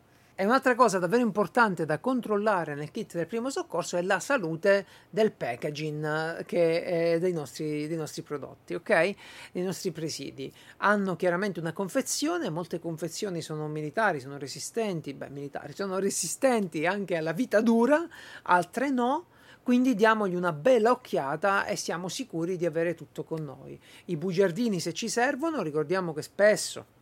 E 0.42 0.46
un'altra 0.46 0.74
cosa 0.74 1.00
davvero 1.00 1.22
importante 1.22 1.84
da 1.84 2.00
controllare 2.00 2.74
nel 2.74 2.92
kit 2.92 3.16
del 3.16 3.28
primo 3.28 3.50
soccorso 3.50 3.98
è 3.98 4.02
la 4.02 4.22
salute 4.22 4.86
del 5.10 5.34
packaging 5.34 6.46
che 6.46 7.18
dei, 7.20 7.34
nostri, 7.34 7.90
dei 7.90 7.98
nostri 7.98 8.22
prodotti, 8.22 8.74
ok? 8.74 9.16
Dei 9.52 9.64
nostri 9.64 9.92
presidi. 9.92 10.50
Hanno 10.78 11.18
chiaramente 11.18 11.60
una 11.60 11.74
confezione, 11.74 12.50
molte 12.50 12.80
confezioni 12.80 13.42
sono 13.42 13.68
militari, 13.68 14.22
sono 14.22 14.38
resistenti, 14.38 15.14
beh, 15.14 15.30
militari, 15.30 15.74
sono 15.74 16.00
resistenti 16.00 16.86
anche 16.86 17.18
alla 17.18 17.34
vita 17.34 17.60
dura, 17.60 18.08
altre 18.44 18.90
no. 18.92 19.26
Quindi 19.62 19.94
diamogli 19.94 20.36
una 20.36 20.54
bella 20.54 20.92
occhiata 20.92 21.66
e 21.66 21.76
siamo 21.76 22.08
sicuri 22.08 22.56
di 22.56 22.66
avere 22.66 22.96
tutto 22.96 23.26
con 23.26 23.44
noi. 23.44 23.78
I 24.06 24.16
bugiardini 24.16 24.80
se 24.80 24.94
ci 24.94 25.10
servono, 25.10 25.62
ricordiamo 25.62 26.14
che 26.14 26.22
spesso 26.22 26.98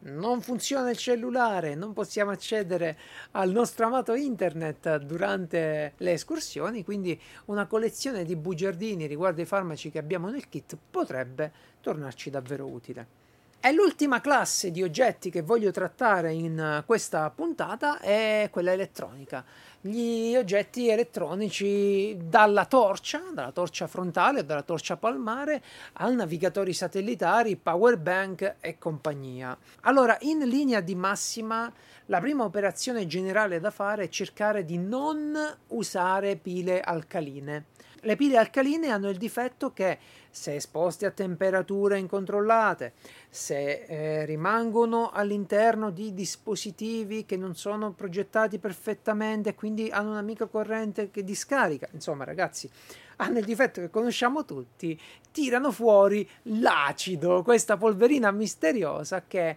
non 0.00 0.40
funziona 0.40 0.90
il 0.90 0.96
cellulare, 0.96 1.74
non 1.74 1.92
possiamo 1.92 2.30
accedere 2.30 2.98
al 3.32 3.50
nostro 3.50 3.86
amato 3.86 4.14
internet 4.14 4.98
durante 4.98 5.94
le 5.96 6.12
escursioni, 6.12 6.84
quindi 6.84 7.20
una 7.46 7.66
collezione 7.66 8.24
di 8.24 8.36
bugiardini 8.36 9.06
riguardo 9.06 9.40
ai 9.40 9.46
farmaci 9.46 9.90
che 9.90 9.98
abbiamo 9.98 10.28
nel 10.30 10.48
kit 10.48 10.76
potrebbe 10.90 11.52
tornarci 11.80 12.30
davvero 12.30 12.66
utile. 12.66 13.27
E 13.60 13.72
l'ultima 13.72 14.20
classe 14.20 14.70
di 14.70 14.84
oggetti 14.84 15.30
che 15.30 15.42
voglio 15.42 15.72
trattare 15.72 16.32
in 16.32 16.84
questa 16.86 17.28
puntata 17.30 17.98
è 17.98 18.48
quella 18.52 18.70
elettronica. 18.70 19.44
Gli 19.80 20.36
oggetti 20.36 20.88
elettronici 20.88 22.16
dalla 22.22 22.66
torcia, 22.66 23.20
dalla 23.32 23.50
torcia 23.50 23.88
frontale 23.88 24.40
o 24.40 24.42
dalla 24.44 24.62
torcia 24.62 24.96
palmare, 24.96 25.60
a 25.94 26.08
navigatori 26.08 26.72
satellitari, 26.72 27.56
power 27.56 27.98
bank 27.98 28.56
e 28.60 28.78
compagnia. 28.78 29.58
Allora, 29.82 30.16
in 30.20 30.38
linea 30.38 30.80
di 30.80 30.94
massima, 30.94 31.70
la 32.06 32.20
prima 32.20 32.44
operazione 32.44 33.08
generale 33.08 33.58
da 33.58 33.72
fare 33.72 34.04
è 34.04 34.08
cercare 34.08 34.64
di 34.64 34.78
non 34.78 35.36
usare 35.68 36.36
pile 36.36 36.80
alcaline. 36.80 37.64
Le 38.02 38.14
pile 38.14 38.36
alcaline 38.36 38.90
hanno 38.90 39.08
il 39.08 39.16
difetto 39.16 39.72
che 39.72 39.98
se 40.30 40.54
esposte 40.56 41.06
a 41.06 41.10
temperature 41.10 41.98
incontrollate, 41.98 42.92
se 43.28 43.84
eh, 43.84 44.24
rimangono 44.24 45.10
all'interno 45.10 45.90
di 45.90 46.14
dispositivi 46.14 47.24
che 47.24 47.36
non 47.36 47.54
sono 47.54 47.92
progettati 47.92 48.58
perfettamente, 48.58 49.54
quindi 49.54 49.90
hanno 49.90 50.10
una 50.10 50.22
microcorrente 50.22 51.10
che 51.10 51.24
discarica, 51.24 51.88
insomma 51.92 52.24
ragazzi, 52.24 52.70
hanno 53.16 53.38
il 53.38 53.44
difetto 53.44 53.80
che 53.80 53.90
conosciamo 53.90 54.44
tutti, 54.44 54.98
tirano 55.32 55.72
fuori 55.72 56.28
l'acido, 56.42 57.42
questa 57.42 57.76
polverina 57.76 58.30
misteriosa 58.30 59.24
che 59.26 59.48
eh, 59.48 59.56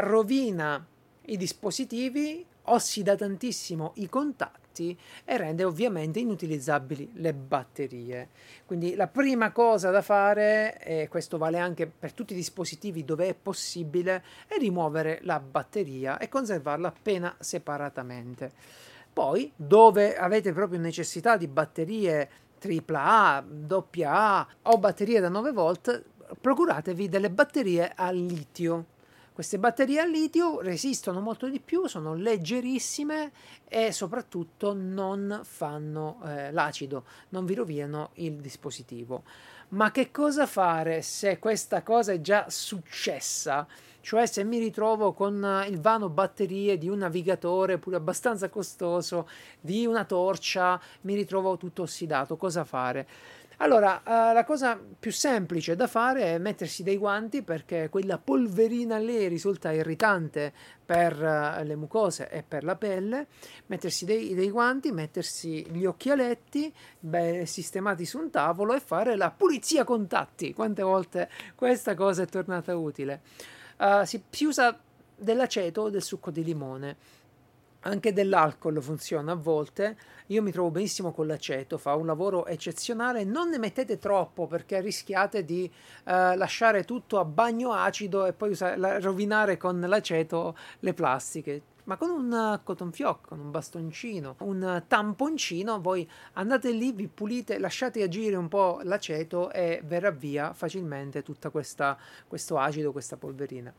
rovina 0.00 0.84
i 1.26 1.36
dispositivi, 1.36 2.44
ossida 2.64 3.16
tantissimo 3.16 3.92
i 3.96 4.08
contatti 4.08 4.59
costi 4.70 4.96
e 5.24 5.36
rende 5.36 5.64
ovviamente 5.64 6.20
inutilizzabili 6.20 7.10
le 7.14 7.34
batterie. 7.34 8.28
Quindi 8.64 8.94
la 8.94 9.08
prima 9.08 9.50
cosa 9.50 9.90
da 9.90 10.00
fare, 10.00 10.78
e 10.82 11.08
questo 11.08 11.36
vale 11.36 11.58
anche 11.58 11.86
per 11.86 12.12
tutti 12.12 12.32
i 12.32 12.36
dispositivi 12.36 13.04
dove 13.04 13.28
è 13.28 13.34
possibile, 13.34 14.22
è 14.46 14.56
rimuovere 14.58 15.18
la 15.22 15.40
batteria 15.40 16.18
e 16.18 16.28
conservarla 16.28 16.88
appena 16.88 17.34
separatamente. 17.38 18.52
Poi, 19.12 19.52
dove 19.56 20.16
avete 20.16 20.52
proprio 20.52 20.78
necessità 20.78 21.36
di 21.36 21.48
batterie 21.48 22.30
AAA, 22.62 23.44
AA 24.04 24.48
o 24.62 24.78
batterie 24.78 25.20
da 25.20 25.28
9 25.28 25.52
volt, 25.52 26.04
procuratevi 26.40 27.08
delle 27.08 27.30
batterie 27.30 27.92
a 27.94 28.10
litio 28.12 28.98
queste 29.32 29.58
batterie 29.58 30.00
a 30.00 30.04
litio 30.04 30.60
resistono 30.60 31.20
molto 31.20 31.48
di 31.48 31.60
più, 31.60 31.86
sono 31.86 32.14
leggerissime 32.14 33.32
e 33.66 33.92
soprattutto 33.92 34.74
non 34.74 35.40
fanno 35.44 36.20
eh, 36.24 36.52
l'acido, 36.52 37.04
non 37.30 37.46
vi 37.46 37.54
rovinano 37.54 38.10
il 38.14 38.34
dispositivo. 38.34 39.22
Ma 39.68 39.90
che 39.92 40.10
cosa 40.10 40.46
fare 40.46 41.00
se 41.00 41.38
questa 41.38 41.82
cosa 41.82 42.12
è 42.12 42.20
già 42.20 42.46
successa? 42.48 43.66
Cioè 44.02 44.26
se 44.26 44.44
mi 44.44 44.58
ritrovo 44.58 45.12
con 45.12 45.64
il 45.68 45.78
vano 45.80 46.08
batterie 46.08 46.78
di 46.78 46.88
un 46.88 46.98
navigatore 46.98 47.78
pure 47.78 47.96
abbastanza 47.96 48.48
costoso, 48.48 49.28
di 49.60 49.86
una 49.86 50.04
torcia, 50.04 50.80
mi 51.02 51.14
ritrovo 51.14 51.56
tutto 51.56 51.82
ossidato, 51.82 52.36
cosa 52.36 52.64
fare? 52.64 53.06
Allora, 53.62 54.00
uh, 54.02 54.32
la 54.32 54.44
cosa 54.46 54.80
più 54.98 55.12
semplice 55.12 55.76
da 55.76 55.86
fare 55.86 56.22
è 56.22 56.38
mettersi 56.38 56.82
dei 56.82 56.96
guanti 56.96 57.42
perché 57.42 57.90
quella 57.90 58.16
polverina 58.16 58.96
lì 58.96 59.28
risulta 59.28 59.70
irritante 59.70 60.50
per 60.82 61.12
uh, 61.20 61.62
le 61.62 61.76
mucose 61.76 62.30
e 62.30 62.42
per 62.42 62.64
la 62.64 62.74
pelle. 62.76 63.26
Mettersi 63.66 64.06
dei, 64.06 64.34
dei 64.34 64.50
guanti, 64.50 64.92
mettersi 64.92 65.66
gli 65.70 65.84
occhialetti 65.84 66.72
beh, 67.00 67.44
sistemati 67.44 68.06
su 68.06 68.18
un 68.18 68.30
tavolo 68.30 68.72
e 68.72 68.80
fare 68.80 69.14
la 69.14 69.30
pulizia 69.30 69.84
contatti. 69.84 70.54
Quante 70.54 70.80
volte 70.80 71.28
questa 71.54 71.94
cosa 71.94 72.22
è 72.22 72.26
tornata 72.26 72.74
utile? 72.74 73.20
Uh, 73.76 74.04
si, 74.04 74.22
si 74.30 74.46
usa 74.46 74.74
dell'aceto 75.14 75.82
o 75.82 75.90
del 75.90 76.02
succo 76.02 76.30
di 76.30 76.42
limone 76.42 76.96
anche 77.80 78.12
dell'alcol 78.12 78.82
funziona 78.82 79.32
a 79.32 79.36
volte. 79.36 79.96
Io 80.26 80.42
mi 80.42 80.52
trovo 80.52 80.70
benissimo 80.70 81.12
con 81.12 81.26
l'aceto, 81.26 81.78
fa 81.78 81.94
un 81.94 82.06
lavoro 82.06 82.46
eccezionale. 82.46 83.24
Non 83.24 83.48
ne 83.48 83.58
mettete 83.58 83.98
troppo 83.98 84.46
perché 84.46 84.80
rischiate 84.80 85.44
di 85.44 85.64
eh, 85.64 86.36
lasciare 86.36 86.84
tutto 86.84 87.18
a 87.18 87.24
bagno 87.24 87.72
acido 87.72 88.26
e 88.26 88.32
poi 88.32 88.50
usa- 88.50 88.76
la- 88.76 89.00
rovinare 89.00 89.56
con 89.56 89.80
l'aceto 89.80 90.56
le 90.80 90.94
plastiche. 90.94 91.62
Ma 91.84 91.96
con 91.96 92.10
un 92.10 92.60
cotton 92.62 92.92
fioc, 92.92 93.26
con 93.26 93.40
un 93.40 93.50
bastoncino, 93.50 94.36
un 94.40 94.84
tamponcino, 94.86 95.80
voi 95.80 96.08
andate 96.34 96.70
lì, 96.70 96.92
vi 96.92 97.08
pulite, 97.08 97.58
lasciate 97.58 98.02
agire 98.02 98.36
un 98.36 98.46
po' 98.46 98.80
l'aceto 98.84 99.50
e 99.50 99.82
verrà 99.84 100.10
via 100.10 100.52
facilmente 100.52 101.22
tutto 101.22 101.50
questo 101.50 102.58
acido, 102.58 102.92
questa 102.92 103.16
polverina. 103.16 103.74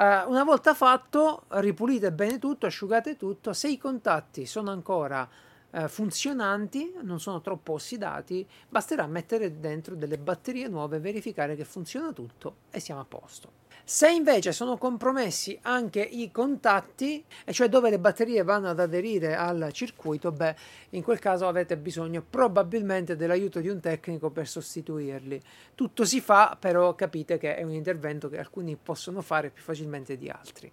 Uh, 0.00 0.30
una 0.30 0.44
volta 0.44 0.72
fatto, 0.72 1.42
ripulite 1.48 2.10
bene 2.10 2.38
tutto, 2.38 2.64
asciugate 2.64 3.18
tutto. 3.18 3.52
Se 3.52 3.68
i 3.68 3.76
contatti 3.76 4.46
sono 4.46 4.70
ancora 4.70 5.28
uh, 5.72 5.88
funzionanti, 5.88 6.94
non 7.02 7.20
sono 7.20 7.42
troppo 7.42 7.74
ossidati, 7.74 8.48
basterà 8.66 9.06
mettere 9.06 9.60
dentro 9.60 9.94
delle 9.94 10.16
batterie 10.16 10.68
nuove, 10.68 11.00
verificare 11.00 11.54
che 11.54 11.66
funziona 11.66 12.12
tutto 12.12 12.54
e 12.70 12.80
siamo 12.80 13.02
a 13.02 13.04
posto. 13.04 13.59
Se 13.84 14.08
invece 14.08 14.52
sono 14.52 14.76
compromessi 14.76 15.58
anche 15.62 16.00
i 16.00 16.30
contatti, 16.30 17.24
e 17.44 17.52
cioè 17.52 17.68
dove 17.68 17.90
le 17.90 17.98
batterie 17.98 18.42
vanno 18.42 18.68
ad 18.68 18.78
aderire 18.78 19.34
al 19.34 19.70
circuito, 19.72 20.30
beh, 20.30 20.54
in 20.90 21.02
quel 21.02 21.18
caso 21.18 21.48
avete 21.48 21.76
bisogno 21.76 22.24
probabilmente 22.28 23.16
dell'aiuto 23.16 23.60
di 23.60 23.68
un 23.68 23.80
tecnico 23.80 24.30
per 24.30 24.46
sostituirli. 24.46 25.40
Tutto 25.74 26.04
si 26.04 26.20
fa, 26.20 26.56
però 26.58 26.94
capite 26.94 27.38
che 27.38 27.56
è 27.56 27.62
un 27.62 27.72
intervento 27.72 28.28
che 28.28 28.38
alcuni 28.38 28.76
possono 28.76 29.22
fare 29.22 29.50
più 29.50 29.62
facilmente 29.62 30.16
di 30.16 30.28
altri. 30.28 30.70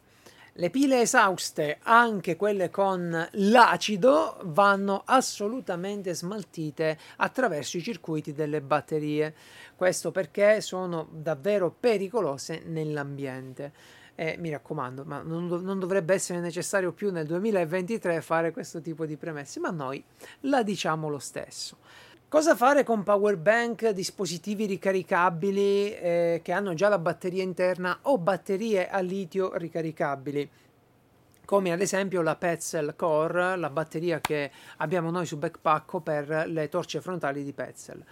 Le 0.59 0.71
pile 0.71 1.01
esauste, 1.01 1.77
anche 1.83 2.35
quelle 2.35 2.71
con 2.71 3.27
l'acido, 3.33 4.39
vanno 4.45 5.03
assolutamente 5.05 6.15
smaltite 6.15 6.97
attraverso 7.17 7.77
i 7.77 7.83
circuiti 7.83 8.33
delle 8.33 8.59
batterie. 8.61 9.35
Questo 9.75 10.09
perché 10.09 10.59
sono 10.61 11.09
davvero 11.11 11.69
pericolose 11.69 12.63
nell'ambiente. 12.65 13.71
E 14.15 14.35
mi 14.39 14.49
raccomando, 14.49 15.03
ma 15.05 15.21
non, 15.21 15.47
dov- 15.47 15.63
non, 15.63 15.77
dovrebbe 15.77 16.15
essere 16.15 16.39
necessario 16.39 16.91
più 16.91 17.11
nel 17.11 17.27
2023 17.27 18.19
fare 18.21 18.51
questo 18.51 18.81
tipo 18.81 19.05
di 19.05 19.15
premesse, 19.15 19.59
ma 19.59 19.69
noi 19.69 20.03
la 20.39 20.63
diciamo 20.63 21.07
lo 21.07 21.19
stesso. 21.19 21.77
Cosa 22.29 22.57
fare 22.57 22.83
con 22.83 23.03
power 23.03 23.37
bank, 23.37 23.91
dispositivi 23.91 24.65
ricaricabili 24.65 25.93
eh, 25.93 26.41
che 26.43 26.51
hanno 26.51 26.73
già 26.73 26.89
la 26.89 26.99
batteria 26.99 27.41
interna 27.41 27.99
o 28.01 28.17
batterie 28.17 28.89
a 28.89 28.99
litio 28.99 29.55
ricaricabili? 29.55 30.49
Come 31.45 31.71
ad 31.71 31.79
esempio 31.79 32.21
la 32.21 32.35
Petzl 32.35 32.97
Core, 32.97 33.55
la 33.55 33.69
batteria 33.69 34.19
che 34.19 34.51
abbiamo 34.75 35.09
noi 35.09 35.25
su 35.25 35.37
Backpack 35.37 36.01
per 36.01 36.43
le 36.47 36.67
torce 36.67 36.99
frontali 36.99 37.45
di 37.45 37.53
Petzl. 37.53 38.03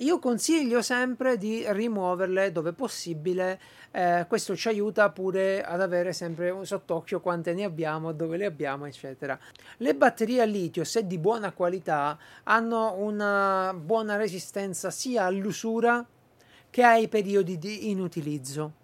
Io 0.00 0.18
consiglio 0.18 0.80
sempre 0.80 1.36
di 1.36 1.62
rimuoverle 1.66 2.52
dove 2.52 2.72
possibile, 2.72 3.60
eh, 3.90 4.24
questo 4.28 4.56
ci 4.56 4.68
aiuta 4.68 5.10
pure 5.10 5.62
ad 5.62 5.82
avere 5.82 6.14
sempre 6.14 6.56
sott'occhio 6.64 7.20
quante 7.20 7.52
ne 7.52 7.64
abbiamo, 7.64 8.12
dove 8.12 8.38
le 8.38 8.46
abbiamo, 8.46 8.86
eccetera. 8.86 9.38
Le 9.76 9.94
batterie 9.94 10.40
a 10.40 10.46
litio, 10.46 10.84
se 10.84 11.06
di 11.06 11.18
buona 11.18 11.52
qualità, 11.52 12.18
hanno 12.44 12.94
una 12.94 13.74
buona 13.74 14.16
resistenza 14.16 14.90
sia 14.90 15.24
all'usura 15.24 16.06
che 16.70 16.82
ai 16.82 17.06
periodi 17.08 17.58
di 17.58 17.90
inutilizzo. 17.90 18.79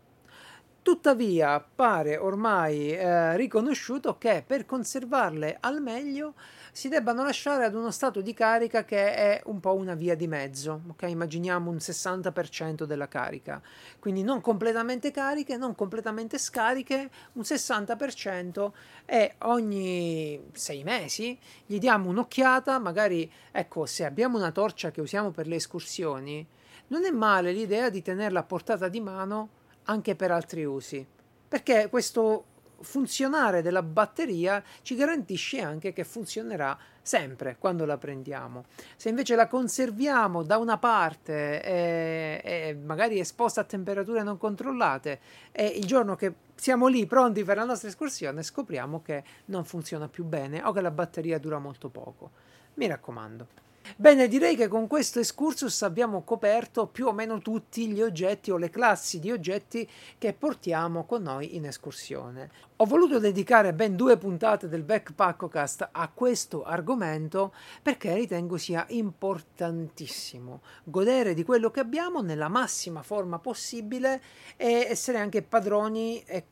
Tuttavia 0.86 1.58
pare 1.58 2.16
ormai 2.16 2.92
eh, 2.92 3.36
riconosciuto 3.36 4.18
che 4.18 4.44
per 4.46 4.66
conservarle 4.66 5.56
al 5.58 5.82
meglio 5.82 6.34
si 6.70 6.88
debbano 6.88 7.24
lasciare 7.24 7.64
ad 7.64 7.74
uno 7.74 7.90
stato 7.90 8.20
di 8.20 8.32
carica 8.32 8.84
che 8.84 9.12
è 9.12 9.42
un 9.46 9.58
po' 9.58 9.74
una 9.74 9.94
via 9.94 10.14
di 10.14 10.28
mezzo, 10.28 10.82
ok? 10.90 11.02
Immaginiamo 11.08 11.68
un 11.68 11.78
60% 11.78 12.84
della 12.84 13.08
carica, 13.08 13.60
quindi 13.98 14.22
non 14.22 14.40
completamente 14.40 15.10
cariche, 15.10 15.56
non 15.56 15.74
completamente 15.74 16.38
scariche, 16.38 17.10
un 17.32 17.42
60% 17.42 18.70
e 19.06 19.34
ogni 19.38 20.40
sei 20.52 20.84
mesi 20.84 21.36
gli 21.66 21.80
diamo 21.80 22.10
un'occhiata, 22.10 22.78
magari 22.78 23.28
ecco, 23.50 23.86
se 23.86 24.04
abbiamo 24.04 24.38
una 24.38 24.52
torcia 24.52 24.92
che 24.92 25.00
usiamo 25.00 25.32
per 25.32 25.48
le 25.48 25.56
escursioni, 25.56 26.46
non 26.88 27.04
è 27.04 27.10
male 27.10 27.50
l'idea 27.50 27.90
di 27.90 28.02
tenerla 28.02 28.38
a 28.38 28.44
portata 28.44 28.86
di 28.86 29.00
mano 29.00 29.55
anche 29.86 30.14
per 30.14 30.30
altri 30.30 30.64
usi, 30.64 31.04
perché 31.48 31.88
questo 31.88 32.44
funzionare 32.80 33.62
della 33.62 33.82
batteria 33.82 34.62
ci 34.82 34.94
garantisce 34.94 35.60
anche 35.60 35.92
che 35.92 36.04
funzionerà 36.04 36.76
sempre 37.00 37.56
quando 37.58 37.84
la 37.84 37.96
prendiamo. 37.96 38.64
Se 38.96 39.08
invece 39.08 39.34
la 39.34 39.46
conserviamo 39.46 40.42
da 40.42 40.58
una 40.58 40.76
parte 40.76 41.62
e, 41.62 42.40
e 42.42 42.74
magari 42.74 43.18
esposta 43.18 43.60
a 43.60 43.64
temperature 43.64 44.22
non 44.22 44.38
controllate 44.38 45.20
e 45.52 45.66
il 45.66 45.84
giorno 45.84 46.16
che 46.16 46.34
siamo 46.54 46.86
lì 46.88 47.06
pronti 47.06 47.44
per 47.44 47.56
la 47.56 47.64
nostra 47.64 47.88
escursione 47.88 48.42
scopriamo 48.42 49.02
che 49.02 49.22
non 49.46 49.64
funziona 49.64 50.08
più 50.08 50.24
bene 50.24 50.62
o 50.64 50.72
che 50.72 50.80
la 50.80 50.90
batteria 50.90 51.38
dura 51.38 51.58
molto 51.58 51.88
poco. 51.88 52.30
Mi 52.74 52.86
raccomando. 52.86 53.65
Bene, 53.94 54.26
direi 54.26 54.56
che 54.56 54.66
con 54.66 54.88
questo 54.88 55.20
excursus 55.20 55.82
abbiamo 55.82 56.22
coperto 56.22 56.88
più 56.88 57.06
o 57.06 57.12
meno 57.12 57.38
tutti 57.38 57.86
gli 57.86 58.02
oggetti 58.02 58.50
o 58.50 58.56
le 58.56 58.68
classi 58.68 59.20
di 59.20 59.30
oggetti 59.30 59.88
che 60.18 60.32
portiamo 60.32 61.04
con 61.04 61.22
noi 61.22 61.54
in 61.54 61.66
escursione. 61.66 62.50
Ho 62.76 62.84
voluto 62.84 63.18
dedicare 63.18 63.72
ben 63.72 63.94
due 63.94 64.18
puntate 64.18 64.68
del 64.68 64.82
Backpackocast 64.82 65.88
a 65.92 66.10
questo 66.12 66.64
argomento 66.64 67.54
perché 67.80 68.12
ritengo 68.14 68.58
sia 68.58 68.84
importantissimo 68.88 70.60
godere 70.84 71.32
di 71.32 71.44
quello 71.44 71.70
che 71.70 71.80
abbiamo 71.80 72.20
nella 72.20 72.48
massima 72.48 73.02
forma 73.02 73.38
possibile 73.38 74.20
e 74.56 74.86
essere 74.88 75.18
anche 75.18 75.42
padroni 75.42 76.22
e 76.26 76.44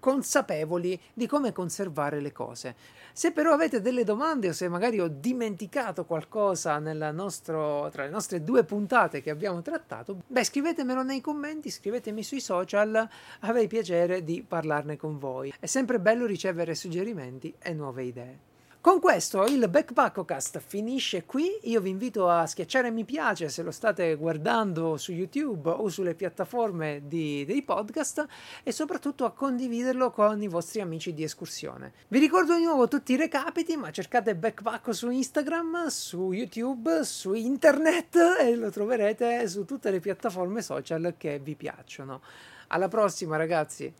consapevoli 0.00 1.00
di 1.14 1.26
come 1.26 1.52
conservare 1.52 2.20
le 2.20 2.32
cose. 2.32 2.74
Se 3.12 3.32
però 3.32 3.52
avete 3.52 3.80
delle 3.80 4.02
domande 4.02 4.48
o 4.48 4.52
se 4.52 4.68
magari 4.68 4.98
ho 4.98 5.08
dimenticato 5.08 6.04
qualcosa 6.04 6.78
nostro, 6.78 7.88
tra 7.90 8.04
le 8.04 8.10
nostre 8.10 8.42
due 8.42 8.64
puntate 8.64 9.20
che 9.20 9.30
abbiamo 9.30 9.62
trattato, 9.62 10.16
beh 10.26 10.44
scrivetemelo 10.44 11.02
nei 11.02 11.20
commenti, 11.20 11.70
scrivetemi 11.70 12.22
sui 12.22 12.40
social, 12.40 13.08
avrei 13.40 13.68
piacere 13.68 14.24
di 14.24 14.42
parlarne 14.42 14.96
con 14.96 15.18
voi. 15.18 15.52
È 15.60 15.66
sempre 15.66 16.00
bello 16.00 16.26
ricevere 16.26 16.74
suggerimenti 16.74 17.54
e 17.58 17.72
nuove 17.72 18.02
idee. 18.04 18.49
Con 18.82 18.98
questo 18.98 19.44
il 19.44 19.68
Backpackocast 19.68 20.58
finisce 20.58 21.26
qui. 21.26 21.50
Io 21.64 21.82
vi 21.82 21.90
invito 21.90 22.30
a 22.30 22.46
schiacciare 22.46 22.90
mi 22.90 23.04
piace 23.04 23.50
se 23.50 23.62
lo 23.62 23.72
state 23.72 24.14
guardando 24.14 24.96
su 24.96 25.12
YouTube 25.12 25.68
o 25.68 25.90
sulle 25.90 26.14
piattaforme 26.14 27.02
di, 27.04 27.44
dei 27.44 27.60
podcast 27.60 28.26
e 28.62 28.72
soprattutto 28.72 29.26
a 29.26 29.32
condividerlo 29.32 30.10
con 30.10 30.40
i 30.40 30.48
vostri 30.48 30.80
amici 30.80 31.12
di 31.12 31.22
escursione. 31.22 31.92
Vi 32.08 32.18
ricordo 32.18 32.56
di 32.56 32.64
nuovo 32.64 32.88
tutti 32.88 33.12
i 33.12 33.16
recapiti, 33.16 33.76
ma 33.76 33.90
cercate 33.90 34.34
Backpack 34.34 34.94
su 34.94 35.10
Instagram, 35.10 35.88
su 35.88 36.32
YouTube, 36.32 37.04
su 37.04 37.34
internet 37.34 38.16
e 38.40 38.56
lo 38.56 38.70
troverete 38.70 39.46
su 39.46 39.66
tutte 39.66 39.90
le 39.90 40.00
piattaforme 40.00 40.62
social 40.62 41.16
che 41.18 41.38
vi 41.38 41.54
piacciono. 41.54 42.22
Alla 42.68 42.88
prossima 42.88 43.36
ragazzi! 43.36 43.92